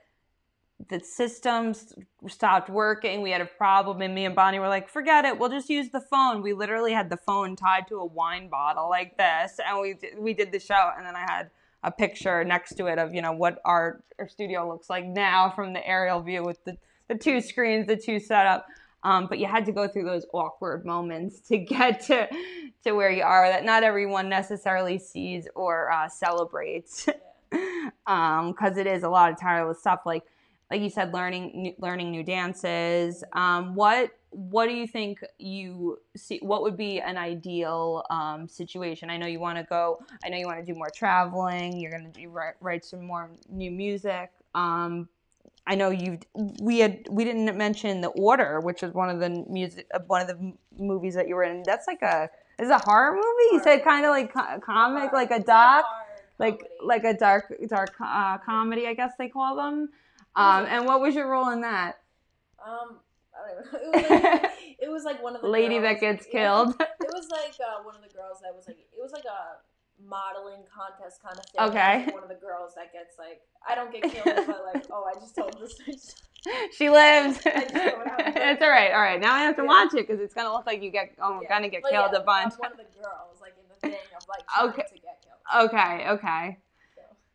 the 0.89 1.01
systems 1.01 1.95
stopped 2.29 2.69
working. 2.69 3.23
We 3.23 3.31
had 3.31 3.41
a 3.41 3.47
problem, 3.47 4.03
and 4.03 4.15
me 4.15 4.25
and 4.25 4.35
Bonnie 4.35 4.59
were 4.59 4.69
like, 4.69 4.89
"Forget 4.89 5.25
it. 5.25 5.39
We'll 5.39 5.51
just 5.51 5.69
use 5.69 5.91
the 5.91 6.01
phone." 6.01 6.43
We 6.43 6.53
literally 6.53 6.93
had 6.93 7.11
the 7.11 7.17
phone 7.17 7.57
tied 7.57 7.89
to 7.89 7.97
a 7.97 8.05
wine 8.05 8.49
bottle 8.49 8.89
like 8.89 9.17
this, 9.17 9.61
and 9.67 9.81
we 9.81 9.97
we 10.19 10.35
did 10.35 10.53
the 10.53 10.61
show. 10.61 10.91
And 10.97 11.07
then 11.07 11.17
I 11.17 11.21
had 11.21 11.51
a 11.83 11.91
picture 11.91 12.45
next 12.45 12.75
to 12.77 12.87
it 12.87 12.99
of 12.99 13.15
you 13.15 13.23
know 13.23 13.33
what 13.33 13.61
our, 13.65 14.03
our 14.19 14.29
studio 14.29 14.69
looks 14.69 14.89
like 14.91 15.05
now 15.05 15.51
from 15.51 15.73
the 15.73 15.87
aerial 15.87 16.21
view 16.21 16.43
with 16.43 16.63
the 16.65 16.77
the 17.09 17.15
two 17.15 17.41
screens, 17.41 17.87
the 17.87 17.97
two 17.97 18.19
setup. 18.19 18.67
Um, 19.03 19.27
but 19.29 19.39
you 19.39 19.47
had 19.47 19.67
to 19.67 19.73
go 19.73 19.87
through 19.87 20.05
those 20.05 20.25
awkward 20.33 20.87
moments 20.87 21.41
to 21.49 21.59
get 21.75 22.01
to 22.07 22.29
to 22.85 22.93
where 22.93 23.11
you 23.11 23.23
are 23.23 23.49
that 23.49 23.65
not 23.65 23.83
everyone 23.83 24.29
necessarily 24.29 24.99
sees 24.99 25.47
or 25.55 25.91
uh, 25.91 26.09
celebrates 26.09 27.09
because 27.51 27.93
um, 28.07 28.79
it 28.79 28.87
is 28.87 29.03
a 29.03 29.09
lot 29.09 29.31
of 29.31 29.39
tireless 29.39 29.81
stuff 29.81 30.01
like 30.05 30.25
like 30.71 30.81
you 30.81 30.91
said 30.91 31.13
learning 31.13 31.75
learning 31.79 32.11
new 32.11 32.23
dances 32.23 33.25
um, 33.33 33.75
what 33.75 34.11
what 34.31 34.67
do 34.67 34.75
you 34.75 34.87
think 34.87 35.21
you 35.39 35.99
see 36.17 36.39
what 36.43 36.63
would 36.63 36.77
be 36.77 37.01
an 37.01 37.17
ideal 37.17 38.05
um, 38.11 38.49
situation 38.49 39.11
i 39.11 39.17
know 39.17 39.27
you 39.27 39.41
want 39.41 39.59
to 39.59 39.65
go 39.65 39.99
i 40.25 40.29
know 40.29 40.37
you 40.37 40.47
want 40.47 40.59
to 40.59 40.65
do 40.65 40.77
more 40.77 40.91
traveling 40.95 41.79
you're 41.79 41.91
going 41.91 42.11
to 42.11 42.21
do 42.21 42.29
write, 42.29 42.55
write 42.61 42.85
some 42.85 43.05
more 43.05 43.31
new 43.49 43.71
music 43.71 44.31
um, 44.55 45.09
I 45.67 45.75
know 45.77 45.91
you 45.91 46.19
we 46.61 46.81
had 46.81 47.07
we 47.09 47.25
didn't 47.25 47.57
mention 47.57 48.01
the 48.01 48.09
order, 48.09 48.61
which 48.61 48.83
was 48.83 48.93
one 48.93 49.09
of 49.09 49.19
the 49.19 49.31
music 49.49 49.87
uh, 49.95 50.01
one 50.07 50.21
of 50.21 50.29
the 50.29 50.53
movies 50.79 51.15
that 51.15 51.27
you 51.27 51.37
were 51.37 51.45
in. 51.45 51.63
That's 51.65 51.87
like 51.87 52.03
a 52.03 52.29
is 52.59 52.69
a 52.69 52.79
horror 52.79 53.13
movie. 53.13 53.53
You 53.53 53.61
said 53.65 53.83
kind 53.83 54.05
of 54.05 54.11
like 54.11 54.33
co- 54.33 54.61
comic, 54.61 55.13
like 55.13 55.31
a 55.31 55.41
doc, 55.41 55.87
like 56.39 56.69
like 56.85 57.05
a 57.05 57.15
dark 57.15 57.53
dark 57.69 57.95
uh, 57.99 58.39
comedy, 58.39 58.87
I 58.87 58.95
guess 58.95 59.13
they 59.19 59.29
call 59.29 59.57
them. 59.57 59.89
Um, 60.37 60.67
and 60.67 60.87
what 60.87 61.01
was 61.01 61.15
your 61.15 61.29
role 61.31 61.51
in 61.51 61.61
that? 61.63 62.01
Um, 62.65 62.99
I 63.35 63.55
don't 63.55 63.73
know. 63.73 63.79
It 63.81 64.03
was 64.03 64.11
like, 64.11 64.51
it 64.81 64.89
was 64.91 65.05
like 65.05 65.23
one 65.23 65.37
of 65.37 65.43
the 65.43 65.49
lady 65.49 65.79
girls. 65.79 65.83
that 65.83 66.01
gets 66.01 66.27
Yeah. 66.27 66.33
killed. 66.33 66.75
It 67.01 67.11
was 67.13 67.29
like 67.31 67.55
uh, 67.61 67.83
one 67.85 67.95
of 67.95 68.03
the 68.03 68.09
girls 68.09 68.39
that 68.43 68.55
was 68.55 68.67
like 68.67 68.79
it 68.79 68.99
was 69.01 69.13
like 69.13 69.25
a 69.25 69.59
modeling 70.03 70.63
contest 70.75 71.23
kind 71.23 71.39
of 71.39 71.45
thing. 71.47 71.63
Okay. 71.71 72.07
Like, 72.07 72.15
one 72.15 72.23
of 72.25 72.29
the 72.29 72.35
girls 72.35 72.75
that 72.75 72.93
gets 72.93 73.19
like 73.19 73.41
I 73.69 73.75
don't 73.77 73.93
get 73.93 74.03
killed, 74.03 74.47
but 74.47 74.65
like 74.75 74.85
oh 74.91 75.05
I 75.09 75.15
just 75.21 75.37
told 75.37 75.61
this. 75.61 75.79
she 76.77 76.91
lives. 76.91 77.39
I 77.47 77.51
just 77.61 77.75
know 77.75 77.83
what 78.03 78.37
it's 78.37 78.63
all 78.63 78.69
right. 78.71 78.93
All 78.93 79.01
right. 79.01 79.21
Now 79.21 79.33
I 79.35 79.41
have 79.43 79.55
to 79.57 79.63
Yeah. 79.63 79.69
watch 79.69 79.95
it 79.95 80.09
because 80.09 80.21
it's 80.21 80.35
gonna 80.35 80.53
look 80.53 80.67
like 80.67 80.83
you 80.83 80.91
get 80.91 81.13
oh, 81.23 81.41
Yeah. 81.43 81.49
gonna 81.49 81.69
get 81.69 81.83
But 81.83 81.93
killed 81.93 82.11
yeah, 82.13 82.19
a 82.19 82.25
bunch. 82.25 82.55
One 82.59 82.73
of 82.73 82.79
the 82.79 82.85
girls 82.99 83.39
like 83.41 83.55
in 83.61 83.69
the 83.69 83.89
thing 83.89 84.01
of 84.17 84.27
like 84.29 84.43
Okay. 84.61 84.83
to 84.89 84.95
get 84.99 85.23
killed. 85.23 85.71
Okay. 85.71 86.09
Okay. 86.09 86.59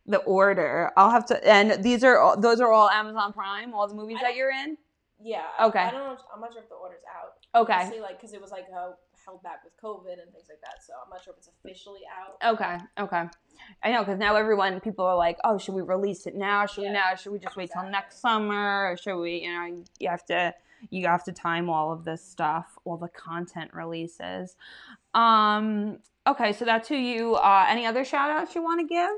The 0.10 0.18
order. 0.18 0.91
I'll 0.97 1.12
have 1.12 1.26
to. 1.28 1.47
And 1.47 1.82
these 1.82 2.03
are 2.03 2.20
all, 2.20 2.38
those 2.38 2.60
are 2.60 2.72
all 2.74 2.89
Amazon 2.89 3.32
Prime. 3.32 3.74
All 3.74 3.88
the 3.88 3.95
movies 3.95 4.18
that 4.22 4.36
you're 4.36 4.51
in. 4.51 4.76
Yeah. 5.22 5.43
Okay. 5.62 5.80
I, 5.80 5.91
don't 5.91 6.03
know. 6.03 6.18
I'm 6.34 6.41
not 6.41 6.51
sure 6.51 6.62
if 6.62 6.70
the 6.70 6.76
order's 6.76 7.03
out. 7.07 7.62
Okay. 7.62 7.74
Honestly, 7.74 7.99
like 8.01 8.20
because 8.20 8.34
it 8.34 8.41
was 8.41 8.51
like 8.51 8.66
uh, 8.76 8.91
held 9.30 9.43
back 9.43 9.64
with 9.64 9.74
COVID 9.82 10.22
and 10.22 10.32
things 10.32 10.47
like 10.49 10.62
that. 10.62 10.84
So 10.86 10.93
I'm 11.03 11.10
not 11.10 11.24
sure 11.24 11.34
if 11.34 11.38
it's 11.38 11.49
officially 11.64 12.01
out. 12.10 12.53
Okay, 12.53 12.78
okay. 12.99 13.30
I 13.84 13.91
know 13.91 13.99
because 13.99 14.20
now 14.20 14.36
everyone, 14.36 14.80
people 14.80 15.05
are 15.05 15.16
like, 15.16 15.38
oh, 15.43 15.57
should 15.57 15.76
we 15.76 15.82
release 15.82 16.26
it 16.26 16.36
now? 16.36 16.66
Should 16.66 16.84
we 16.84 16.89
now? 16.89 17.16
Should 17.16 17.32
we 17.32 17.39
just 17.39 17.55
wait 17.55 17.72
till 17.72 17.88
next 17.89 18.22
summer? 18.22 18.91
Or 18.91 18.97
should 18.97 19.20
we, 19.20 19.43
you 19.43 19.53
know, 19.53 19.84
you 19.99 20.10
have 20.10 20.26
to, 20.28 20.53
you 20.89 21.07
have 21.07 21.24
to 21.26 21.32
time 21.32 21.70
all 21.70 21.91
of 21.91 22.05
this 22.05 22.24
stuff, 22.24 22.78
all 22.86 22.97
the 22.97 23.10
content 23.10 23.72
releases. 23.74 24.55
Um, 25.14 25.99
okay, 26.26 26.53
so 26.53 26.66
that's 26.66 26.88
who 26.88 26.95
you. 26.95 27.36
Uh, 27.36 27.66
any 27.68 27.86
other 27.86 28.05
shout 28.05 28.32
outs 28.32 28.55
you 28.55 28.64
want 28.64 28.80
to 28.82 28.88
give? 28.88 29.12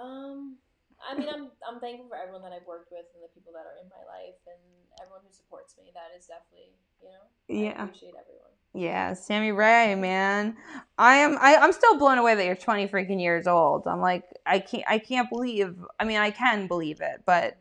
Um, 0.00 0.56
I 1.00 1.18
mean, 1.18 1.28
I'm 1.28 1.50
I'm 1.66 1.80
thankful 1.80 2.08
for 2.08 2.16
everyone 2.16 2.42
that 2.42 2.52
I've 2.52 2.66
worked 2.66 2.90
with 2.90 3.06
and 3.14 3.22
the 3.22 3.28
people 3.34 3.52
that 3.52 3.64
are 3.66 3.76
in 3.82 3.88
my 3.88 4.04
life 4.08 4.40
and 4.46 4.60
everyone 5.00 5.22
who 5.26 5.32
supports 5.32 5.76
me. 5.78 5.92
That 5.94 6.16
is 6.16 6.26
definitely, 6.26 6.72
you 7.02 7.08
know, 7.08 7.24
yeah. 7.48 7.80
I 7.80 7.84
appreciate 7.84 8.14
everyone. 8.18 8.50
Yeah, 8.72 9.14
Sammi 9.14 9.56
Rae, 9.56 9.94
man. 9.96 10.56
I 10.96 11.16
am 11.16 11.36
I, 11.40 11.56
I'm 11.56 11.72
still 11.72 11.98
blown 11.98 12.18
away 12.18 12.34
that 12.34 12.46
you're 12.46 12.54
20 12.54 12.86
freaking 12.88 13.20
years 13.20 13.46
old. 13.46 13.86
I'm 13.86 14.00
like 14.00 14.24
I 14.46 14.60
can't 14.60 14.84
I 14.88 14.98
can't 14.98 15.28
believe 15.28 15.74
I 15.98 16.04
mean 16.04 16.18
I 16.18 16.30
can 16.30 16.66
believe 16.68 17.00
it, 17.00 17.22
but 17.26 17.56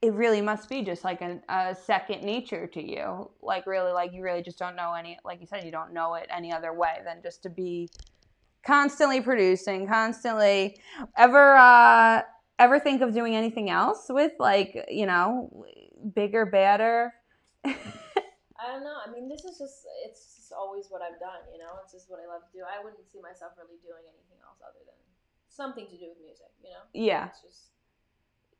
it 0.00 0.12
really 0.12 0.40
must 0.40 0.68
be 0.68 0.82
just 0.82 1.02
like 1.02 1.22
a, 1.22 1.40
a 1.48 1.74
second 1.74 2.22
nature 2.22 2.66
to 2.68 2.82
you. 2.82 3.30
Like 3.42 3.66
really 3.66 3.92
like 3.92 4.12
you 4.12 4.22
really 4.22 4.42
just 4.42 4.58
don't 4.58 4.76
know 4.76 4.94
any 4.94 5.18
like 5.24 5.40
you 5.40 5.46
said 5.46 5.64
you 5.64 5.72
don't 5.72 5.92
know 5.92 6.14
it 6.14 6.28
any 6.34 6.52
other 6.52 6.72
way 6.72 7.00
than 7.04 7.20
just 7.22 7.42
to 7.42 7.50
be 7.50 7.90
constantly 8.66 9.20
producing, 9.20 9.86
constantly 9.86 10.78
ever 11.16 11.56
uh 11.56 12.22
ever 12.58 12.78
think 12.78 13.02
of 13.02 13.12
doing 13.12 13.34
anything 13.36 13.70
else 13.70 14.06
with 14.08 14.32
like, 14.38 14.86
you 14.88 15.06
know, 15.06 15.64
bigger, 16.14 16.46
badder? 16.46 17.12
I 17.64 17.72
don't 18.72 18.84
know. 18.84 18.96
I 19.06 19.10
mean, 19.10 19.28
this 19.28 19.44
is 19.44 19.58
just 19.58 19.86
it's 20.04 20.36
just 20.36 20.52
always 20.52 20.86
what 20.88 21.02
I've 21.02 21.18
done. 21.20 21.42
You 21.52 21.58
know, 21.58 21.72
it's 21.82 21.92
just 21.92 22.10
what 22.10 22.20
I 22.20 22.26
love 22.32 22.42
to 22.50 22.52
do. 22.58 22.64
I 22.64 22.82
wouldn't 22.82 23.10
see 23.10 23.20
myself 23.20 23.52
really 23.58 23.78
doing 23.82 24.04
anything 24.08 24.38
else 24.46 24.58
other 24.62 24.80
than 24.86 24.94
something 25.48 25.86
to 25.86 25.96
do 25.98 26.06
with 26.08 26.18
music. 26.24 26.50
You 26.62 26.70
know. 26.70 26.84
yeah. 26.92 27.28
It's 27.28 27.42
just 27.42 27.70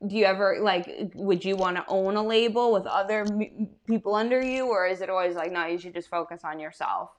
do 0.05 0.15
you 0.15 0.25
ever 0.25 0.57
like 0.61 1.11
would 1.15 1.43
you 1.45 1.55
want 1.55 1.77
to 1.77 1.85
own 1.87 2.17
a 2.17 2.21
label 2.21 2.73
with 2.73 2.85
other 2.85 3.21
m- 3.21 3.69
people 3.87 4.13
under 4.13 4.43
you 4.43 4.67
or 4.67 4.85
is 4.85 5.01
it 5.01 5.09
always 5.09 5.35
like 5.35 5.53
no 5.53 5.65
you 5.65 5.79
should 5.79 5.93
just 5.93 6.09
focus 6.09 6.41
on 6.43 6.59
yourself 6.59 7.11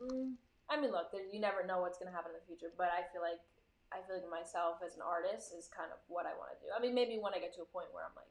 Mm, 0.00 0.34
I 0.68 0.80
mean, 0.80 0.92
look, 0.92 1.10
there, 1.12 1.24
you 1.24 1.40
never 1.40 1.64
know 1.64 1.80
what's 1.80 1.98
gonna 1.98 2.12
happen 2.12 2.32
in 2.32 2.38
the 2.40 2.46
future, 2.46 2.72
but 2.76 2.92
I 2.92 3.08
feel 3.12 3.24
like 3.24 3.40
I 3.88 4.04
feel 4.04 4.20
like 4.20 4.28
myself 4.28 4.84
as 4.84 4.96
an 4.96 5.02
artist 5.02 5.56
is 5.56 5.68
kind 5.72 5.88
of 5.88 5.98
what 6.12 6.28
I 6.28 6.36
want 6.36 6.52
to 6.52 6.58
do. 6.60 6.68
I 6.76 6.78
mean, 6.78 6.92
maybe 6.92 7.16
when 7.16 7.32
I 7.32 7.40
get 7.40 7.56
to 7.56 7.64
a 7.64 7.70
point 7.72 7.88
where 7.90 8.04
I'm 8.04 8.12
like, 8.12 8.28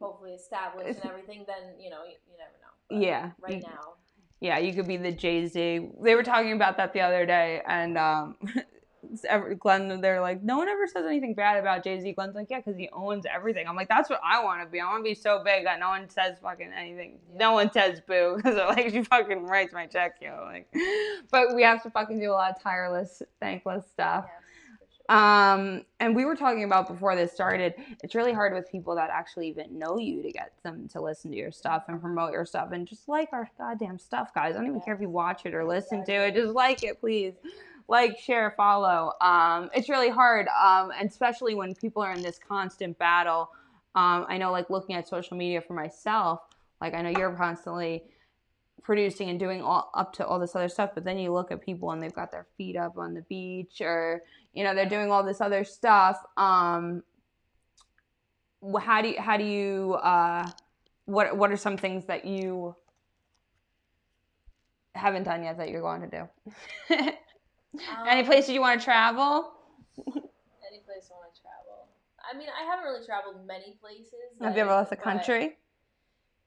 hopefully 0.00 0.32
established 0.32 0.96
and 0.96 1.04
everything, 1.04 1.44
then 1.44 1.76
you 1.76 1.92
know, 1.92 2.08
you, 2.08 2.16
you 2.24 2.40
never 2.40 2.56
know. 2.60 2.72
But 2.88 2.98
yeah 3.04 3.30
Right 3.40 3.62
now, 3.62 4.00
yeah 4.42 4.58
you 4.58 4.74
could 4.74 4.88
be 4.88 4.96
the 4.96 5.12
jay-z 5.12 5.88
they 6.02 6.14
were 6.14 6.22
talking 6.22 6.52
about 6.52 6.76
that 6.76 6.92
the 6.92 7.00
other 7.00 7.24
day 7.24 7.62
and 7.66 7.96
um 7.96 8.36
ever- 9.28 9.54
Glenn, 9.54 10.00
they're 10.00 10.20
like, 10.20 10.42
no 10.42 10.56
one 10.58 10.68
ever 10.68 10.86
says 10.86 11.06
anything 11.06 11.34
bad 11.34 11.58
about 11.58 11.84
Jay 11.84 12.00
Z. 12.00 12.12
Glenn's 12.12 12.34
like, 12.34 12.48
yeah, 12.50 12.58
because 12.58 12.76
he 12.76 12.88
owns 12.92 13.24
everything. 13.26 13.66
I'm 13.68 13.76
like, 13.76 13.88
that's 13.88 14.10
what 14.10 14.20
I 14.24 14.42
want 14.42 14.62
to 14.62 14.66
be. 14.66 14.80
I 14.80 14.86
want 14.86 15.04
to 15.04 15.08
be 15.10 15.14
so 15.14 15.42
big 15.44 15.64
that 15.64 15.78
no 15.80 15.88
one 15.88 16.08
says 16.08 16.38
fucking 16.42 16.70
anything. 16.76 17.18
No 17.34 17.52
one 17.52 17.70
says 17.72 18.00
boo 18.06 18.34
because 18.36 18.54
they're 18.54 18.66
like, 18.68 18.90
she 18.90 19.02
fucking 19.04 19.44
writes 19.44 19.72
my 19.72 19.86
check, 19.86 20.16
yo. 20.20 20.42
Like, 20.44 20.72
but 21.30 21.54
we 21.54 21.62
have 21.62 21.82
to 21.82 21.90
fucking 21.90 22.18
do 22.18 22.30
a 22.30 22.32
lot 22.32 22.50
of 22.56 22.62
tireless, 22.62 23.22
thankless 23.40 23.86
stuff. 23.90 24.24
yeah. 24.28 24.38
Um, 25.08 25.82
and 26.00 26.14
we 26.16 26.24
were 26.24 26.36
talking 26.36 26.64
about 26.64 26.88
before 26.88 27.16
this 27.16 27.32
started, 27.32 27.74
it's 28.02 28.14
really 28.14 28.32
hard 28.32 28.54
with 28.54 28.70
people 28.70 28.94
that 28.94 29.10
actually 29.10 29.48
even 29.48 29.78
know 29.78 29.98
you 29.98 30.22
to 30.22 30.30
get 30.30 30.52
them 30.62 30.88
to 30.92 31.02
listen 31.02 31.30
to 31.32 31.36
your 31.36 31.50
stuff 31.50 31.84
and 31.88 32.00
promote 32.00 32.32
your 32.32 32.46
stuff 32.46 32.70
and 32.72 32.86
just 32.86 33.08
like 33.08 33.28
our 33.32 33.50
goddamn 33.58 33.98
stuff, 33.98 34.32
guys. 34.32 34.54
I 34.54 34.58
don't 34.58 34.68
even 34.68 34.80
care 34.80 34.94
if 34.94 35.00
you 35.00 35.10
watch 35.10 35.44
it 35.44 35.54
or 35.54 35.64
listen 35.64 36.04
to 36.06 36.12
it, 36.12 36.34
just 36.34 36.54
like 36.54 36.82
it, 36.84 37.00
please. 37.00 37.34
Like, 37.88 38.18
share, 38.18 38.54
follow. 38.56 39.12
Um, 39.20 39.70
it's 39.74 39.88
really 39.88 40.08
hard, 40.08 40.48
um, 40.48 40.92
and 40.98 41.08
especially 41.08 41.54
when 41.54 41.74
people 41.74 42.02
are 42.02 42.12
in 42.12 42.22
this 42.22 42.38
constant 42.38 42.98
battle. 42.98 43.50
Um, 43.94 44.24
I 44.28 44.38
know, 44.38 44.50
like, 44.50 44.70
looking 44.70 44.94
at 44.94 45.06
social 45.08 45.36
media 45.36 45.60
for 45.60 45.74
myself, 45.74 46.40
like, 46.80 46.94
I 46.94 47.02
know 47.02 47.10
you're 47.10 47.32
constantly 47.32 48.04
producing 48.82 49.30
and 49.30 49.38
doing 49.38 49.62
all 49.62 49.90
up 49.94 50.12
to 50.14 50.26
all 50.26 50.38
this 50.38 50.56
other 50.56 50.68
stuff, 50.68 50.90
but 50.94 51.04
then 51.04 51.18
you 51.18 51.32
look 51.32 51.52
at 51.52 51.60
people 51.60 51.90
and 51.92 52.02
they've 52.02 52.14
got 52.14 52.32
their 52.32 52.46
feet 52.56 52.76
up 52.76 52.98
on 52.98 53.14
the 53.14 53.22
beach 53.22 53.80
or 53.80 54.22
you 54.52 54.64
know 54.64 54.74
they're 54.74 54.88
doing 54.88 55.10
all 55.10 55.22
this 55.22 55.40
other 55.40 55.64
stuff 55.64 56.22
um 56.36 57.02
how 58.80 59.02
do 59.02 59.08
you 59.08 59.20
how 59.20 59.36
do 59.36 59.44
you 59.44 59.94
uh 59.94 60.48
what 61.06 61.36
what 61.36 61.50
are 61.50 61.56
some 61.56 61.76
things 61.76 62.04
that 62.06 62.24
you 62.24 62.74
haven't 64.94 65.24
done 65.24 65.42
yet 65.42 65.56
that 65.56 65.70
you're 65.70 65.80
going 65.80 66.02
to 66.02 66.28
do 66.88 66.96
any 68.06 68.20
Um, 68.20 68.26
places 68.26 68.50
you 68.50 68.60
want 68.60 68.80
to 68.80 68.84
travel 68.84 69.52
Any 70.70 70.80
place 70.84 71.10
I 71.10 71.16
want 71.18 71.34
to 71.34 71.40
travel. 71.40 71.88
I 72.22 72.36
mean, 72.36 72.48
I 72.48 72.64
haven't 72.64 72.84
really 72.84 73.04
traveled 73.04 73.46
many 73.46 73.76
places. 73.80 74.38
have 74.40 74.56
you 74.56 74.62
ever 74.62 74.72
left 74.72 74.90
the 74.90 74.96
country 74.96 75.56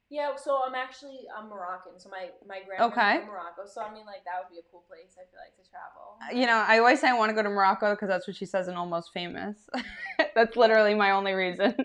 Yeah, 0.09 0.35
so 0.35 0.61
I'm 0.65 0.75
actually 0.75 1.25
I'm 1.35 1.49
Moroccan, 1.49 1.99
so 1.99 2.09
my 2.09 2.29
my 2.47 2.61
grandma's 2.65 2.93
Okay. 2.93 3.17
from 3.19 3.27
Morocco. 3.27 3.65
So 3.65 3.81
I 3.81 3.91
mean, 3.93 4.05
like 4.05 4.23
that 4.25 4.37
would 4.39 4.53
be 4.53 4.59
a 4.59 4.67
cool 4.71 4.83
place. 4.87 5.17
I 5.17 5.25
feel 5.29 5.41
like 5.41 5.55
to 5.57 5.65
travel. 5.69 6.15
you 6.39 6.45
know 6.47 6.63
i 6.67 6.79
always 6.79 6.99
say 7.01 7.09
i 7.09 7.13
want 7.13 7.29
to 7.29 7.35
go 7.35 7.43
to 7.43 7.49
morocco 7.49 7.93
because 7.93 8.07
that's 8.07 8.25
what 8.27 8.35
she 8.35 8.45
says 8.45 8.67
in 8.67 8.75
almost 8.75 9.11
famous 9.13 9.57
that's 10.35 10.55
literally 10.55 10.93
my 10.95 11.11
only 11.11 11.33
reason 11.33 11.75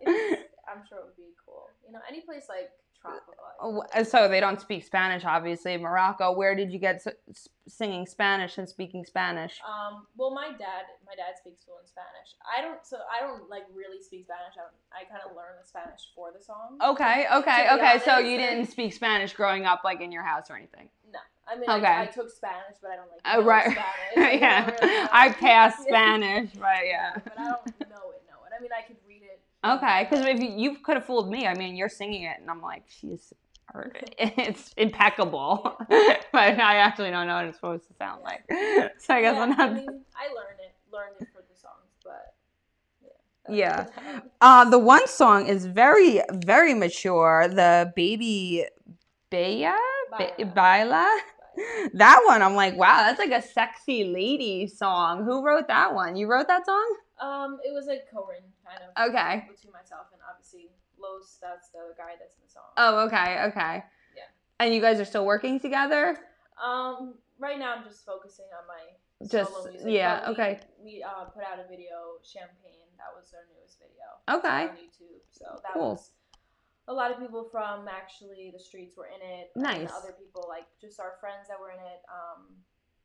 It's, 0.00 0.12
I'm 0.70 0.82
sure 0.88 0.98
it 0.98 1.04
would 1.06 1.16
be 1.16 1.32
cool. 1.44 1.70
You 1.86 1.92
know, 1.92 2.00
any 2.08 2.20
place 2.20 2.46
like 2.48 2.70
I 3.06 3.66
like. 3.66 4.06
so 4.06 4.28
they 4.28 4.40
don't 4.40 4.60
speak 4.60 4.84
spanish 4.84 5.24
obviously 5.24 5.76
morocco 5.76 6.32
where 6.32 6.54
did 6.54 6.70
you 6.72 6.78
get 6.78 7.02
singing 7.66 8.06
spanish 8.06 8.58
and 8.58 8.68
speaking 8.68 9.04
spanish 9.04 9.60
Um, 9.66 10.06
well, 10.16 10.30
my 10.34 10.48
dad, 10.48 10.84
my 11.06 11.14
dad 11.16 11.34
speaks 11.40 11.64
fluent 11.64 11.88
Spanish. 11.88 12.34
I 12.46 12.60
don't, 12.62 12.84
so 12.84 12.98
I 13.10 13.20
don't 13.24 13.48
like 13.48 13.64
really 13.74 14.02
speak 14.02 14.24
Spanish. 14.24 14.54
I, 14.58 15.00
I 15.00 15.04
kind 15.04 15.22
of 15.28 15.34
learned 15.36 15.58
the 15.62 15.66
Spanish 15.66 16.10
for 16.14 16.30
the 16.36 16.42
song. 16.42 16.78
Okay, 16.84 17.26
okay, 17.32 17.68
okay. 17.72 17.98
So 18.04 18.18
you 18.18 18.36
didn't 18.38 18.66
speak 18.66 18.92
Spanish 18.92 19.32
growing 19.32 19.64
up, 19.64 19.82
like 19.84 20.00
in 20.00 20.12
your 20.12 20.22
house 20.22 20.50
or 20.50 20.56
anything. 20.56 20.88
No, 21.12 21.18
I 21.48 21.56
mean, 21.56 21.68
Okay. 21.70 21.86
I, 21.86 22.02
I 22.02 22.06
took 22.06 22.30
Spanish, 22.30 22.76
but 22.82 22.90
I 22.90 22.96
don't 22.96 23.08
like. 23.10 23.20
Oh, 23.24 23.40
know 23.40 23.46
right. 23.46 23.70
Spanish. 23.72 24.16
I 24.16 24.32
yeah, 24.32 24.70
really. 24.70 25.08
I 25.12 25.28
passed 25.32 25.82
Spanish, 25.82 26.50
but 26.54 26.84
yeah. 26.84 27.12
but 27.24 27.38
I 27.38 27.44
don't 27.44 27.66
know 27.90 28.12
it. 28.14 28.22
Know 28.28 28.40
it. 28.46 28.52
I 28.56 28.60
mean, 28.60 28.70
I 28.76 28.82
could. 28.86 28.96
Okay, 29.74 30.06
because 30.08 30.24
if 30.26 30.40
you, 30.40 30.50
you 30.56 30.76
could 30.78 30.96
have 30.96 31.04
fooled 31.04 31.30
me, 31.30 31.46
I 31.46 31.54
mean, 31.54 31.76
you're 31.76 31.88
singing 31.88 32.22
it, 32.24 32.36
and 32.40 32.50
I'm 32.50 32.62
like, 32.62 32.84
she's, 32.88 33.32
it's 34.18 34.72
impeccable, 34.76 35.76
but 35.88 36.20
I 36.34 36.76
actually 36.76 37.10
don't 37.10 37.26
know 37.26 37.36
what 37.36 37.46
it's 37.46 37.56
supposed 37.56 37.86
to 37.88 37.94
sound 37.94 38.22
like. 38.22 38.42
So 38.98 39.14
I 39.14 39.20
guess 39.22 39.34
yeah, 39.34 39.42
I'm 39.42 39.52
I 39.52 39.56
not. 39.56 39.72
mean, 39.74 39.86
I 40.16 40.28
learned 40.28 40.60
it, 40.60 40.74
learned 40.92 41.16
it 41.20 41.28
for 41.32 41.42
the 41.48 41.58
songs, 41.58 41.90
but 42.04 42.34
Yeah. 43.48 43.86
yeah. 43.96 44.20
Uh, 44.40 44.68
the 44.68 44.78
one 44.78 45.06
song 45.08 45.46
is 45.46 45.66
very, 45.66 46.20
very 46.32 46.74
mature. 46.74 47.48
The 47.48 47.92
baby, 47.94 48.64
Bella, 49.30 49.76
Ba- 50.10 50.32
Baila. 50.38 50.54
Baila. 50.54 51.20
That 51.94 52.22
one, 52.26 52.42
I'm 52.42 52.54
like, 52.54 52.76
wow, 52.76 52.98
that's 52.98 53.18
like 53.18 53.30
a 53.30 53.40
sexy 53.40 54.04
lady 54.04 54.66
song. 54.66 55.24
Who 55.24 55.42
wrote 55.44 55.68
that 55.68 55.94
one? 55.94 56.14
You 56.16 56.26
wrote 56.26 56.48
that 56.48 56.66
song? 56.66 56.96
Um, 57.18 57.58
it 57.64 57.72
was 57.72 57.86
like 57.86 58.02
co-written 58.12 58.44
kind 58.66 58.80
of 58.82 59.08
Okay. 59.10 59.48
Between 61.18 61.40
myself 61.40 61.40
and 61.40 61.40
obviously 61.40 61.40
Los. 61.40 61.40
That's 61.40 61.68
the 61.72 61.78
other 61.80 61.94
guy 61.96 62.12
that's 62.18 62.36
in 62.36 62.42
the 62.46 62.52
song. 62.52 62.70
Oh, 62.76 63.06
okay, 63.06 63.42
okay. 63.50 63.74
Yeah. 64.16 64.28
And 64.60 64.74
you 64.74 64.80
guys 64.80 65.00
are 65.00 65.04
still 65.04 65.24
working 65.26 65.60
together? 65.60 66.18
Um, 66.62 67.14
right 67.38 67.58
now 67.58 67.74
I'm 67.76 67.84
just 67.84 68.04
focusing 68.04 68.46
on 68.56 68.64
my 68.66 69.26
Just- 69.28 69.52
solo 69.52 69.70
music. 69.70 69.88
yeah, 69.90 70.26
we- 70.28 70.32
okay. 70.34 70.60
We 70.82 71.02
uh, 71.02 71.24
put 71.34 71.42
out 71.44 71.58
a 71.58 71.68
video, 71.68 72.20
Champagne. 72.22 72.88
That 72.96 73.12
was 73.14 73.32
our 73.34 73.44
newest 73.52 73.78
video. 73.78 74.06
Okay. 74.40 74.68
On 74.72 74.76
YouTube. 74.76 75.20
So 75.30 75.44
that 75.62 75.72
Cool. 75.74 75.90
was 76.00 76.12
a 76.88 76.92
lot 76.94 77.10
of 77.10 77.18
people 77.18 77.44
from 77.50 77.88
actually 77.88 78.50
the 78.52 78.58
streets 78.62 78.96
were 78.96 79.06
in 79.08 79.20
it. 79.20 79.50
and 79.54 79.62
Nice. 79.64 79.90
other 79.92 80.12
people 80.18 80.46
like 80.48 80.64
just 80.80 80.98
our 81.00 81.16
friends 81.20 81.48
that 81.48 81.60
were 81.60 81.70
in 81.72 81.80
it. 81.80 82.00
Um, 82.08 82.56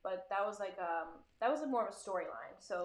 but 0.03 0.27
that 0.29 0.45
was 0.45 0.59
like 0.59 0.77
um 0.79 1.19
that 1.41 1.49
was 1.51 1.59
more 1.67 1.87
of 1.87 1.93
a 1.93 1.97
storyline. 1.97 2.55
So 2.59 2.83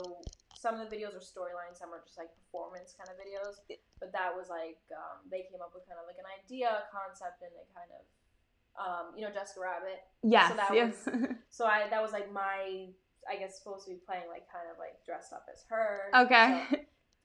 some 0.57 0.81
of 0.81 0.81
the 0.83 0.91
videos 0.91 1.13
are 1.13 1.23
storylines, 1.23 1.77
some 1.77 1.93
are 1.93 2.01
just 2.01 2.17
like 2.17 2.33
performance 2.33 2.97
kind 2.97 3.13
of 3.13 3.17
videos. 3.21 3.61
But 4.01 4.13
that 4.13 4.33
was 4.33 4.49
like 4.49 4.81
um, 4.93 5.29
they 5.31 5.45
came 5.47 5.61
up 5.61 5.77
with 5.77 5.85
kind 5.85 6.01
of 6.01 6.09
like 6.09 6.17
an 6.17 6.29
idea, 6.29 6.89
concept, 6.89 7.45
and 7.45 7.53
they 7.53 7.69
kind 7.77 7.93
of 7.93 8.03
um, 8.77 9.05
you 9.17 9.23
know 9.25 9.33
Jessica 9.33 9.61
Rabbit. 9.61 10.01
Yes. 10.25 10.57
that 10.57 10.73
yes. 10.73 10.97
So 11.53 11.65
I 11.69 11.89
that 11.89 12.01
was 12.01 12.13
like 12.13 12.33
my 12.33 12.89
I 13.29 13.37
guess 13.37 13.59
supposed 13.59 13.87
to 13.87 13.93
be 13.93 14.01
playing 14.01 14.29
like 14.33 14.49
kind 14.49 14.69
of 14.73 14.81
like 14.81 15.05
dressed 15.05 15.33
up 15.33 15.45
as 15.53 15.65
her. 15.69 16.09
okay. 16.27 16.65
So, 16.71 16.77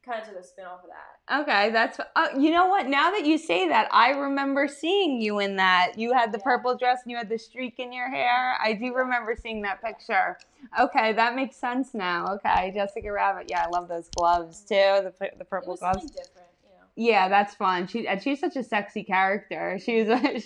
kind 0.05 0.21
of 0.21 0.27
took 0.27 0.37
a 0.37 0.43
spin 0.43 0.65
off 0.65 0.83
of 0.83 0.89
that. 0.89 1.41
Okay, 1.41 1.71
that's 1.71 1.99
uh, 2.15 2.27
you 2.37 2.51
know 2.51 2.67
what? 2.67 2.87
Now 2.87 3.11
that 3.11 3.25
you 3.25 3.37
say 3.37 3.67
that, 3.69 3.87
I 3.91 4.09
remember 4.11 4.67
seeing 4.67 5.21
you 5.21 5.39
in 5.39 5.55
that. 5.57 5.93
You 5.97 6.13
had 6.13 6.31
the 6.31 6.37
Yeah. 6.39 6.43
purple 6.43 6.75
dress 6.77 6.99
and 7.03 7.11
you 7.11 7.17
had 7.17 7.29
the 7.29 7.37
streak 7.37 7.79
in 7.79 7.93
your 7.93 8.09
hair. 8.09 8.55
I 8.61 8.73
do 8.73 8.93
remember 8.93 9.35
seeing 9.35 9.61
that 9.63 9.81
picture. 9.81 10.37
Okay, 10.79 11.13
that 11.13 11.35
makes 11.35 11.55
sense 11.57 11.93
now. 11.93 12.33
Okay, 12.35 12.71
Jessica 12.73 13.11
Rabbit. 13.11 13.47
Yeah, 13.49 13.63
I 13.65 13.67
love 13.67 13.87
those 13.87 14.09
gloves 14.09 14.61
too. 14.61 14.75
The 14.75 15.13
the 15.37 15.45
purple 15.45 15.71
was 15.73 15.79
gloves. 15.79 16.03
different, 16.05 16.49
you 16.63 16.69
know. 16.69 16.85
Yeah, 16.95 17.29
that's 17.29 17.55
fun. 17.55 17.87
She 17.87 18.07
and 18.07 18.21
she's 18.21 18.39
such 18.39 18.55
a 18.55 18.63
sexy 18.63 19.03
character. 19.03 19.77
She's 19.79 20.07
a, 20.09 20.41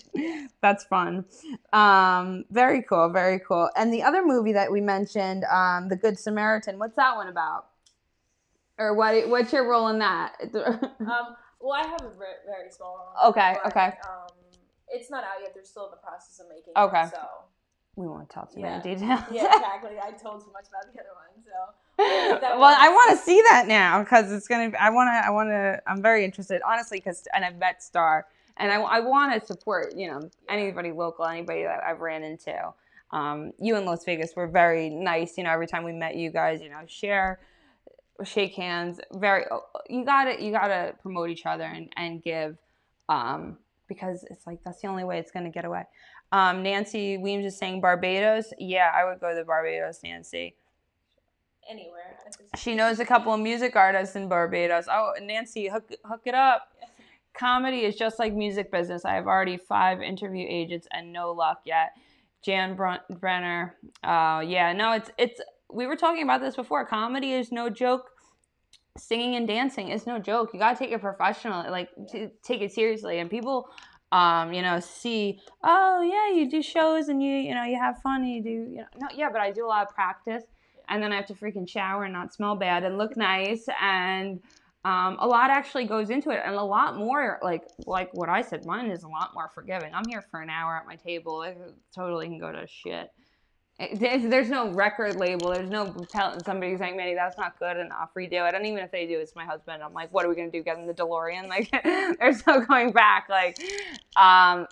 that's 0.62 0.84
fun. 0.86 1.26
Um, 1.74 2.46
very 2.52 2.82
cool, 2.84 3.10
very 3.10 3.40
cool. 3.40 3.70
And 3.76 3.94
the 3.94 4.04
other 4.04 4.26
movie 4.26 4.54
that 4.54 4.72
we 4.72 4.82
mentioned, 4.82 5.44
um, 5.52 5.90
The 5.90 5.96
Good 5.96 6.20
Samaritan. 6.20 6.78
What's 6.80 6.96
that 6.96 7.16
one 7.16 7.28
about? 7.28 7.68
Or 8.78 8.94
what? 8.94 9.30
What's 9.30 9.54
your 9.54 9.68
role 9.70 9.88
in 9.90 10.00
that? 10.00 10.34
Um, 10.54 11.36
well, 11.62 11.74
I 11.74 11.88
have 11.88 12.02
a 12.02 12.10
very, 12.18 12.36
very 12.46 12.70
small 12.70 12.98
role. 12.98 13.30
Okay, 13.32 13.56
but, 13.64 13.72
okay. 13.72 13.86
Um, 14.08 14.28
it's 14.90 15.10
not 15.10 15.24
out 15.24 15.42
yet. 15.42 15.52
They're 15.56 15.64
still 15.64 15.86
in 15.86 15.92
the 15.92 15.98
process 15.98 16.40
of 16.40 16.48
making 16.50 16.74
Okay. 16.78 17.04
it. 17.04 17.12
So 17.12 17.28
we 17.96 18.08
won't 18.08 18.30
tell 18.30 18.46
too 18.46 18.60
Yeah. 18.60 18.78
many 18.78 18.96
details. 18.96 19.22
yeah, 19.32 19.46
exactly. 19.56 19.92
I 20.00 20.12
told 20.12 20.42
too 20.44 20.52
much 20.52 20.66
about 20.68 20.94
the 20.94 21.00
other 21.00 21.10
one. 21.16 21.44
So 21.44 22.60
well, 22.60 22.76
I 22.80 22.90
want 22.90 23.18
to 23.18 23.24
see 23.26 23.42
that 23.50 23.68
now 23.68 24.04
because 24.04 24.32
it's 24.32 24.48
gonna. 24.48 24.72
I 24.80 24.90
want 24.90 25.08
to. 25.08 25.26
I 25.28 25.30
want 25.32 25.50
to. 25.50 25.82
I'm 25.88 26.02
very 26.02 26.26
interested, 26.26 26.62
honestly, 26.68 26.98
because 27.00 27.26
and 27.34 27.46
I've 27.46 27.58
met 27.58 27.82
Star, 27.82 28.28
and 28.58 28.72
I, 28.72 28.76
I 28.82 29.00
want 29.00 29.40
to 29.40 29.46
support. 29.48 29.96
You 29.96 30.10
know, 30.12 30.30
anybody 30.50 30.92
local, 30.92 31.26
anybody 31.26 31.64
that 31.64 31.84
I've 31.84 32.02
ran 32.02 32.24
into. 32.24 32.74
Um, 33.12 33.54
you 33.60 33.76
in 33.78 33.86
Las 33.86 34.04
Vegas 34.04 34.36
were 34.36 34.48
very 34.48 34.90
nice. 34.90 35.38
You 35.38 35.46
know, 35.46 35.52
every 35.52 35.68
time 35.68 35.84
we 35.84 35.94
met 35.94 36.16
you 36.16 36.30
guys, 36.32 36.62
you 36.62 36.70
know, 36.70 36.82
share, 36.86 37.40
shake 38.24 38.54
hands. 38.56 39.00
Very. 39.14 39.46
You 39.90 40.06
gotta. 40.06 40.42
You 40.44 40.52
gotta 40.52 40.94
promote 41.02 41.30
each 41.30 41.46
other 41.46 41.64
and 41.64 41.90
and 41.98 42.22
give, 42.24 42.58
um, 43.10 43.58
because 43.88 44.24
it's 44.30 44.46
like 44.48 44.64
that's 44.64 44.82
the 44.82 44.88
only 44.88 45.04
way 45.04 45.20
it's 45.20 45.32
gonna 45.32 45.50
get 45.50 45.66
away. 45.66 45.84
Um, 46.32 46.64
Nancy 46.64 47.18
Weems 47.18 47.46
is 47.46 47.58
saying 47.58 47.82
Barbados. 47.82 48.54
Yeah, 48.58 48.92
I 48.96 49.06
would 49.06 49.20
go 49.20 49.36
to 49.36 49.44
Barbados, 49.46 50.00
Nancy. 50.04 50.56
anywhere. 51.70 52.18
She 52.58 52.76
knows 52.76 53.00
a 53.00 53.06
couple 53.06 53.34
of 53.34 53.40
music 53.40 53.76
artists 53.76 54.16
in 54.16 54.28
Barbados. 54.30 54.86
Oh, 54.90 55.14
Nancy, 55.22 55.68
hook 55.68 55.92
hook 56.06 56.22
it 56.26 56.36
up. 56.36 56.74
Comedy 57.34 57.82
is 57.86 57.96
just 57.96 58.18
like 58.18 58.34
music 58.34 58.72
business. 58.72 59.04
I 59.04 59.14
have 59.16 59.28
already 59.28 59.58
five 59.58 60.02
interview 60.02 60.46
agents 60.50 60.88
and 60.92 61.12
no 61.12 61.32
luck 61.32 61.62
yet. 61.66 61.92
Jan 62.42 62.76
Brun- 62.76 63.02
Brenner. 63.20 63.76
Uh, 64.04 64.42
yeah, 64.46 64.72
no, 64.74 64.94
it's 64.94 65.10
it's. 65.18 65.42
We 65.72 65.88
were 65.88 65.96
talking 65.96 66.24
about 66.24 66.42
this 66.42 66.56
before. 66.56 66.86
Comedy 66.86 67.34
is 67.34 67.52
no 67.52 67.70
joke. 67.70 68.12
Singing 68.98 69.36
and 69.36 69.48
dancing 69.48 69.90
is 69.90 70.08
no 70.08 70.20
joke. 70.20 70.52
You 70.54 70.60
gotta 70.60 70.78
take 70.78 70.92
it 70.92 71.02
professional. 71.02 71.70
Like 71.70 71.90
to 72.12 72.32
take 72.44 72.62
it 72.62 72.72
seriously. 72.72 73.20
And 73.20 73.30
people, 73.30 73.70
um, 74.12 74.54
you 74.54 74.62
know, 74.62 74.80
see, 74.80 75.40
oh 75.64 76.02
yeah, 76.02 76.38
you 76.38 76.50
do 76.50 76.62
shows 76.62 77.10
and 77.10 77.22
you, 77.22 77.36
you 77.36 77.54
know, 77.54 77.64
you 77.64 77.78
have 77.78 78.02
fun. 78.02 78.22
And 78.22 78.32
you 78.32 78.44
do, 78.44 78.50
you 78.50 78.78
know, 78.78 78.88
no, 79.02 79.08
yeah, 79.14 79.30
but 79.30 79.42
I 79.42 79.52
do 79.52 79.66
a 79.66 79.68
lot 79.68 79.88
of 79.88 79.94
practice 79.94 80.44
and 80.90 81.02
then 81.02 81.12
I 81.12 81.16
have 81.16 81.26
to 81.28 81.34
freaking 81.34 81.68
shower 81.68 82.04
and 82.04 82.14
not 82.14 82.34
smell 82.34 82.56
bad 82.56 82.84
and 82.84 82.98
look 82.98 83.18
nice 83.18 83.66
and 83.82 84.40
um, 84.84 85.18
a 85.20 85.26
lot 85.26 85.50
actually 85.50 85.86
goes 85.86 86.10
into 86.12 86.30
it 86.30 86.42
and 86.46 86.56
a 86.56 86.64
lot 86.64 86.96
more 86.96 87.40
like 87.42 87.64
like 87.86 88.10
what 88.14 88.30
I 88.30 88.42
said 88.42 88.66
mine 88.66 88.92
is 88.92 89.04
a 89.04 89.08
lot 89.08 89.32
more 89.34 89.50
forgiving 89.54 89.94
I'm 89.94 90.08
here 90.08 90.24
for 90.30 90.42
an 90.42 90.50
hour 90.50 90.76
at 90.76 90.86
my 90.86 90.96
table 90.96 91.42
it 91.44 91.58
totally 91.94 92.28
can 92.28 92.40
go 92.40 92.52
to 92.52 92.68
shit 92.68 93.10
It- 93.80 94.00
there's, 94.00 94.24
there's 94.30 94.50
no 94.50 94.70
record 94.72 95.18
label. 95.18 95.50
There's 95.52 95.70
no 95.70 95.88
telling 96.10 96.42
somebody 96.44 96.78
saying 96.78 96.96
Manny 96.96 97.14
that's 97.14 97.38
not 97.38 97.60
good 97.60 97.78
enough 97.78 98.12
redo 98.16 98.48
it. 98.48 98.56
And 98.56 98.66
even 98.66 98.80
if 98.80 98.92
they 98.92 99.06
do 99.06 99.20
it's 99.20 99.36
my 99.36 99.46
husband. 99.46 99.84
I'm 99.84 99.94
like 99.94 100.14
what 100.14 100.26
are 100.26 100.30
we 100.30 100.36
gonna 100.36 100.50
do 100.52 100.64
get 100.64 100.78
in 100.78 100.88
the 100.88 100.94
DeLorean? 100.94 101.48
Like 101.50 101.70
there's 102.20 102.46
no 102.48 102.62
going 102.62 102.92
back 102.92 103.28
like 103.30 103.58
um 104.16 104.68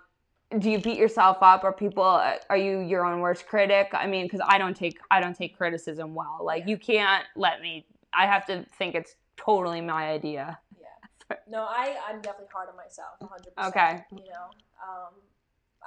do 0.60 0.70
you 0.70 0.80
beat 0.80 0.98
yourself 0.98 1.38
up? 1.42 1.64
Or 1.64 1.74
people 1.74 2.04
are 2.04 2.58
you 2.58 2.80
your 2.80 3.06
own 3.06 3.20
worst 3.20 3.48
critic? 3.48 3.90
I 3.94 4.08
mean 4.08 4.26
because 4.26 4.42
i 4.48 4.58
don't 4.58 4.76
take 4.76 4.98
i 5.12 5.20
don't 5.20 5.36
take 5.36 5.58
criticism 5.58 6.16
well. 6.16 6.40
Like 6.42 6.68
you 6.68 6.78
can't 6.78 7.26
let 7.36 7.62
me 7.62 7.86
i 8.14 8.26
have 8.26 8.46
to 8.46 8.66
think 8.78 8.96
it's 8.96 9.16
totally 9.36 9.82
my 9.82 10.10
idea. 10.12 10.58
Yeah. 10.80 11.38
No, 11.50 11.64
I 11.64 11.98
I'm 12.08 12.22
definitely 12.22 12.48
hard 12.54 12.70
on 12.70 12.78
myself, 12.78 13.16
100. 13.20 13.70
Okay. 13.70 14.04
You 14.12 14.32
know, 14.32 14.48
um, 14.82 15.14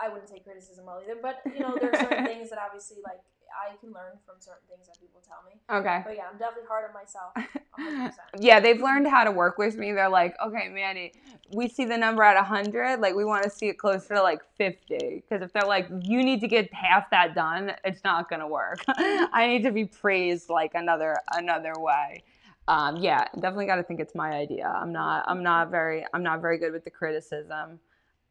I 0.03 0.09
wouldn't 0.09 0.31
take 0.31 0.45
criticism 0.45 0.87
well 0.87 1.01
either, 1.05 1.19
but 1.21 1.41
you 1.55 1.61
know, 1.61 1.77
there 1.81 1.91
are 1.93 2.01
certain 2.01 2.27
things 2.33 2.51
that 2.51 2.59
obviously 2.59 2.99
like 3.05 3.21
I 3.57 3.77
can 3.77 3.91
learn 3.93 4.19
from 4.27 4.37
certain 4.39 4.69
things 4.69 4.87
that 4.87 5.01
people 5.01 5.23
tell 5.27 5.39
me. 5.49 5.59
okay. 5.81 6.03
But 6.05 6.17
yeah, 6.17 6.25
I'm 6.31 6.39
definitely 6.39 6.69
hard 6.69 6.85
on 6.89 6.93
myself, 6.95 7.33
100. 7.77 8.13
yeah 8.39 8.61
they've 8.61 8.81
learned 8.83 9.07
how 9.07 9.25
to 9.25 9.31
work 9.31 9.57
with 9.59 9.77
me. 9.77 9.93
They're 9.93 10.09
like 10.09 10.35
okay 10.45 10.69
manny 10.69 11.13
we 11.55 11.69
see 11.69 11.85
the 11.85 11.97
number 11.97 12.23
at 12.23 12.35
100 12.35 13.01
like 13.01 13.15
we 13.15 13.25
want 13.25 13.45
to 13.45 13.51
see 13.51 13.69
it 13.69 13.79
closer 13.79 14.15
to 14.15 14.23
like 14.23 14.41
50 14.59 15.23
because 15.29 15.43
if 15.43 15.53
they're 15.53 15.63
like 15.63 15.89
you 16.03 16.23
need 16.25 16.41
to 16.41 16.49
get 16.49 16.73
half 16.75 17.09
that 17.11 17.35
done 17.35 17.73
it's 17.85 18.03
not 18.05 18.29
gonna 18.29 18.49
work. 18.49 18.81
I 18.89 19.47
need 19.47 19.63
to 19.63 19.71
be 19.71 19.85
praised 19.85 20.51
like 20.51 20.73
another 20.75 21.17
another 21.35 21.73
way. 21.79 22.25
Um, 22.69 22.97
yeah 22.97 23.29
definitely 23.35 23.67
got 23.67 23.77
to 23.77 23.85
think 23.85 24.01
it's 24.01 24.15
my 24.15 24.33
idea. 24.33 24.67
I'm 24.69 24.93
not 24.93 25.25
i'm 25.29 25.43
not 25.43 25.71
very 25.71 26.05
i'm 26.13 26.23
not 26.23 26.41
very 26.41 26.59
good 26.59 26.73
with 26.73 26.85
the 26.85 26.91
criticism. 26.91 27.79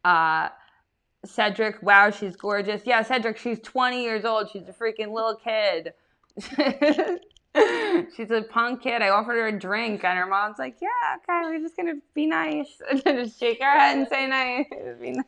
Uh 0.03 0.49
cedric 1.25 1.81
wow 1.81 2.09
she's 2.09 2.35
gorgeous 2.35 2.81
yeah 2.85 3.01
cedric 3.01 3.37
she's 3.37 3.59
20 3.59 4.03
years 4.03 4.25
old 4.25 4.49
she's 4.51 4.67
a 4.67 4.73
freaking 4.73 5.11
little 5.13 5.35
kid 5.35 5.93
she's 8.15 8.31
a 8.31 8.41
punk 8.43 8.81
kid 8.81 9.01
i 9.01 9.09
offered 9.09 9.35
her 9.35 9.47
a 9.47 9.59
drink 9.59 10.03
and 10.03 10.17
her 10.17 10.25
mom's 10.25 10.59
like 10.59 10.75
yeah 10.81 11.15
okay 11.17 11.41
we're 11.45 11.59
just 11.59 11.77
gonna 11.77 11.95
be 12.13 12.25
nice 12.25 12.81
just 13.05 13.39
shake 13.39 13.61
her 13.61 13.79
head 13.79 13.97
and 13.97 14.07
say 14.07 14.27
nice 14.27 14.65
nice. 14.71 15.23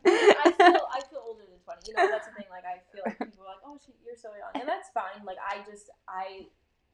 I 0.45 0.51
feel 0.51 0.87
I 0.93 1.01
feel 1.09 1.23
older 1.25 1.43
than 1.47 1.59
20. 1.63 1.91
You 1.91 1.93
know, 1.95 2.11
that's 2.11 2.27
the 2.27 2.33
thing. 2.33 2.47
Like 2.49 2.63
I 2.65 2.79
feel 2.91 3.03
like 3.05 3.19
people 3.19 3.43
are 3.43 3.51
like, 3.51 3.63
"Oh, 3.65 3.77
she, 3.83 3.91
you're 4.05 4.15
so 4.15 4.29
young," 4.29 4.49
and 4.55 4.67
that's 4.67 4.89
fine. 4.89 5.25
Like 5.25 5.37
I 5.43 5.59
just 5.69 5.89
I 6.07 6.47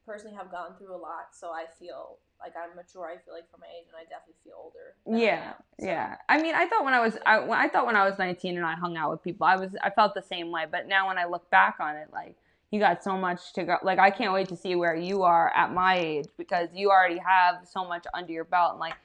personally 0.05 0.35
have 0.35 0.51
gone 0.51 0.75
through 0.77 0.95
a 0.95 0.97
lot, 0.97 1.33
so 1.33 1.51
I 1.51 1.65
feel 1.79 2.17
like 2.39 2.53
I'm 2.57 2.75
mature. 2.75 3.05
I 3.07 3.17
feel 3.23 3.33
like 3.33 3.49
for 3.51 3.57
my 3.57 3.67
age, 3.67 3.87
and 3.87 3.95
I 3.97 4.03
definitely 4.03 4.35
feel 4.43 4.55
older. 4.57 4.95
I 5.11 5.17
Yeah, 5.19 5.53
am, 5.53 5.53
so. 5.79 5.85
Yeah, 5.85 6.15
I 6.29 6.41
mean, 6.41 6.55
I 6.55 6.67
thought 6.67 6.85
when 6.85 6.93
I 6.93 6.99
was, 7.01 7.17
I, 7.25 7.39
I 7.39 7.67
thought 7.69 7.85
when 7.85 7.95
I 7.95 8.05
was 8.07 8.17
19 8.17 8.57
and 8.57 8.65
I 8.65 8.75
hung 8.75 8.97
out 8.97 9.11
with 9.11 9.23
people, 9.23 9.45
I 9.45 9.55
was, 9.55 9.75
I 9.81 9.89
felt 9.89 10.13
the 10.13 10.21
same 10.21 10.51
way. 10.51 10.65
But 10.69 10.87
now 10.87 11.07
when 11.07 11.17
I 11.17 11.25
look 11.25 11.49
back 11.49 11.77
on 11.79 11.95
it, 11.97 12.09
like 12.13 12.35
you 12.71 12.79
got 12.79 13.03
so 13.03 13.17
much 13.17 13.53
to 13.53 13.63
go. 13.63 13.77
Like 13.83 13.99
I 13.99 14.09
can't 14.09 14.33
wait 14.33 14.49
to 14.49 14.57
see 14.57 14.75
where 14.75 14.95
you 14.95 15.23
are 15.23 15.51
at 15.55 15.73
my 15.73 15.97
age 15.97 16.27
because 16.37 16.69
you 16.73 16.89
already 16.89 17.19
have 17.19 17.67
so 17.67 17.85
much 17.85 18.05
under 18.13 18.31
your 18.31 18.45
belt. 18.45 18.71
And 18.71 18.79
like 18.79 18.95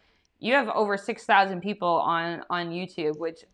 you 0.40 0.55
have 0.55 0.68
over 0.70 0.96
6,000 0.96 1.61
people 1.61 1.88
on 1.88 2.44
on 2.51 2.70
YouTube, 2.70 3.18
which 3.18 3.44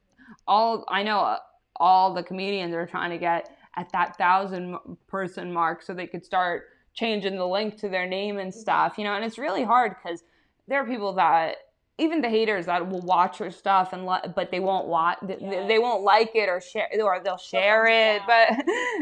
all 0.47 0.85
I 0.89 1.03
know, 1.03 1.21
uh, 1.21 1.39
all 1.77 2.15
the 2.15 2.23
comedians 2.23 2.75
are 2.75 2.87
trying 2.87 3.11
to 3.11 3.19
get 3.19 3.51
at 3.77 3.91
that 3.93 4.17
thousand 4.17 4.79
person 5.09 5.53
mark 5.53 5.83
so 5.83 5.95
they 5.95 6.07
could 6.07 6.25
start 6.25 6.65
changing 6.95 7.37
the 7.37 7.47
link 7.47 7.77
to 7.79 7.89
their 7.89 8.07
name 8.07 8.39
and 8.39 8.55
stuff, 8.55 8.97
you 8.99 9.05
know. 9.05 9.15
And 9.15 9.25
it's 9.25 9.39
really 9.39 9.65
hard 9.65 9.95
because 10.03 10.23
there 10.69 10.81
are 10.81 10.87
people 10.87 11.13
that 11.15 11.57
even 11.99 12.21
the 12.23 12.29
haters 12.29 12.67
that 12.67 12.89
will 12.89 13.03
watch 13.03 13.39
your 13.39 13.51
stuff 13.53 13.93
and 13.93 14.05
li- 14.07 14.19
but 14.35 14.51
they 14.51 14.59
won't 14.59 14.87
watch 14.89 15.17
they, 15.23 15.37
Yes. 15.41 15.69
they 15.69 15.79
won't 15.79 16.03
like 16.03 16.33
it 16.35 16.49
or 16.49 16.61
share 16.61 16.89
or 17.01 17.21
they'll 17.23 17.37
share 17.37 17.87
it 17.87 18.21
but 18.27 18.49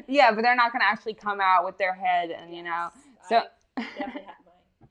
yeah 0.09 0.31
but 0.31 0.43
they're 0.43 0.55
not 0.55 0.73
gonna 0.73 0.85
actually 0.85 1.15
come 1.15 1.41
out 1.41 1.65
with 1.65 1.79
their 1.79 1.95
head 1.95 2.31
and 2.31 2.55
you 2.55 2.63
know 2.63 2.89
so- 3.29 3.45
I 3.79 3.83
definitely 3.99 4.23
have 4.27 4.35
my 4.42 4.42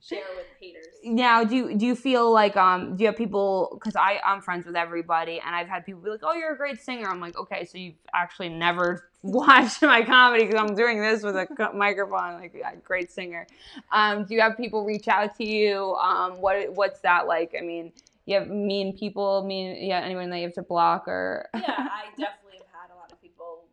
share 0.02 0.24
with 0.36 0.46
haters. 0.60 0.84
now 1.04 1.44
do 1.44 1.54
you 1.54 1.76
do 1.76 1.86
you 1.86 1.94
feel 1.94 2.32
like 2.32 2.56
um 2.56 2.96
do 2.96 3.02
you 3.02 3.06
have 3.06 3.16
people 3.16 3.70
because 3.74 3.94
i 3.96 4.18
i'm 4.26 4.40
friends 4.40 4.66
with 4.66 4.74
everybody 4.74 5.40
and 5.44 5.54
i've 5.54 5.68
had 5.68 5.86
people 5.86 6.00
be 6.00 6.10
like 6.10 6.20
oh 6.22 6.32
you're 6.34 6.52
a 6.52 6.56
great 6.56 6.80
singer. 6.80 7.08
I'm 7.08 7.20
like 7.20 7.36
okay 7.38 7.64
so 7.64 7.78
you've 7.78 7.94
actually 8.12 8.48
never 8.48 9.08
watched 9.22 9.82
my 9.82 10.02
comedy 10.02 10.46
because 10.46 10.60
i'm 10.60 10.74
doing 10.74 11.00
this 11.00 11.22
with 11.22 11.36
a 11.36 11.46
microphone 11.74 12.40
like 12.40 12.52
yeah, 12.54 12.74
great 12.84 13.10
singer. 13.10 13.46
Um 13.92 14.24
do 14.24 14.34
you 14.34 14.40
have 14.40 14.56
people 14.56 14.84
reach 14.84 15.08
out 15.08 15.36
to 15.36 15.44
you? 15.44 15.94
Um 15.94 16.32
what 16.40 16.72
what's 16.74 17.00
that 17.00 17.26
like? 17.26 17.54
I 17.56 17.62
mean 17.62 17.92
you 18.26 18.38
have 18.38 18.48
mean 18.48 18.96
people 18.96 19.44
mean 19.44 19.76
yeah 19.84 20.00
anyone 20.00 20.30
that 20.30 20.38
you 20.38 20.44
have 20.44 20.54
to 20.54 20.62
block 20.62 21.06
or 21.06 21.48
yeah, 21.54 21.60
I 21.68 22.06
definitely 22.10 22.58
have 22.58 22.82
had 22.82 22.94
a 22.94 22.96
lot 22.98 23.12
of 23.12 23.20
people 23.20 23.64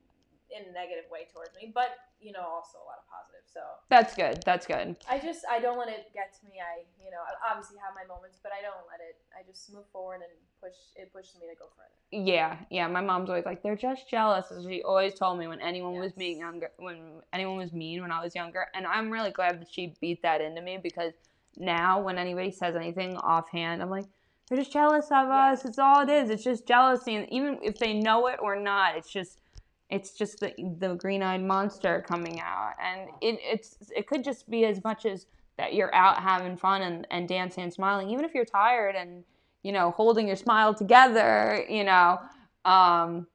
in 0.49 0.69
a 0.69 0.73
negative 0.73 1.05
way 1.11 1.27
towards 1.33 1.55
me, 1.55 1.71
but 1.73 1.89
you 2.21 2.31
know, 2.31 2.43
also 2.43 2.77
a 2.79 2.85
lot 2.85 2.99
of 3.01 3.07
positive. 3.09 3.47
So 3.49 3.61
that's 3.89 4.13
good 4.13 4.43
that's 4.45 4.67
good 4.67 4.95
I 5.09 5.17
just 5.17 5.41
I 5.49 5.59
don't 5.59 5.79
let 5.79 5.89
it 5.89 6.13
get 6.13 6.37
to 6.39 6.45
me. 6.45 6.61
I 6.61 6.85
you 7.03 7.09
know 7.09 7.17
I 7.25 7.51
obviously 7.51 7.77
have 7.81 7.95
my 7.95 8.05
moments, 8.05 8.37
but 8.43 8.51
I 8.53 8.61
don't 8.61 8.85
let 8.85 9.01
it. 9.01 9.17
I 9.33 9.41
just 9.49 9.73
move 9.73 9.85
forward 9.91 10.21
and 10.21 10.31
push. 10.61 10.77
It 10.95 11.11
pushes 11.11 11.35
me 11.41 11.47
to 11.47 11.55
go 11.57 11.65
further. 11.75 11.89
Yeah, 12.11 12.57
yeah. 12.69 12.87
My 12.87 13.01
mom's 13.01 13.29
always 13.29 13.45
like, 13.45 13.61
they're 13.61 13.75
just 13.75 14.09
jealous. 14.09 14.51
As 14.51 14.65
she 14.65 14.81
always 14.81 15.13
told 15.13 15.37
me 15.37 15.47
when 15.47 15.61
anyone 15.61 15.99
was 15.99 16.11
being 16.11 16.39
younger, 16.39 16.71
when 16.77 17.21
anyone 17.33 17.57
was 17.57 17.71
mean 17.71 18.01
when 18.01 18.11
I 18.11 18.23
was 18.23 18.33
younger. 18.33 18.67
And 18.73 18.87
I'm 18.87 19.11
really 19.11 19.31
glad 19.31 19.61
that 19.61 19.67
she 19.71 19.95
beat 20.01 20.21
that 20.23 20.41
into 20.41 20.61
me 20.61 20.79
because 20.81 21.13
now 21.57 22.01
when 22.01 22.17
anybody 22.17 22.51
says 22.51 22.75
anything 22.75 23.15
offhand, 23.17 23.81
I'm 23.81 23.89
like, 23.89 24.05
they're 24.47 24.57
just 24.57 24.73
jealous 24.73 25.05
of 25.11 25.29
us. 25.29 25.65
It's 25.65 25.77
all 25.77 26.01
it 26.01 26.09
is. 26.09 26.31
It's 26.31 26.43
just 26.43 26.67
jealousy. 26.67 27.15
And 27.15 27.31
even 27.31 27.59
if 27.61 27.77
they 27.77 27.93
know 27.93 28.27
it 28.27 28.39
or 28.41 28.55
not, 28.55 28.97
it's 28.97 29.11
just, 29.11 29.39
it's 29.89 30.11
just 30.11 30.39
the 30.39 30.53
the 30.79 30.95
green 30.95 31.23
eyed 31.23 31.43
monster 31.43 32.03
coming 32.07 32.39
out. 32.41 32.73
And 32.83 33.09
it 33.21 33.39
it's 33.41 33.77
it 33.95 34.07
could 34.07 34.23
just 34.23 34.49
be 34.49 34.65
as 34.65 34.83
much 34.83 35.05
as 35.05 35.25
that 35.57 35.73
you're 35.73 35.93
out 35.93 36.21
having 36.21 36.55
fun 36.55 36.81
and, 36.81 37.05
and 37.11 37.27
dancing 37.27 37.63
and 37.63 37.73
smiling, 37.73 38.09
even 38.09 38.23
if 38.23 38.33
you're 38.33 38.45
tired 38.45 38.95
and 38.95 39.23
you 39.63 39.71
know, 39.71 39.91
holding 39.91 40.27
your 40.27 40.35
smile 40.35 40.73
together, 40.73 41.65
you 41.69 41.83
know, 41.83 42.19
um, 42.65 43.27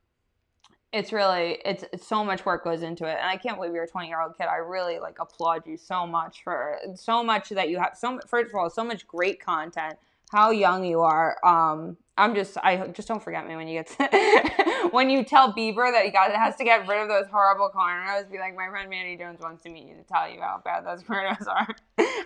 it's 0.92 1.12
really, 1.12 1.58
it's, 1.64 1.84
it's 1.92 2.06
so 2.06 2.24
much 2.24 2.46
work 2.46 2.64
goes 2.64 2.82
into 2.82 3.04
it. 3.04 3.18
And 3.20 3.28
I 3.28 3.36
can't 3.36 3.56
believe 3.56 3.74
you're 3.74 3.84
a 3.84 3.88
20 3.88 4.08
year 4.08 4.20
old 4.20 4.36
kid. 4.36 4.46
I 4.46 4.56
really 4.56 4.98
like 4.98 5.18
applaud 5.20 5.66
you 5.66 5.76
so 5.76 6.06
much 6.06 6.42
for 6.44 6.78
so 6.94 7.22
much 7.22 7.48
that 7.50 7.68
you 7.68 7.78
have 7.78 7.96
so, 7.96 8.20
first 8.26 8.50
of 8.50 8.54
all, 8.54 8.70
so 8.70 8.84
much 8.84 9.06
great 9.06 9.40
content, 9.40 9.96
how 10.30 10.50
young 10.50 10.84
you 10.84 11.00
are. 11.00 11.36
Um, 11.44 11.96
I'm 12.16 12.34
just, 12.34 12.56
I 12.58 12.88
just 12.88 13.08
don't 13.08 13.22
forget 13.22 13.46
me 13.46 13.56
when 13.56 13.66
you 13.66 13.82
get, 13.82 13.88
to, 13.88 14.88
when 14.92 15.10
you 15.10 15.24
tell 15.24 15.52
Bieber 15.52 15.90
that 15.90 16.04
he 16.04 16.12
got, 16.12 16.30
has 16.30 16.54
to 16.56 16.64
get 16.64 16.86
rid 16.86 17.02
of 17.02 17.08
those 17.08 17.26
horrible 17.26 17.70
cornrows, 17.74 18.30
be 18.30 18.38
like, 18.38 18.54
my 18.54 18.68
friend 18.68 18.88
Mandy 18.88 19.16
Jones 19.16 19.40
wants 19.40 19.64
to 19.64 19.68
meet 19.68 19.88
you 19.88 19.96
to 19.96 20.04
tell 20.04 20.30
you 20.30 20.40
how 20.40 20.62
bad 20.64 20.86
those 20.86 21.02
cornrows 21.08 21.48
are. 21.48 21.66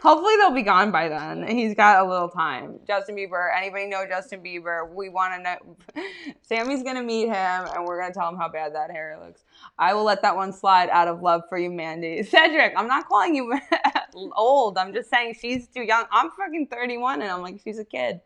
Hopefully 0.02 0.34
they'll 0.36 0.54
be 0.54 0.62
gone 0.62 0.90
by 0.90 1.08
then. 1.08 1.48
He's 1.48 1.74
got 1.74 2.04
a 2.04 2.08
little 2.08 2.28
time. 2.28 2.78
Justin 2.86 3.16
Bieber. 3.16 3.48
Anybody 3.56 3.86
know 3.86 4.06
Justin 4.06 4.42
Bieber? 4.42 4.92
We 4.92 5.08
want 5.08 5.34
to 5.34 5.42
know. 5.42 6.02
Sammi's 6.48 6.82
gonna 6.82 7.02
meet 7.02 7.26
him, 7.28 7.34
and 7.74 7.84
we're 7.84 8.00
gonna 8.00 8.12
tell 8.12 8.28
him 8.28 8.36
how 8.36 8.48
bad 8.48 8.74
that 8.74 8.90
hair 8.90 9.18
looks. 9.24 9.44
I 9.78 9.94
will 9.94 10.04
let 10.04 10.22
that 10.22 10.36
one 10.36 10.52
slide 10.52 10.88
out 10.90 11.08
of 11.08 11.22
love 11.22 11.42
for 11.48 11.58
you, 11.58 11.70
Mandy. 11.70 12.22
Cedric, 12.24 12.72
I'm 12.76 12.88
not 12.88 13.08
calling 13.08 13.34
you 13.34 13.58
old. 14.36 14.76
I'm 14.76 14.92
just 14.92 15.10
saying 15.10 15.34
she's 15.40 15.68
too 15.68 15.82
young. 15.82 16.04
I'm 16.10 16.30
fucking 16.30 16.68
31, 16.68 17.22
and 17.22 17.30
I'm 17.30 17.42
like 17.42 17.60
she's 17.62 17.78
a 17.78 17.84
kid. 17.84 18.20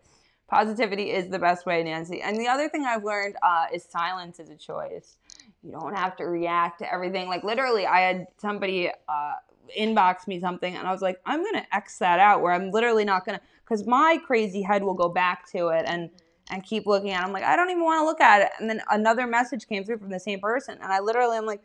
Positivity 0.49 1.11
is 1.11 1.30
the 1.30 1.39
best 1.39 1.64
way, 1.64 1.83
Nancy. 1.83 2.20
And 2.20 2.39
the 2.39 2.49
other 2.49 2.68
thing 2.68 2.85
I've 2.85 3.05
learned 3.05 3.37
uh, 3.43 3.66
is 3.72 3.85
silence 3.85 4.39
is 4.39 4.51
a 4.51 4.57
choice. 4.57 5.16
You 5.62 5.72
don't 5.72 5.97
have 5.97 6.16
to 6.16 6.24
react 6.24 6.80
to 6.80 6.93
everything. 6.93 7.28
Like 7.28 7.45
literally, 7.45 7.87
I 7.87 8.01
had 8.01 8.26
somebody 8.39 8.91
uh, 9.09 9.33
inbox 9.78 10.26
me 10.26 10.41
something, 10.41 10.76
and 10.76 10.87
I 10.87 10.93
was 10.93 11.03
like, 11.03 11.20
I'm 11.24 11.43
gonna 11.45 11.66
X 11.72 11.99
that 11.99 12.18
out. 12.18 12.43
Where 12.43 12.53
I'm 12.53 12.70
literally 12.70 13.05
not 13.05 13.24
gonna, 13.24 13.41
because 13.64 13.87
my 13.87 14.18
crazy 14.26 14.62
head 14.62 14.83
will 14.83 14.95
go 14.95 15.09
back 15.09 15.51
to 15.53 15.68
it 15.68 15.85
and 15.87 16.11
and 16.51 16.62
keep 16.62 16.86
looking 16.86 17.11
at. 17.11 17.22
it. 17.22 17.26
I'm 17.26 17.32
like, 17.32 17.45
I 17.45 17.57
don't 17.57 17.70
even 17.70 17.84
want 17.84 18.01
to 18.01 18.05
look 18.05 18.20
at 18.20 18.43
it. 18.43 18.51
And 18.61 18.68
then 18.68 18.82
another 18.90 19.26
message 19.26 19.66
came 19.66 19.84
through 19.84 19.99
from 19.99 20.11
the 20.11 20.20
same 20.20 20.40
person, 20.40 20.78
and 20.82 20.93
I 20.93 21.01
literally 21.01 21.36
am 21.36 21.47
like, 21.47 21.62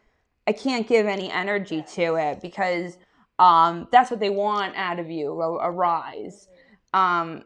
I 0.47 0.53
can't 0.53 0.87
give 0.87 1.05
any 1.07 1.29
energy 1.31 1.83
to 1.95 2.15
it 2.15 2.41
because 2.41 2.97
um, 3.39 3.87
that's 3.91 4.09
what 4.09 4.19
they 4.19 4.29
want 4.29 4.75
out 4.75 4.99
of 4.99 5.09
you, 5.09 5.39
a, 5.41 5.67
a 5.67 5.71
rise. 5.71 6.47
Um, 6.93 7.43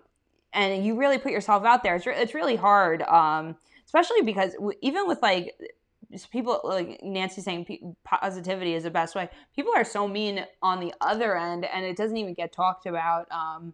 and 0.54 0.86
you 0.86 0.96
really 0.96 1.18
put 1.18 1.32
yourself 1.32 1.66
out 1.66 1.84
there. 1.84 1.96
It's, 1.96 2.06
re- 2.06 2.18
it's 2.18 2.36
really 2.36 2.56
hard, 2.56 3.02
um, 3.04 3.56
especially 3.86 4.22
because 4.22 4.54
w- 4.54 4.78
even 4.82 5.08
with 5.08 5.22
like 5.22 5.56
people 6.32 6.60
like 6.64 7.00
Nancy 7.04 7.42
saying 7.42 7.66
pe- 7.66 7.80
positivity 8.04 8.74
is 8.74 8.84
the 8.84 8.92
best 8.92 9.16
way. 9.16 9.30
People 9.56 9.72
are 9.76 9.86
so 9.86 10.08
mean 10.08 10.46
on 10.62 10.80
the 10.80 10.94
other 11.02 11.38
end, 11.38 11.66
and 11.66 11.86
it 11.86 11.98
doesn't 11.98 12.18
even 12.18 12.34
get 12.34 12.52
talked 12.52 12.86
about. 12.86 13.32
Um, 13.32 13.74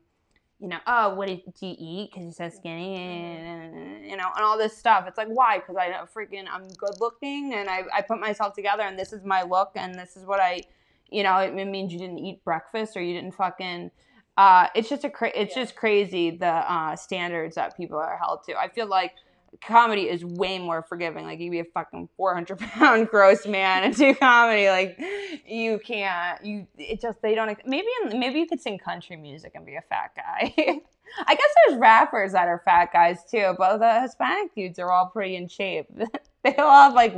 you 0.60 0.68
know, 0.68 0.80
oh, 0.88 1.14
what 1.14 1.28
did 1.28 1.42
do 1.60 1.68
you 1.68 1.76
eat? 1.78 2.10
Because 2.12 2.24
you're 2.24 2.50
so 2.50 2.58
skinny, 2.58 2.96
and, 2.96 4.06
you 4.06 4.18
know, 4.18 4.30
and 4.36 4.44
all 4.44 4.58
this 4.58 4.76
stuff. 4.76 5.06
It's 5.08 5.18
like, 5.18 5.28
why? 5.28 5.60
Because 5.60 5.76
I 5.76 5.90
freaking 6.16 6.46
I'm 6.52 6.68
good 6.70 7.00
looking, 7.00 7.54
and 7.54 7.70
I 7.70 7.84
I 7.94 8.02
put 8.02 8.20
myself 8.20 8.56
together, 8.56 8.84
and 8.84 8.98
this 8.98 9.14
is 9.14 9.24
my 9.24 9.44
look, 9.44 9.72
and 9.76 9.94
this 9.96 10.18
is 10.18 10.26
what 10.26 10.40
I, 10.40 10.64
you 11.10 11.24
know, 11.24 11.38
it, 11.38 11.54
it 11.54 11.66
means 11.68 11.94
you 11.94 12.00
didn't 12.00 12.20
eat 12.20 12.44
breakfast 12.44 12.98
or 12.98 13.02
you 13.02 13.14
didn't 13.14 13.36
fucking. 13.36 13.92
Uh, 14.36 14.68
it's 14.76 14.90
just 14.90 15.04
a 15.04 15.10
cra- 15.10 15.32
it's 15.36 15.56
Yeah. 15.56 15.64
just 15.64 15.76
crazy 15.76 16.32
the 16.32 16.46
uh, 16.48 16.96
standards 16.96 17.56
that 17.56 17.76
people 17.78 17.98
are 17.98 18.18
held 18.18 18.44
to. 18.46 18.56
I 18.56 18.70
feel 18.70 18.88
like 18.88 19.14
comedy 19.62 20.04
is 20.04 20.24
way 20.24 20.60
more 20.60 20.82
forgiving. 20.82 21.26
Like 21.26 21.40
you 21.40 21.52
be 21.52 21.60
a 21.60 21.66
fucking 21.66 22.10
four 22.18 22.34
hundred 22.34 22.60
pound 22.60 23.08
gross 23.12 23.46
man 23.46 23.84
and 23.84 23.96
do 23.96 24.14
comedy. 24.16 24.70
Like 24.70 25.00
you 25.46 25.80
can't. 25.80 26.44
You 26.44 26.68
it 26.78 27.02
just 27.02 27.22
they 27.22 27.36
don't. 27.36 27.58
Maybe 27.66 27.88
maybe 28.14 28.40
you 28.40 28.48
could 28.48 28.62
sing 28.62 28.78
country 28.78 29.16
music 29.16 29.54
and 29.56 29.66
be 29.66 29.76
a 29.76 29.82
fat 29.82 30.12
guy. 30.16 30.54
I 31.26 31.36
guess 31.36 31.50
there's 31.66 31.80
rappers 31.80 32.34
that 32.34 32.48
are 32.48 32.62
fat 32.66 32.92
guys 32.92 33.20
too, 33.30 33.56
but 33.58 33.78
the 33.78 34.02
Hispanic 34.02 34.54
dudes 34.54 34.78
are 34.80 34.92
all 34.92 35.08
pretty 35.08 35.36
in 35.36 35.48
shape. 35.48 35.88
they 36.44 36.56
all 36.56 36.72
have 36.72 36.94
like 36.94 37.16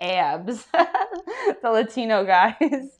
abs. 0.00 0.66
the 1.62 1.70
Latino 1.70 2.24
guys. 2.24 2.98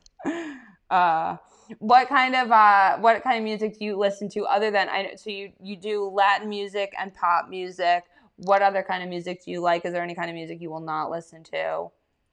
Uh, 0.90 1.36
what 1.78 2.08
kind 2.08 2.34
of 2.34 2.50
uh, 2.50 2.98
what 2.98 3.22
kind 3.22 3.38
of 3.38 3.44
music 3.44 3.78
do 3.78 3.84
you 3.84 3.96
listen 3.96 4.28
to 4.30 4.44
other 4.44 4.70
than 4.70 4.88
I? 4.88 5.14
So 5.14 5.30
you 5.30 5.52
you 5.62 5.76
do 5.76 6.08
Latin 6.08 6.48
music 6.48 6.92
and 6.98 7.14
pop 7.14 7.48
music. 7.48 8.04
What 8.44 8.62
other 8.62 8.82
kind 8.82 9.02
of 9.02 9.08
music 9.08 9.44
do 9.44 9.50
you 9.50 9.60
like? 9.60 9.84
Is 9.84 9.92
there 9.92 10.02
any 10.02 10.14
kind 10.14 10.30
of 10.30 10.34
music 10.34 10.60
you 10.60 10.70
will 10.70 10.80
not 10.80 11.10
listen 11.10 11.42
to? 11.44 11.90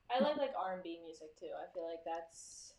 I 0.10 0.24
like 0.24 0.38
like 0.38 0.54
R 0.58 0.74
and 0.74 0.84
B 0.84 1.00
music 1.04 1.38
too. 1.40 1.50
I 1.52 1.72
feel 1.74 1.84
like 1.84 2.04
that's. 2.06 2.74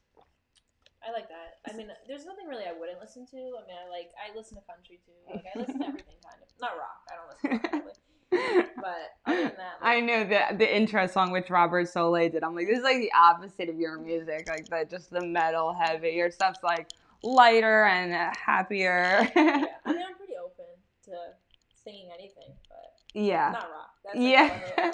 I 1.06 1.12
like 1.12 1.28
that. 1.28 1.58
I 1.70 1.76
mean, 1.76 1.88
there's 2.08 2.26
nothing 2.26 2.48
really 2.48 2.64
I 2.64 2.72
wouldn't 2.72 3.00
listen 3.00 3.26
to. 3.26 3.36
I 3.36 3.66
mean, 3.66 3.76
I 3.76 3.88
like 3.90 4.10
I 4.16 4.36
listen 4.36 4.56
to 4.56 4.64
country 4.64 4.98
too. 5.04 5.12
Like 5.32 5.44
I 5.54 5.58
listen 5.58 5.78
to 5.80 5.86
everything 5.92 6.16
kind 6.24 6.42
of. 6.42 6.48
Not 6.60 6.72
rock. 6.76 7.04
I 7.10 7.14
don't 7.16 7.28
listen 7.28 7.70
to 7.70 7.76
rock. 7.86 7.94
But 8.30 9.16
other 9.26 9.42
than 9.42 9.52
that, 9.56 9.78
I 9.80 9.96
like, 9.96 10.04
knew 10.04 10.24
the 10.24 10.56
the 10.56 10.76
intro 10.76 11.06
song 11.06 11.30
which 11.30 11.50
Robert 11.50 11.88
Soleil 11.88 12.30
did. 12.30 12.44
I'm 12.44 12.54
like, 12.54 12.66
this 12.68 12.78
is 12.78 12.84
like 12.84 12.98
the 12.98 13.10
opposite 13.12 13.68
of 13.68 13.78
your 13.78 13.98
music, 13.98 14.48
like 14.48 14.68
the 14.68 14.86
just 14.88 15.10
the 15.10 15.24
metal 15.24 15.72
heavy. 15.74 16.10
Your 16.10 16.30
stuff's 16.30 16.62
like 16.62 16.88
lighter 17.22 17.84
and 17.84 18.12
happier. 18.36 19.28
yeah. 19.34 19.64
I 19.84 19.92
mean, 19.92 20.02
I'm 20.06 20.14
pretty 20.18 20.34
open 20.42 20.66
to 21.04 21.12
singing 21.74 22.10
anything, 22.16 22.52
yeah. 23.14 23.50
not. 23.52 23.68
That's 24.04 24.16
like 24.16 24.24
Yeah. 24.24 24.60
yeah. 24.78 24.92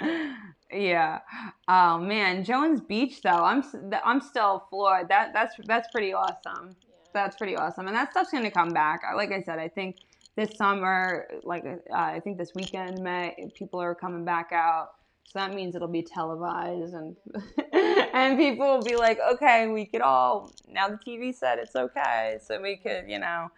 Really. 0.00 0.32
yeah. 0.72 1.18
Oh 1.66 1.98
man, 1.98 2.44
Jones 2.44 2.80
Beach 2.80 3.22
though. 3.22 3.44
I'm 3.44 3.62
I'm 4.04 4.20
still 4.20 4.64
floored. 4.70 5.08
That 5.08 5.32
that's 5.32 5.54
that's 5.64 5.88
pretty 5.88 6.12
awesome. 6.12 6.76
Yeah. 6.88 6.94
That's 7.14 7.36
pretty 7.36 7.56
awesome, 7.56 7.86
and 7.86 7.96
that 7.96 8.10
stuff's 8.10 8.30
gonna 8.30 8.50
come 8.50 8.72
back. 8.72 9.02
I- 9.08 9.14
Like 9.14 9.32
I 9.32 9.42
said, 9.42 9.58
I 9.58 9.68
think 9.68 9.96
this 10.36 10.56
summer, 10.56 11.26
like 11.42 11.64
uh, 11.64 11.94
I 11.94 12.20
think 12.20 12.38
this 12.38 12.54
weekend, 12.54 13.02
May 13.02 13.50
people 13.54 13.80
are 13.80 13.94
coming 13.94 14.24
back 14.24 14.50
out. 14.52 14.90
So 15.26 15.40
that 15.40 15.52
means 15.52 15.74
it'll 15.74 15.88
be 15.88 16.02
televised, 16.02 16.94
and 16.94 17.16
and 18.14 18.38
people 18.38 18.66
will 18.66 18.84
be 18.84 18.96
like, 18.96 19.18
okay, 19.34 19.66
we 19.68 19.84
could 19.84 20.00
all 20.00 20.54
now 20.66 20.88
the 20.88 20.96
TV 20.96 21.34
said 21.34 21.58
it's 21.58 21.76
okay, 21.76 22.38
so 22.42 22.60
we 22.62 22.76
could 22.76 23.04
you 23.08 23.18
know 23.18 23.48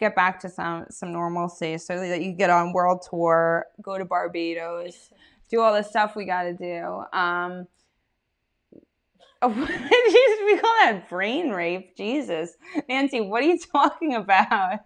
get 0.00 0.16
back 0.16 0.40
to 0.40 0.48
some 0.48 0.86
some 0.90 1.12
normalcy, 1.12 1.78
so 1.78 1.96
that 2.00 2.20
you 2.22 2.32
get 2.32 2.50
on 2.50 2.72
world 2.72 3.06
tour, 3.08 3.66
go 3.80 3.96
to 3.96 4.04
Barbados 4.04 5.10
do 5.50 5.60
all 5.60 5.74
the 5.74 5.82
stuff 5.82 6.16
we 6.16 6.24
got 6.24 6.44
to 6.44 6.54
do. 6.54 7.18
Um, 7.18 7.66
Jesus, 9.44 10.38
we 10.44 10.58
call 10.58 10.74
that 10.84 11.08
brain 11.08 11.50
rape. 11.50 11.96
Jesus, 11.96 12.56
Nancy, 12.88 13.20
what 13.20 13.42
are 13.42 13.46
you 13.46 13.58
talking 13.72 14.14
about? 14.14 14.80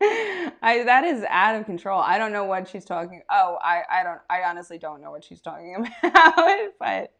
I 0.00 0.84
that 0.86 1.02
is 1.02 1.24
out 1.28 1.56
of 1.56 1.66
control. 1.66 2.00
I 2.00 2.18
don't 2.18 2.32
know 2.32 2.44
what 2.44 2.68
she's 2.68 2.84
talking. 2.84 3.22
Oh, 3.28 3.58
I 3.60 3.82
I 3.90 4.02
don't. 4.04 4.20
I 4.30 4.42
honestly 4.48 4.78
don't 4.78 5.00
know 5.02 5.10
what 5.10 5.24
she's 5.24 5.40
talking 5.40 5.74
about. 6.04 6.68
But 6.78 7.12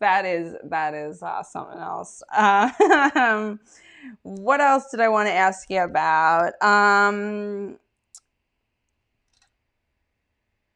that 0.00 0.24
is 0.24 0.56
that 0.64 0.94
is 0.94 1.22
uh, 1.22 1.44
something 1.44 1.78
else. 1.78 2.20
Um, 2.36 3.60
what 4.22 4.60
else 4.60 4.90
did 4.90 5.00
I 5.00 5.08
want 5.08 5.28
to 5.28 5.32
ask 5.32 5.68
you 5.70 5.82
about? 5.82 6.60
Um, 6.62 7.78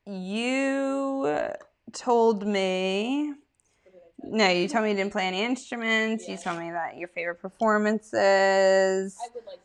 you 0.07 1.49
told 1.93 2.47
me. 2.47 3.35
No, 4.25 4.49
you 4.49 4.69
told 4.69 4.85
me 4.85 4.91
you 4.91 4.97
didn't 4.97 5.13
play 5.13 5.27
any 5.27 5.43
instruments. 5.43 6.25
Yeah. 6.27 6.33
You 6.33 6.39
told 6.39 6.59
me 6.59 6.71
that 6.71 6.97
your 6.97 7.09
favorite 7.09 7.41
performances. 7.41 9.17
I 9.21 9.29
would 9.35 9.47
like 9.47 9.61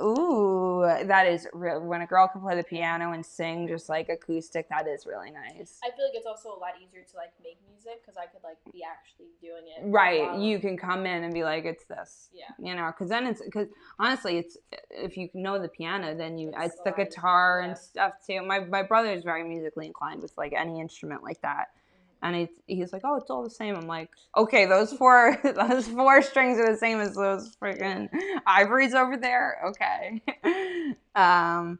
Ooh, 0.00 0.82
that 1.04 1.26
is 1.26 1.46
real. 1.52 1.80
When 1.80 2.02
a 2.02 2.06
girl 2.06 2.28
can 2.28 2.40
play 2.40 2.56
the 2.56 2.62
piano 2.62 3.12
and 3.12 3.24
sing 3.24 3.66
just 3.68 3.88
like 3.88 4.08
acoustic, 4.08 4.68
that 4.68 4.86
is 4.86 5.06
really 5.06 5.30
nice. 5.30 5.78
I 5.84 5.90
feel 5.96 6.06
like 6.06 6.14
it's 6.14 6.26
also 6.26 6.50
a 6.50 6.58
lot 6.58 6.74
easier 6.82 7.02
to 7.10 7.16
like 7.16 7.30
make 7.42 7.58
music 7.68 8.02
because 8.02 8.16
I 8.16 8.26
could 8.26 8.42
like 8.44 8.58
be 8.72 8.82
actually 8.82 9.28
doing 9.40 9.64
it. 9.66 9.90
Right, 9.90 10.38
you 10.38 10.58
can 10.58 10.76
come 10.76 11.06
in 11.06 11.24
and 11.24 11.32
be 11.32 11.44
like, 11.44 11.64
"It's 11.64 11.84
this," 11.84 12.28
Yeah. 12.32 12.44
you 12.58 12.74
know, 12.74 12.86
because 12.86 13.08
then 13.08 13.26
it's 13.26 13.42
because 13.42 13.68
honestly, 13.98 14.38
it's 14.38 14.56
if 14.90 15.16
you 15.16 15.28
know 15.34 15.60
the 15.60 15.68
piano, 15.68 16.14
then 16.14 16.38
you 16.38 16.52
it's, 16.56 16.74
It's 16.74 16.82
the 16.82 16.92
guitar 16.92 17.60
yeah. 17.62 17.68
and 17.68 17.78
stuff 17.78 18.14
too. 18.26 18.42
My 18.42 18.60
my 18.60 18.82
brother 18.82 19.10
is 19.12 19.24
very 19.24 19.44
musically 19.44 19.86
inclined 19.86 20.22
with 20.22 20.36
like 20.36 20.52
any 20.52 20.80
instrument 20.80 21.22
like 21.22 21.40
that. 21.42 21.68
And 22.22 22.36
it's, 22.36 22.52
he's 22.66 22.92
like, 22.92 23.02
"Oh, 23.04 23.16
it's 23.16 23.30
all 23.30 23.42
the 23.42 23.50
same." 23.50 23.76
I'm 23.76 23.86
like, 23.86 24.10
"Okay, 24.36 24.66
those 24.66 24.92
four 24.92 25.38
those 25.44 25.88
four 25.88 26.22
strings 26.22 26.58
are 26.58 26.70
the 26.70 26.78
same 26.78 27.00
as 27.00 27.14
those 27.14 27.54
freaking 27.56 28.08
ivories 28.46 28.94
over 28.94 29.16
there." 29.16 29.60
Okay. 29.68 30.22
um, 31.14 31.78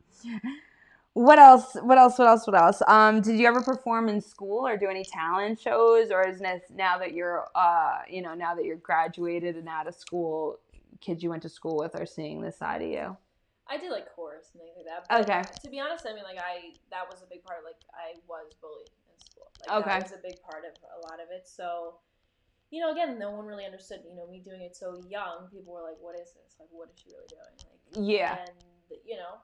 what 1.17 1.39
else? 1.39 1.75
What 1.81 1.97
else? 1.97 2.19
What 2.19 2.29
else? 2.29 2.47
What 2.47 2.61
else? 2.61 2.83
Um, 2.87 3.23
did 3.23 3.39
you 3.39 3.47
ever 3.47 3.63
perform 3.63 4.09
in 4.09 4.21
school 4.21 4.67
or 4.67 4.77
do 4.77 4.87
any 4.87 5.05
talent 5.05 5.59
shows, 5.59 6.11
or 6.11 6.29
is 6.29 6.39
this 6.41 6.63
now 6.75 6.99
that 6.99 7.15
you're, 7.15 7.47
uh, 7.55 8.01
you 8.09 8.21
know, 8.21 8.35
now 8.35 8.55
that 8.55 8.67
you're 8.67 8.77
graduated 8.77 9.57
and 9.57 9.67
out 9.67 9.87
of 9.87 9.95
school, 9.95 10.59
kids 11.01 11.23
you 11.23 11.31
went 11.31 11.43
to 11.43 11.49
school 11.49 11.79
with 11.79 11.99
are 11.99 12.05
seeing 12.05 12.43
this 12.43 12.59
side 12.59 12.83
of 12.83 12.89
you? 12.89 13.17
I 13.67 13.79
did 13.79 13.91
like 13.91 14.15
chorus 14.15 14.51
and 14.53 14.63
things 14.63 14.75
like 14.77 14.87
that. 14.87 15.23
Okay. 15.23 15.43
To 15.65 15.71
be 15.71 15.81
honest, 15.81 16.07
I 16.07 16.13
mean, 16.13 16.23
like 16.23 16.39
I 16.39 16.77
that 16.91 17.09
was 17.11 17.23
a 17.23 17.27
big 17.27 17.43
part. 17.43 17.65
Like 17.65 17.81
I 17.95 18.19
was 18.29 18.53
bullied. 18.61 18.91
Like 19.61 19.83
Okay. 19.83 19.91
that 19.91 20.03
was 20.03 20.13
a 20.13 20.23
big 20.23 20.41
part 20.43 20.65
of 20.65 20.75
a 20.97 21.01
lot 21.01 21.21
of 21.21 21.31
it. 21.31 21.49
So, 21.49 22.01
you 22.71 22.81
know, 22.81 22.93
again, 22.93 23.19
no 23.19 23.31
one 23.31 23.47
really 23.47 23.65
understood. 23.65 24.05
You 24.05 24.15
know, 24.15 24.27
me 24.27 24.41
doing 24.41 24.61
it 24.63 24.77
so 24.77 25.03
young, 25.09 25.49
people 25.51 25.73
were 25.73 25.83
like, 25.83 25.99
"What 26.01 26.17
is 26.17 26.33
this? 26.35 26.57
Like, 26.59 26.69
what 26.71 26.91
is 26.91 26.99
she 26.99 27.11
really 27.11 27.31
doing?" 27.31 27.57
Like, 27.71 27.83
Yeah. 27.95 28.37
and 28.37 28.57
you 29.05 29.17
know, 29.17 29.41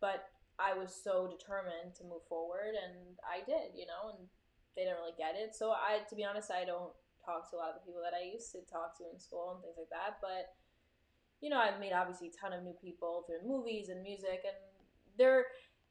but 0.00 0.28
I 0.58 0.74
was 0.74 0.94
so 0.94 1.26
determined 1.26 1.94
to 1.96 2.04
move 2.04 2.24
forward, 2.28 2.74
and 2.74 3.18
I 3.22 3.44
did. 3.44 3.74
You 3.74 3.86
know, 3.86 4.16
and 4.16 4.28
they 4.76 4.84
didn't 4.84 4.98
really 4.98 5.16
get 5.18 5.36
it. 5.36 5.54
So 5.54 5.70
I, 5.70 6.02
to 6.08 6.14
be 6.16 6.24
honest, 6.24 6.50
I 6.50 6.64
don't 6.64 6.92
talk 7.24 7.48
to 7.50 7.56
a 7.56 7.58
lot 7.58 7.70
of 7.70 7.80
the 7.80 7.86
people 7.86 8.02
that 8.02 8.16
I 8.16 8.26
used 8.26 8.52
to 8.52 8.60
talk 8.66 8.96
to 8.98 9.08
in 9.12 9.18
school 9.18 9.54
and 9.54 9.62
things 9.62 9.78
like 9.78 9.90
that. 9.90 10.18
But 10.20 10.54
you 11.40 11.50
know, 11.50 11.58
I've 11.58 11.80
made 11.80 11.92
obviously 11.92 12.32
a 12.32 12.36
ton 12.40 12.52
of 12.56 12.64
new 12.64 12.74
people 12.80 13.24
through 13.26 13.46
movies 13.46 13.88
and 13.88 14.02
music, 14.02 14.40
and 14.44 14.56
they're 15.18 15.44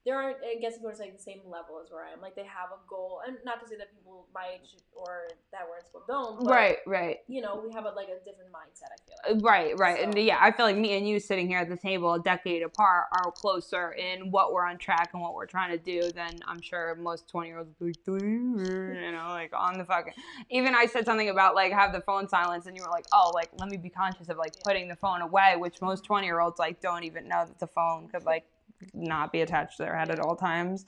there 0.06 0.20
aren't 0.20 0.38
I 0.44 0.60
guess 0.60 0.76
it's 0.82 1.00
like 1.00 1.16
the 1.16 1.22
same 1.22 1.40
level 1.46 1.80
as 1.84 1.92
where 1.92 2.04
I 2.04 2.12
am. 2.12 2.22
Like 2.22 2.36
they 2.36 2.44
have 2.44 2.70
a 2.72 2.80
goal, 2.90 3.22
and 3.26 3.38
not 3.46 3.62
to 3.62 3.68
say 3.68 3.78
that 3.78 3.94
people 3.94 4.28
my 4.34 4.48
age 4.56 4.76
or 4.96 5.28
that 5.52 5.62
were 5.70 5.78
in 5.78 5.86
school 5.86 6.04
don't, 6.08 6.44
but, 6.44 6.52
Right. 6.52 6.78
Right. 6.86 7.18
You 7.28 7.42
know, 7.42 7.62
we 7.66 7.72
have 7.74 7.86
a, 7.86 7.90
like 7.90 8.08
a 8.08 8.24
different 8.26 8.52
mindset. 8.52 8.90
I 8.92 8.98
feel 9.32 9.36
like. 9.36 9.46
Right, 9.46 9.78
right. 9.78 10.04
And 10.04 10.18
yeah, 10.18 10.38
I 10.42 10.52
feel 10.52 10.66
like 10.66 10.76
me 10.76 10.98
and 10.98 11.08
you 11.08 11.20
sitting 11.20 11.48
here 11.48 11.60
at 11.60 11.70
the 11.70 11.78
table 11.78 12.14
a 12.14 12.20
decade 12.20 12.64
apart 12.64 13.06
are 13.14 13.32
closer 13.32 13.94
in 13.94 14.32
what 14.32 14.54
we're 14.54 14.66
on 14.66 14.78
track 14.78 15.12
and 15.14 15.22
what 15.22 15.34
we're 15.36 15.46
trying 15.46 15.72
to 15.72 15.84
do 15.84 16.12
than 16.12 16.40
I'm 16.48 16.62
sure 16.62 16.96
most 16.96 17.30
20 17.30 17.48
year 17.48 17.60
olds 17.60 17.72
be 17.80 17.86
like, 17.86 17.98
you?" 18.06 18.14
you 18.14 19.12
know, 19.12 19.28
like 19.30 19.52
on 19.54 19.78
the 19.78 19.86
fucking. 19.86 20.14
Even 20.50 20.76
I 20.76 20.86
said 20.86 21.06
something 21.06 21.30
about 21.30 21.56
like 21.56 21.72
have 21.72 21.94
the 21.94 22.02
phone 22.02 22.28
silence 22.28 22.66
and 22.66 22.76
you 22.76 22.84
were 22.84 22.90
like, 22.90 23.06
oh, 23.14 23.32
like 23.34 23.50
let 23.58 23.70
me 23.70 23.78
be 23.78 23.90
conscious 23.90 24.28
of 24.30 24.38
like 24.38 24.54
putting 24.64 24.88
the 24.90 24.96
phone 24.96 25.22
away, 25.22 25.56
which 25.58 25.82
most 25.82 26.04
20 26.04 26.28
year 26.28 26.40
olds 26.40 26.60
like 26.60 26.82
don't 26.82 27.04
even 27.04 27.28
know 27.28 27.46
that 27.46 27.60
the 27.60 27.68
phone 27.68 28.10
could 28.10 28.26
like 28.26 28.46
not 28.94 29.32
be 29.32 29.42
attached 29.42 29.78
to 29.78 29.84
their 29.84 29.98
head 29.98 30.10
at 30.10 30.20
all 30.20 30.36
times. 30.36 30.86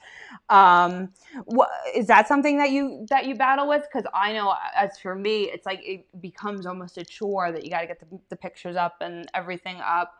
Um, 0.48 1.10
what 1.44 1.68
is 1.94 2.06
that 2.06 2.28
something 2.28 2.58
that 2.58 2.70
you 2.70 3.06
that 3.10 3.26
you 3.26 3.34
battle 3.34 3.68
with? 3.68 3.86
Because 3.90 4.08
I 4.14 4.32
know 4.32 4.54
as 4.74 4.98
for 4.98 5.14
me, 5.14 5.44
it's 5.44 5.66
like 5.66 5.80
it 5.82 6.06
becomes 6.20 6.66
almost 6.66 6.98
a 6.98 7.04
chore 7.04 7.52
that 7.52 7.64
you 7.64 7.70
got 7.70 7.80
to 7.80 7.86
get 7.86 8.00
the, 8.00 8.18
the 8.28 8.36
pictures 8.36 8.76
up 8.76 8.96
and 9.00 9.26
everything 9.34 9.78
up, 9.80 10.14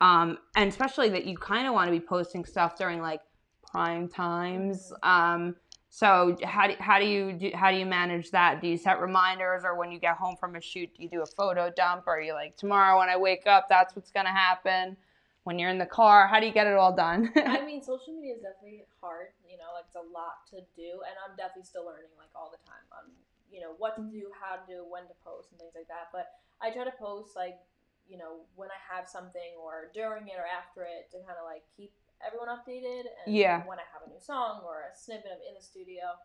um, 0.00 0.38
and 0.56 0.68
especially 0.68 1.08
that 1.10 1.24
you 1.24 1.36
kind 1.36 1.66
of 1.66 1.74
want 1.74 1.88
to 1.88 1.92
be 1.92 2.00
posting 2.00 2.44
stuff 2.44 2.76
during 2.76 3.00
like 3.00 3.20
prime 3.62 4.08
times. 4.08 4.92
Um, 5.02 5.56
so 5.92 6.36
how 6.44 6.68
do, 6.68 6.74
how 6.78 7.00
do 7.00 7.06
you 7.06 7.32
do, 7.32 7.50
how 7.54 7.70
do 7.70 7.76
you 7.76 7.86
manage 7.86 8.30
that? 8.30 8.60
Do 8.60 8.68
you 8.68 8.76
set 8.76 9.00
reminders, 9.00 9.62
or 9.64 9.76
when 9.76 9.90
you 9.90 9.98
get 9.98 10.16
home 10.16 10.36
from 10.38 10.54
a 10.54 10.60
shoot, 10.60 10.88
do 10.96 11.02
you 11.02 11.08
do 11.08 11.22
a 11.22 11.26
photo 11.26 11.70
dump, 11.76 12.04
or 12.06 12.18
are 12.18 12.20
you 12.20 12.32
like 12.32 12.56
tomorrow 12.56 12.98
when 12.98 13.08
I 13.08 13.16
wake 13.16 13.46
up, 13.46 13.66
that's 13.68 13.96
what's 13.96 14.10
gonna 14.12 14.32
happen? 14.32 14.96
When 15.44 15.58
you're 15.58 15.70
in 15.72 15.78
the 15.80 15.88
car, 15.88 16.28
how 16.28 16.38
do 16.38 16.46
you 16.46 16.52
get 16.52 16.66
it 16.66 16.76
all 16.76 16.94
done? 16.94 17.32
I 17.36 17.64
mean, 17.64 17.82
social 17.82 18.12
media 18.12 18.36
is 18.36 18.42
definitely 18.44 18.84
hard. 19.00 19.32
You 19.48 19.56
know, 19.56 19.72
like 19.72 19.88
it's 19.88 19.96
a 19.96 20.04
lot 20.04 20.44
to 20.52 20.60
do, 20.76 21.00
and 21.08 21.16
I'm 21.24 21.32
definitely 21.36 21.64
still 21.64 21.88
learning 21.88 22.12
like 22.20 22.28
all 22.36 22.52
the 22.52 22.60
time 22.68 22.84
on 22.92 23.08
you 23.50 23.58
know 23.58 23.74
what 23.80 23.96
to 23.96 24.04
do, 24.12 24.30
how 24.36 24.60
to 24.60 24.64
do, 24.68 24.84
when 24.86 25.08
to 25.08 25.16
post, 25.24 25.50
and 25.50 25.58
things 25.58 25.72
like 25.74 25.88
that. 25.88 26.12
But 26.12 26.28
I 26.60 26.70
try 26.70 26.84
to 26.84 26.94
post 27.00 27.34
like 27.34 27.56
you 28.04 28.20
know 28.20 28.44
when 28.54 28.68
I 28.68 28.78
have 28.84 29.08
something 29.08 29.56
or 29.56 29.88
during 29.96 30.28
it 30.28 30.36
or 30.36 30.44
after 30.44 30.84
it 30.84 31.08
to 31.16 31.24
kind 31.24 31.40
of 31.40 31.48
like 31.48 31.64
keep 31.72 31.90
everyone 32.20 32.52
updated, 32.52 33.08
and 33.08 33.32
Yeah. 33.32 33.64
when 33.64 33.80
I 33.80 33.86
have 33.96 34.04
a 34.04 34.12
new 34.12 34.20
song 34.20 34.60
or 34.60 34.92
a 34.92 34.94
snippet 34.94 35.32
of 35.32 35.40
in 35.48 35.56
the 35.56 35.64
studio. 35.64 36.20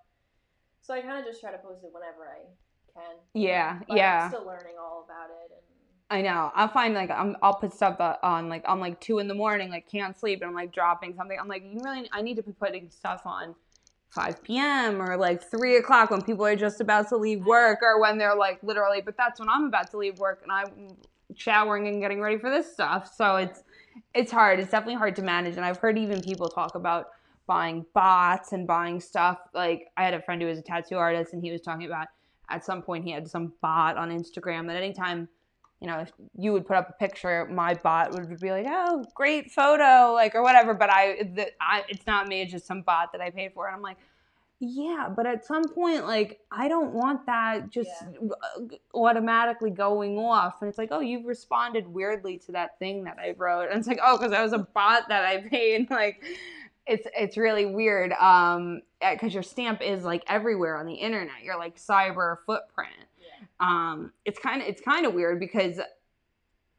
So 0.84 0.94
I 0.94 1.02
kind 1.02 1.18
of 1.18 1.26
just 1.26 1.40
try 1.40 1.56
to 1.56 1.58
post 1.64 1.82
it 1.88 1.90
whenever 1.96 2.28
I 2.30 2.46
can. 2.94 3.16
Yeah, 3.34 3.80
But 3.88 3.96
yeah. 3.98 4.28
I'm 4.28 4.30
still 4.30 4.46
learning 4.46 4.76
all 4.78 5.08
about 5.08 5.32
it, 5.32 5.50
and 5.56 5.66
I 6.10 6.22
know. 6.22 6.52
I 6.54 6.68
find 6.68 6.94
like 6.94 7.10
I'm, 7.10 7.36
I'll 7.42 7.56
put 7.56 7.74
stuff 7.74 7.98
on 8.22 8.48
like 8.48 8.64
I'm 8.68 8.80
like 8.80 9.00
two 9.02 9.20
in 9.20 9.28
the 9.28 9.34
morning, 9.34 9.72
like 9.72 9.90
can't 9.90 10.18
sleep, 10.18 10.42
and 10.42 10.50
I'm 10.50 10.56
like 10.56 10.72
dropping 10.72 11.16
something. 11.16 11.38
I'm 11.40 11.48
like, 11.48 11.64
you 11.64 11.80
really, 11.84 12.08
I 12.12 12.22
need 12.22 12.36
to 12.36 12.44
be 12.44 12.52
putting 12.52 12.92
stuff 12.92 13.22
on 13.26 13.56
5 14.10 14.44
p.m. 14.44 15.02
or 15.02 15.18
like 15.18 15.44
three 15.50 15.78
o'clock 15.78 16.12
when 16.12 16.22
people 16.22 16.46
are 16.46 16.56
just 16.56 16.80
about 16.80 17.10
to 17.10 17.18
leave 17.18 17.46
work, 17.46 17.80
or 17.82 18.00
when 18.00 18.20
they're 18.20 18.36
like 18.36 18.60
literally. 18.62 19.02
But 19.02 19.18
that's 19.18 19.40
when 19.40 19.50
I'm 19.50 19.66
about 19.66 19.90
to 19.92 19.98
leave 19.98 20.20
work, 20.20 20.42
and 20.44 20.52
I'm 20.52 20.96
showering 21.36 21.88
and 21.88 22.00
getting 22.02 22.22
ready 22.22 22.38
for 22.38 22.52
this 22.52 22.72
stuff. 22.72 23.12
So 23.16 23.38
it's 23.38 23.64
it's 24.14 24.32
hard. 24.32 24.60
It's 24.60 24.70
definitely 24.70 24.96
hard 24.96 25.16
to 25.16 25.24
manage, 25.24 25.56
and 25.56 25.66
I've 25.66 25.78
heard 25.78 25.98
even 25.98 26.22
people 26.22 26.50
talk 26.50 26.76
about 26.76 27.08
buying 27.48 27.84
bots 27.96 28.52
and 28.52 28.68
buying 28.68 29.00
stuff. 29.00 29.40
Like 29.56 29.88
I 29.98 30.04
had 30.04 30.14
a 30.14 30.22
friend 30.22 30.40
who 30.40 30.48
was 30.48 30.60
a 30.60 30.64
tattoo 30.64 30.98
artist, 30.98 31.34
and 31.34 31.42
he 31.42 31.52
was 31.52 31.62
talking 31.62 31.88
about 31.88 32.08
at 32.48 32.64
some 32.64 32.84
point 32.84 33.06
he 33.06 33.12
had 33.12 33.28
some 33.28 33.54
bot 33.60 33.98
on 33.98 34.12
Instagram 34.12 34.68
that 34.68 34.76
anytime 34.76 35.28
you 35.86 35.92
know, 35.92 36.00
if 36.00 36.12
you 36.36 36.52
would 36.52 36.66
put 36.66 36.78
up 36.78 36.90
a 36.90 36.94
picture, 36.94 37.46
my 37.46 37.76
bot 37.76 38.12
would 38.12 38.40
be 38.40 38.50
like, 38.50 38.66
"Oh, 38.68 39.06
great 39.14 39.52
photo," 39.52 40.14
like 40.14 40.34
or 40.34 40.42
whatever. 40.42 40.74
But 40.74 40.90
I, 40.90 41.30
the, 41.36 41.52
I, 41.62 41.84
it's 41.88 42.08
not 42.08 42.28
me; 42.28 42.42
it's 42.42 42.52
just 42.52 42.66
some 42.66 42.82
bot 42.82 43.12
that 43.12 43.22
I 43.22 43.30
paid 43.30 43.54
for, 43.54 43.68
and 43.68 43.76
I'm 43.76 43.84
like, 43.84 43.98
yeah. 44.60 45.08
But 45.16 45.28
at 45.28 45.46
some 45.46 45.70
point, 45.70 46.08
like, 46.08 46.40
I 46.52 46.68
don't 46.68 46.92
want 46.94 47.28
that 47.28 47.70
just 47.70 47.92
automatically 48.96 49.70
going 49.70 50.18
off, 50.18 50.56
and 50.62 50.70
it's 50.70 50.80
like, 50.80 50.90
oh, 50.90 51.02
you've 51.02 51.26
responded 51.26 51.88
weirdly 51.88 52.40
to 52.48 52.54
that 52.54 52.80
thing 52.80 53.04
that 53.04 53.20
I 53.20 53.36
wrote, 53.38 53.70
and 53.70 53.78
it's 53.78 53.88
like, 53.88 54.00
oh, 54.04 54.18
because 54.18 54.32
that 54.32 54.42
was 54.42 54.54
a 54.54 54.68
bot 54.74 55.10
that 55.10 55.24
I 55.24 55.48
paid, 55.48 55.90
like. 55.92 56.24
It's 56.88 57.08
it's 57.18 57.36
really 57.36 57.66
weird, 57.66 58.12
um, 58.12 58.84
because 59.02 59.34
your 59.34 59.42
stamp 59.42 59.82
is 59.82 60.04
like 60.04 60.24
everywhere 60.28 60.78
on 60.78 60.86
the 60.86 60.94
internet. 60.94 61.42
You're 61.44 61.58
like 61.58 61.80
cyber 61.80 62.38
footprint 62.46 62.94
yeah. 63.15 63.15
Um 63.60 64.12
it's 64.26 64.40
kind 64.40 64.62
of 64.62 64.68
it's 64.68 64.82
kind 64.82 65.06
of 65.06 65.14
weird 65.14 65.40
because 65.40 65.80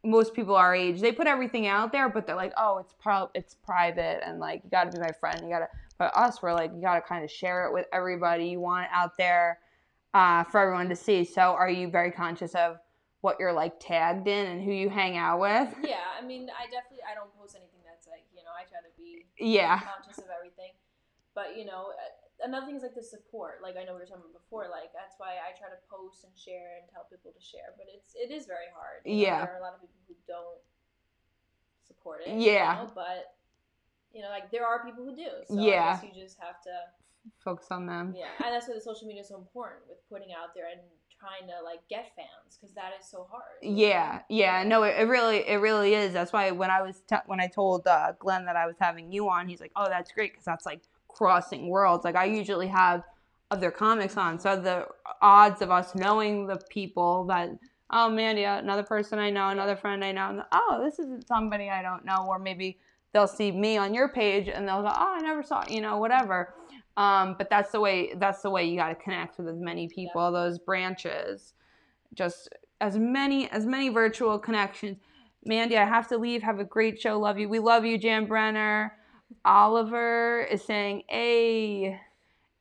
most 0.05 0.35
people 0.35 0.55
our 0.55 0.75
age 0.75 1.01
they 1.01 1.11
put 1.11 1.27
everything 1.27 1.67
out 1.67 1.91
there 1.91 2.09
but 2.09 2.27
they're 2.27 2.37
like 2.37 2.53
oh 2.57 2.79
it's 2.79 2.95
pro 3.01 3.29
it's 3.35 3.55
private 3.55 4.21
and 4.27 4.39
like 4.39 4.63
you 4.63 4.71
got 4.71 4.85
to 4.85 4.91
be 4.91 4.99
my 4.99 5.13
friend 5.13 5.41
you 5.43 5.49
got 5.49 5.61
to 5.61 5.69
but 5.99 6.15
us 6.17 6.43
we're 6.43 6.53
like 6.53 6.71
you 6.75 6.81
got 6.81 6.95
to 6.95 7.01
kind 7.01 7.25
of 7.25 7.31
share 7.31 7.67
it 7.67 7.73
with 7.73 7.87
everybody 7.93 8.47
you 8.47 8.61
want 8.61 8.85
it 8.85 8.91
out 8.93 9.17
there 9.17 9.59
uh, 10.17 10.45
for 10.45 10.61
everyone 10.61 10.89
to 10.89 10.97
see. 10.97 11.25
So 11.25 11.53
are 11.53 11.69
you 11.69 11.91
very 11.91 12.11
conscious 12.11 12.55
of 12.55 12.79
what 13.21 13.37
you're 13.39 13.53
like 13.53 13.79
tagged 13.79 14.27
in 14.27 14.47
and 14.47 14.65
who 14.65 14.73
you 14.73 14.89
hang 14.89 15.19
out 15.19 15.41
with? 15.41 15.69
Yeah, 15.85 16.09
I 16.19 16.25
mean, 16.25 16.49
I 16.49 16.65
definitely 16.71 17.05
I 17.05 17.15
don't 17.15 17.33
post 17.37 17.55
anything 17.55 17.81
that's 17.85 18.07
like 18.07 18.25
you 18.35 18.43
know 18.43 18.51
I 18.57 18.65
try 18.65 18.81
to 18.81 18.93
be 18.97 19.27
yeah. 19.39 19.79
conscious 19.81 20.19
of 20.19 20.33
everything, 20.35 20.73
but 21.35 21.59
you 21.59 21.67
know 21.67 21.93
another 22.47 22.65
thing 22.71 22.77
is 22.79 22.83
like 22.87 22.95
the 22.95 23.03
support. 23.03 23.59
Like 23.61 23.75
I 23.77 23.83
know 23.83 23.99
we 23.99 24.01
were 24.01 24.09
talking 24.09 24.23
about 24.23 24.39
before. 24.39 24.71
Like 24.71 24.95
that's 24.95 25.19
why 25.19 25.43
I 25.43 25.51
try 25.59 25.67
to 25.69 25.81
post 25.91 26.23
and 26.23 26.33
share 26.39 26.79
and 26.79 26.87
tell 26.89 27.05
people 27.11 27.35
to 27.35 27.43
share. 27.43 27.75
But 27.75 27.91
it's 27.91 28.15
it 28.15 28.31
is 28.31 28.47
very 28.47 28.71
hard. 28.71 29.03
you 29.05 29.27
know, 29.27 29.27
Yeah. 29.27 29.39
there 29.45 29.55
are 29.59 29.61
a 29.61 29.67
lot 29.67 29.75
of 29.75 29.81
people 29.83 29.99
who 30.07 30.15
don't 30.31 30.63
support 31.83 32.23
it. 32.23 32.31
you 32.39 32.53
Yeah. 32.53 32.87
know, 32.87 32.91
but 32.95 33.35
you 34.15 34.23
know, 34.23 34.31
like 34.31 34.51
there 34.51 34.65
are 34.67 34.85
people 34.85 35.05
who 35.05 35.15
do. 35.15 35.29
So 35.51 35.59
Yeah. 35.61 35.99
I 35.99 36.07
guess 36.07 36.15
you 36.15 36.23
just 36.23 36.39
have 36.41 36.63
to. 36.63 36.73
focus 37.43 37.67
on 37.73 37.87
them 37.87 38.15
Yeah, 38.17 38.31
and 38.45 38.55
that's 38.55 38.69
why 38.69 38.75
the 38.75 38.81
social 38.81 39.09
media 39.09 39.23
is 39.23 39.29
so 39.29 39.37
important 39.37 39.83
with 39.89 39.99
putting 40.09 40.33
out 40.33 40.55
there 40.55 40.69
and 40.71 40.81
trying 41.19 41.49
to 41.49 41.61
like 41.65 41.81
get 41.89 42.15
fans 42.15 42.55
because 42.57 42.73
that 42.77 42.93
is 43.01 43.05
so 43.05 43.27
hard. 43.29 43.59
Yeah, 43.63 44.23
yeah, 44.29 44.63
no, 44.63 44.85
it, 44.85 44.95
it 44.97 45.09
really, 45.09 45.39
it 45.39 45.57
really 45.57 45.95
is. 45.95 46.13
That's 46.13 46.33
why 46.33 46.53
when 46.53 46.71
I 46.71 46.83
was 46.83 47.01
t- 47.09 47.17
when 47.27 47.41
I 47.41 47.49
told 47.49 47.85
uh, 47.89 48.13
Glenn 48.21 48.45
that 48.45 48.55
I 48.55 48.67
was 48.67 48.77
having 48.79 49.11
you 49.11 49.29
on, 49.29 49.49
he's 49.49 49.61
like, 49.61 49.73
"Oh, 49.75 49.89
that's 49.89 50.13
great," 50.13 50.33
because 50.35 50.45
that's 50.45 50.65
like 50.65 50.83
crossing 51.17 51.69
worlds. 51.69 52.05
Like 52.05 52.17
I 52.17 52.25
usually 52.25 52.69
have 52.69 53.03
other 53.51 53.71
comics 53.71 54.17
on, 54.17 54.39
so 54.39 54.61
the 54.61 54.87
odds 55.23 55.63
of 55.63 55.71
us 55.71 55.95
knowing 55.95 56.47
the 56.47 56.61
people 56.69 57.25
that, 57.27 57.51
oh 57.91 58.11
Mandy, 58.11 58.45
another 58.45 58.83
person 58.83 59.19
I 59.19 59.31
know, 59.31 59.49
another 59.49 59.77
friend 59.77 60.05
I 60.05 60.13
know, 60.13 60.31
and, 60.31 60.43
oh, 60.53 60.81
this 60.85 60.99
isn't 60.99 61.27
somebody 61.27 61.71
I 61.71 61.81
don't 61.83 62.05
know, 62.05 62.27
or 62.29 62.39
maybe 62.39 62.79
they'll 63.13 63.29
see 63.29 63.51
me 63.53 63.77
on 63.77 63.95
your 63.95 64.09
page 64.09 64.49
and 64.49 64.69
they'll 64.69 64.83
go, 64.83 64.89
oh, 64.89 65.15
I 65.17 65.21
never 65.21 65.43
saw, 65.43 65.65
you 65.69 65.81
know, 65.81 65.99
whatever. 65.99 66.55
Um, 66.97 67.35
but 67.39 67.49
that's 67.51 67.73
the 67.73 67.81
way 67.81 68.15
that's 68.17 68.43
the 68.43 68.51
way 68.51 68.65
you 68.65 68.77
got 68.77 68.89
to 68.89 68.95
connect 68.95 69.39
with 69.39 69.49
as 69.49 69.59
many 69.59 69.87
people. 69.87 70.33
Those 70.33 70.59
branches, 70.59 71.53
just 72.15 72.49
as 72.81 72.99
many 72.99 73.49
as 73.51 73.67
many 73.67 73.91
virtual 73.91 74.39
connections. 74.39 74.97
Mandy, 75.45 75.77
I 75.77 75.85
have 75.85 76.09
to 76.09 76.19
leave. 76.19 76.43
Have 76.43 76.59
a 76.59 76.65
great 76.65 77.01
show. 77.01 77.19
Love 77.19 77.39
you. 77.39 77.49
We 77.49 77.59
love 77.59 77.85
you, 77.85 77.99
Jan 77.99 78.27
Brenner. 78.27 78.95
Oliver 79.45 80.43
is 80.43 80.63
saying, 80.65 81.05
"Hey, 81.09 82.01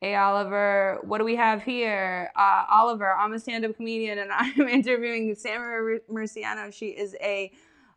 hey, 0.02 0.16
Oliver. 0.16 1.00
What 1.04 1.18
do 1.20 1.26
we 1.26 1.36
have 1.36 1.64
here? 1.64 2.32
Uh, 2.36 2.66
Oliver, 2.70 3.12
I'm 3.14 3.34
a 3.34 3.40
stand-up 3.40 3.76
comedian, 3.76 4.20
and 4.20 4.32
I'm 4.34 4.68
interviewing 4.68 5.36
Sammi 5.36 6.00
Murciano. 6.12 6.74
She 6.74 6.88
is 6.88 7.16
a 7.22 7.52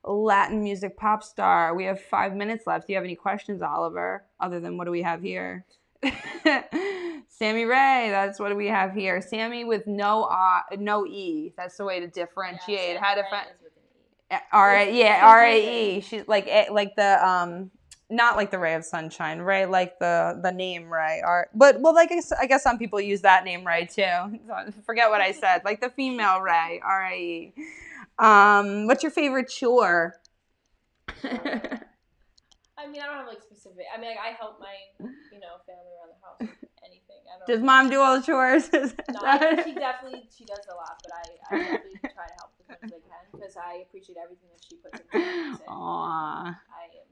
Latin 0.05 0.62
music 0.62 0.97
pop 0.97 1.23
star. 1.23 1.75
We 1.75 1.85
have 1.85 2.01
five 2.01 2.35
minutes 2.35 2.66
left. 2.66 2.87
Do 2.87 2.93
you 2.93 2.97
have 2.97 3.05
any 3.05 3.16
questions, 3.16 3.62
Oliver? 3.62 4.25
Other 4.41 4.61
than 4.61 4.77
what 4.77 4.85
do 4.85 4.91
we 4.91 5.03
have 5.03 5.23
here? 5.23 5.66
Sammi 6.05 7.69
Rae, 7.69 8.09
that's 8.11 8.39
what 8.39 8.57
we 8.57 8.66
have 8.66 8.95
here. 8.95 9.21
Sammy 9.21 9.64
with 9.64 9.87
no 9.87 10.25
uh, 10.25 10.61
no 10.79 11.07
e. 11.07 11.53
That's 11.57 11.77
the 11.77 11.85
way 11.85 12.01
to 12.01 12.07
differentiate. 12.07 12.95
Yeah, 12.95 13.01
How 13.05 13.14
to 13.14 13.25
find 13.29 13.47
is 13.49 13.62
with 13.62 13.73
an 14.31 14.39
E. 14.39 14.41
R 14.53 14.77
A 14.77 14.93
yeah 14.99 15.21
R 15.25 15.45
A. 15.45 15.97
E. 15.97 16.01
She's 16.01 16.27
like 16.27 16.47
eh, 16.49 16.66
like 16.71 16.97
the 16.97 17.27
um 17.27 17.71
not 18.11 18.37
like 18.37 18.51
the 18.51 18.59
ray 18.59 18.75
of 18.75 18.85
sunshine, 18.85 19.41
Ray 19.41 19.67
like 19.67 19.99
the 19.99 20.39
the 20.43 20.51
name 20.51 20.91
Ray. 20.91 21.23
Or 21.25 21.49
but 21.55 21.81
well 21.81 21.95
like 21.95 22.11
I 22.11 22.17
guess, 22.17 22.33
I 22.33 22.47
guess 22.47 22.63
some 22.63 22.79
people 22.79 23.01
use 23.01 23.21
that 23.23 23.45
name 23.45 23.67
Ray 23.67 23.87
too. 23.87 24.41
Forget 24.87 25.11
what 25.11 25.21
I 25.21 25.33
said. 25.33 25.63
Like 25.65 25.81
the 25.81 25.91
female 25.91 26.41
Ray 26.41 26.81
R 26.85 27.05
A 27.07 27.17
E. 27.17 27.55
Um, 28.19 28.87
what's 28.87 29.03
your 29.03 29.13
favorite 29.13 29.49
chore? 29.49 30.17
I 32.79 32.87
mean, 32.87 33.03
I 33.03 33.07
don't 33.07 33.17
have 33.17 33.27
like 33.27 33.43
specific. 33.43 33.85
I 33.95 34.01
mean, 34.01 34.11
like, 34.11 34.19
I 34.19 34.37
help 34.39 34.61
my 34.61 34.75
you 34.99 35.41
know 35.41 35.59
family 35.67 35.93
around 35.99 36.15
the 36.15 36.21
house 36.25 36.39
with 36.41 36.71
anything. 36.87 37.23
I 37.27 37.39
don't. 37.39 37.47
Does 37.49 37.61
know. 37.61 37.67
mom 37.67 37.91
do 37.91 38.01
all 38.01 38.19
the 38.19 38.25
chores? 38.25 38.71
No, 39.11 39.21
I, 39.23 39.63
she 39.65 39.75
definitely 39.75 40.29
she 40.37 40.45
does 40.45 40.65
a 40.71 40.75
lot, 40.75 41.01
but 41.03 41.13
I, 41.13 41.55
I 41.55 41.59
definitely 41.59 41.99
try 42.15 42.27
to 42.27 42.35
help 42.39 42.53
as 42.61 42.69
much 42.69 42.79
as 42.85 42.93
I 42.93 43.01
can 43.03 43.25
because 43.33 43.57
I 43.57 43.83
appreciate 43.89 44.17
everything 44.23 44.49
that 44.53 44.63
she 44.63 44.77
puts 44.77 45.01
into 45.01 45.17
it. 45.17 45.59
and 45.59 45.61
Aw. 45.69 46.45
I 46.47 46.85
am. 47.03 47.08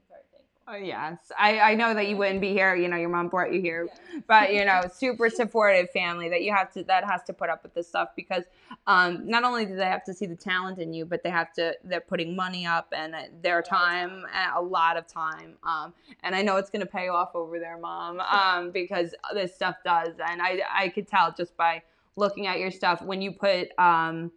Oh, 0.69 0.75
yes. 0.75 1.31
I, 1.39 1.59
I 1.59 1.75
know 1.75 1.93
that 1.93 2.09
you 2.09 2.17
wouldn't 2.17 2.41
be 2.41 2.51
here. 2.51 2.75
You 2.75 2.89
know, 2.89 2.97
your 2.97 3.07
mom 3.07 3.29
brought 3.29 3.53
you 3.53 3.61
here. 3.61 3.87
Yeah. 3.87 4.19
But, 4.27 4.53
you 4.53 4.65
know, 4.65 4.81
super 4.91 5.29
supportive 5.29 5.89
family 5.91 6.27
that 6.27 6.41
you 6.41 6.53
have 6.53 6.73
to, 6.73 6.83
that 6.83 7.05
has 7.05 7.23
to 7.23 7.33
put 7.33 7.49
up 7.49 7.63
with 7.63 7.73
this 7.73 7.87
stuff 7.87 8.09
because 8.15 8.43
um, 8.87 9.25
not 9.25 9.43
only 9.45 9.65
do 9.65 9.75
they 9.75 9.85
have 9.85 10.03
to 10.05 10.13
see 10.13 10.25
the 10.25 10.35
talent 10.35 10.79
in 10.79 10.91
you, 10.91 11.05
but 11.05 11.23
they 11.23 11.29
have 11.29 11.53
to, 11.53 11.75
they're 11.83 12.01
putting 12.01 12.35
money 12.35 12.65
up 12.65 12.87
and 12.91 13.15
uh, 13.15 13.21
their 13.41 13.61
time, 13.61 14.25
and 14.33 14.51
a 14.55 14.61
lot 14.61 14.97
of 14.97 15.07
time. 15.07 15.53
Um, 15.63 15.93
and 16.23 16.35
I 16.35 16.41
know 16.41 16.57
it's 16.57 16.69
going 16.69 16.81
to 16.81 16.91
pay 16.91 17.07
off 17.07 17.35
over 17.35 17.59
there, 17.59 17.77
mom, 17.77 18.19
um, 18.31 18.71
because 18.71 19.13
this 19.33 19.55
stuff 19.55 19.77
does. 19.85 20.15
And 20.27 20.41
I, 20.41 20.59
I 20.73 20.89
could 20.89 21.07
tell 21.07 21.31
just 21.31 21.55
by 21.55 21.83
looking 22.17 22.47
at 22.47 22.59
your 22.59 22.71
stuff 22.71 23.01
when 23.01 23.21
you 23.21 23.31
put 23.31 23.69
um, 23.79 24.31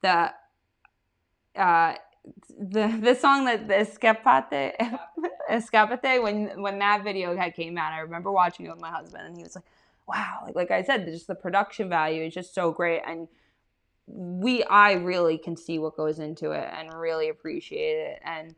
the, 0.00 0.32
uh, 1.54 1.94
the 2.58 2.98
the 3.02 3.14
song 3.14 3.44
that 3.44 3.68
the 3.68 3.74
Escapate 3.74 4.74
Escapate 5.48 6.22
when 6.22 6.60
when 6.60 6.78
that 6.80 7.04
video 7.04 7.36
had 7.36 7.54
came 7.54 7.78
out, 7.78 7.92
I 7.92 8.00
remember 8.00 8.32
watching 8.32 8.66
it 8.66 8.70
with 8.70 8.80
my 8.80 8.90
husband, 8.90 9.26
and 9.26 9.36
he 9.36 9.42
was 9.42 9.54
like, 9.54 9.64
"Wow!" 10.06 10.42
Like, 10.46 10.54
like 10.56 10.70
I 10.70 10.82
said, 10.82 11.06
just 11.06 11.26
the 11.26 11.34
production 11.34 11.88
value 11.88 12.22
is 12.22 12.34
just 12.34 12.54
so 12.54 12.72
great, 12.72 13.02
and 13.06 13.28
we 14.06 14.62
I 14.64 14.92
really 14.92 15.38
can 15.38 15.56
see 15.56 15.78
what 15.78 15.96
goes 15.96 16.18
into 16.18 16.52
it 16.52 16.68
and 16.72 16.92
really 16.94 17.28
appreciate 17.28 17.98
it, 17.98 18.20
and 18.24 18.54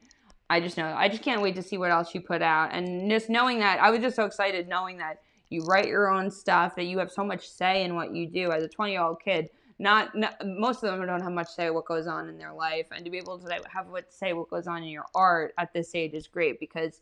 I 0.50 0.60
just 0.60 0.76
know 0.76 0.86
I 0.86 1.08
just 1.08 1.22
can't 1.22 1.42
wait 1.42 1.54
to 1.56 1.62
see 1.62 1.78
what 1.78 1.90
else 1.90 2.14
you 2.14 2.20
put 2.20 2.42
out, 2.42 2.70
and 2.72 3.10
just 3.10 3.28
knowing 3.30 3.58
that 3.60 3.80
I 3.80 3.90
was 3.90 4.00
just 4.00 4.16
so 4.16 4.24
excited 4.24 4.68
knowing 4.68 4.98
that 4.98 5.20
you 5.50 5.62
write 5.62 5.86
your 5.86 6.12
own 6.12 6.30
stuff, 6.30 6.76
that 6.76 6.84
you 6.84 6.98
have 6.98 7.10
so 7.10 7.24
much 7.24 7.48
say 7.48 7.82
in 7.84 7.94
what 7.94 8.14
you 8.14 8.26
do 8.26 8.50
as 8.52 8.62
a 8.62 8.68
twenty 8.68 8.92
year 8.92 9.02
old 9.02 9.22
kid. 9.22 9.50
Not, 9.78 10.14
not 10.16 10.34
most 10.44 10.82
of 10.82 10.90
them 10.90 11.06
don't 11.06 11.22
have 11.22 11.32
much 11.32 11.48
say 11.48 11.70
what 11.70 11.84
goes 11.84 12.06
on 12.06 12.28
in 12.28 12.36
their 12.36 12.52
life, 12.52 12.86
and 12.90 13.04
to 13.04 13.10
be 13.10 13.18
able 13.18 13.38
to 13.38 13.60
have 13.72 13.88
what 13.88 14.10
to 14.10 14.16
say 14.16 14.32
what 14.32 14.50
goes 14.50 14.66
on 14.66 14.82
in 14.82 14.88
your 14.88 15.04
art 15.14 15.54
at 15.56 15.72
this 15.72 15.94
age 15.94 16.14
is 16.14 16.26
great 16.26 16.58
because 16.58 17.00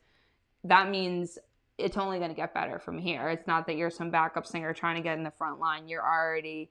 that 0.64 0.90
means 0.90 1.38
it's 1.78 1.96
only 1.96 2.18
going 2.18 2.30
to 2.30 2.36
get 2.36 2.54
better 2.54 2.78
from 2.78 2.98
here. 2.98 3.28
It's 3.28 3.46
not 3.46 3.66
that 3.66 3.76
you're 3.76 3.90
some 3.90 4.10
backup 4.10 4.46
singer 4.46 4.72
trying 4.72 4.96
to 4.96 5.02
get 5.02 5.16
in 5.16 5.24
the 5.24 5.30
front 5.30 5.58
line. 5.58 5.88
You're 5.88 6.06
already 6.06 6.70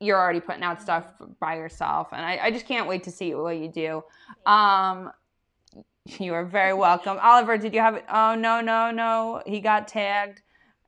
you're 0.00 0.18
already 0.18 0.40
putting 0.40 0.62
out 0.62 0.82
stuff 0.82 1.06
by 1.40 1.56
yourself, 1.56 2.08
and 2.12 2.24
I, 2.24 2.38
I 2.42 2.50
just 2.50 2.66
can't 2.66 2.86
wait 2.86 3.04
to 3.04 3.10
see 3.10 3.34
what 3.34 3.56
you 3.56 3.68
do. 3.68 4.04
Um, 4.50 5.10
you 6.18 6.34
are 6.34 6.44
very 6.44 6.74
welcome, 6.74 7.18
Oliver. 7.22 7.56
Did 7.56 7.72
you 7.72 7.80
have 7.80 7.94
it? 7.94 8.04
Oh 8.12 8.34
no, 8.34 8.60
no, 8.60 8.90
no. 8.90 9.42
He 9.46 9.60
got 9.60 9.88
tagged. 9.88 10.42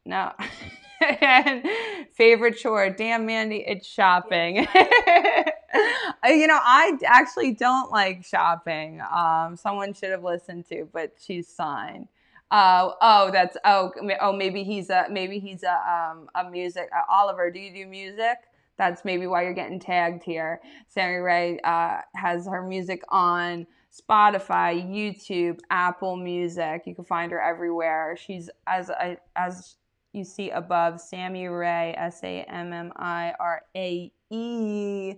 No. 0.04 0.32
and 1.00 1.64
favorite 2.12 2.58
chore, 2.58 2.90
damn 2.90 3.26
Mandy, 3.26 3.64
it's 3.66 3.86
shopping. 3.86 4.56
you 6.24 6.46
know, 6.46 6.58
I 6.60 6.98
actually 7.06 7.52
don't 7.52 7.90
like 7.90 8.24
shopping. 8.24 9.00
Um, 9.12 9.56
someone 9.56 9.94
should 9.94 10.10
have 10.10 10.24
listened 10.24 10.66
to, 10.68 10.88
but 10.92 11.12
she's 11.20 11.48
signed. 11.48 12.08
Uh, 12.50 12.92
oh, 13.02 13.30
that's 13.30 13.58
oh 13.64 13.92
oh 14.20 14.32
maybe 14.32 14.64
he's 14.64 14.88
a 14.88 15.06
maybe 15.10 15.38
he's 15.38 15.62
a 15.62 15.72
um 15.72 16.28
a 16.34 16.50
music 16.50 16.88
uh, 16.96 17.02
Oliver. 17.10 17.50
Do 17.50 17.58
you 17.58 17.72
do 17.72 17.86
music? 17.86 18.38
That's 18.78 19.04
maybe 19.04 19.26
why 19.26 19.42
you're 19.42 19.54
getting 19.54 19.80
tagged 19.80 20.22
here. 20.22 20.60
Sammi 20.94 21.22
Rae 21.22 21.58
uh, 21.64 22.00
has 22.14 22.46
her 22.46 22.62
music 22.62 23.02
on 23.08 23.66
Spotify, 23.92 24.82
YouTube, 24.82 25.58
Apple 25.70 26.16
Music. 26.16 26.82
You 26.86 26.94
can 26.94 27.04
find 27.04 27.32
her 27.32 27.40
everywhere. 27.40 28.16
She's 28.16 28.48
as 28.66 28.90
I 28.90 29.18
as 29.36 29.76
you 30.18 30.24
see 30.24 30.50
above, 30.50 31.00
Sammi 31.00 31.46
Rae, 31.48 31.94
S 31.96 32.20
A 32.22 32.42
M 32.42 32.72
M 32.72 32.92
I 32.96 33.32
R 33.40 33.62
A 33.74 34.12
E. 34.30 35.14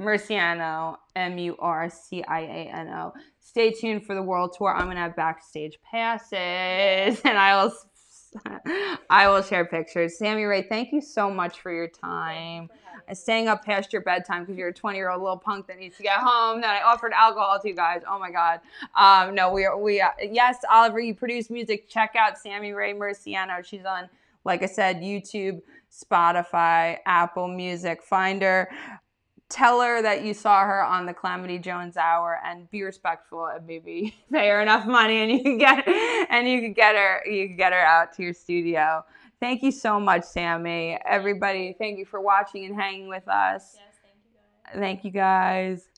Murciano, 0.00 0.96
M 1.14 1.38
U 1.38 1.56
R 1.58 1.88
C 1.88 2.22
I 2.24 2.40
A 2.40 2.70
N 2.74 2.88
O. 2.88 3.14
Stay 3.40 3.70
tuned 3.70 4.04
for 4.04 4.14
the 4.14 4.22
world 4.22 4.54
tour. 4.56 4.74
I'm 4.74 4.86
gonna 4.86 5.00
have 5.00 5.16
backstage 5.16 5.78
passes, 5.82 7.20
and 7.24 7.38
I 7.38 7.62
will, 7.62 7.72
I 9.10 9.28
will 9.28 9.42
share 9.42 9.64
pictures. 9.64 10.18
Sammi 10.18 10.48
Rae, 10.48 10.62
thank 10.62 10.92
you 10.92 11.00
so 11.00 11.30
much 11.30 11.60
for 11.60 11.72
your 11.72 11.88
time. 11.88 12.68
And 13.08 13.16
staying 13.16 13.46
up 13.46 13.64
past 13.64 13.92
your 13.92 14.02
bedtime 14.02 14.42
because 14.42 14.56
you're 14.58 14.68
a 14.68 14.74
20 14.74 14.98
year 14.98 15.10
old 15.10 15.22
little 15.22 15.38
punk 15.38 15.68
that 15.68 15.78
needs 15.78 15.96
to 15.96 16.02
get 16.02 16.18
home. 16.18 16.60
That 16.60 16.82
I 16.82 16.84
offered 16.84 17.12
alcohol 17.12 17.58
to 17.60 17.68
you 17.68 17.74
guys. 17.74 18.02
Oh 18.08 18.18
my 18.18 18.32
God. 18.32 18.60
Um, 18.98 19.34
no, 19.34 19.52
we 19.52 19.64
are 19.64 19.80
we. 19.80 20.00
Uh, 20.00 20.10
yes, 20.20 20.58
Oliver, 20.70 20.98
you 20.98 21.14
produce 21.14 21.48
music. 21.48 21.88
Check 21.88 22.16
out 22.18 22.34
Sammi 22.34 22.74
Rae 22.74 22.94
Murciano. 22.94 23.64
She's 23.64 23.84
on, 23.84 24.08
like 24.46 24.62
I 24.62 24.66
said, 24.66 24.98
YouTube, 24.98 25.60
Spotify, 25.92 26.98
Apple 27.04 27.48
Music. 27.48 28.00
Finder. 28.02 28.70
tell 29.48 29.80
her 29.80 30.00
that 30.02 30.24
you 30.24 30.32
saw 30.32 30.64
her 30.64 30.82
on 30.82 31.04
the 31.04 31.12
Calamity 31.12 31.58
Jones 31.58 31.96
Hour 31.96 32.40
and 32.44 32.70
be 32.70 32.82
respectful 32.82 33.46
and 33.46 33.66
maybe 33.66 34.14
pay 34.32 34.48
her 34.48 34.60
enough 34.60 34.86
money 34.86 35.18
and 35.18 35.30
you 35.30 35.42
can 35.42 35.58
get 35.58 35.86
and 35.86 36.48
you 36.48 36.60
can 36.60 36.72
get 36.72 36.94
her 36.94 37.24
you 37.26 37.48
can 37.48 37.56
get 37.56 37.72
her 37.72 37.80
out 37.80 38.12
to 38.14 38.22
your 38.22 38.32
studio. 38.32 39.04
Thank 39.38 39.62
you 39.62 39.70
so 39.70 40.00
much, 40.00 40.22
Sammi. 40.22 40.98
Everybody, 41.04 41.74
thank 41.78 41.98
you 41.98 42.06
for 42.06 42.20
watching 42.20 42.64
and 42.64 42.74
hanging 42.74 43.08
with 43.08 43.28
us. 43.28 43.76
Yes, 43.76 43.96
thank 44.02 44.16
you 44.24 44.30
guys. 44.64 44.80
Thank 44.80 45.04
you 45.04 45.10
guys. 45.10 45.88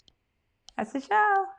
That's 0.77 0.93
the 0.93 1.01
show. 1.01 1.58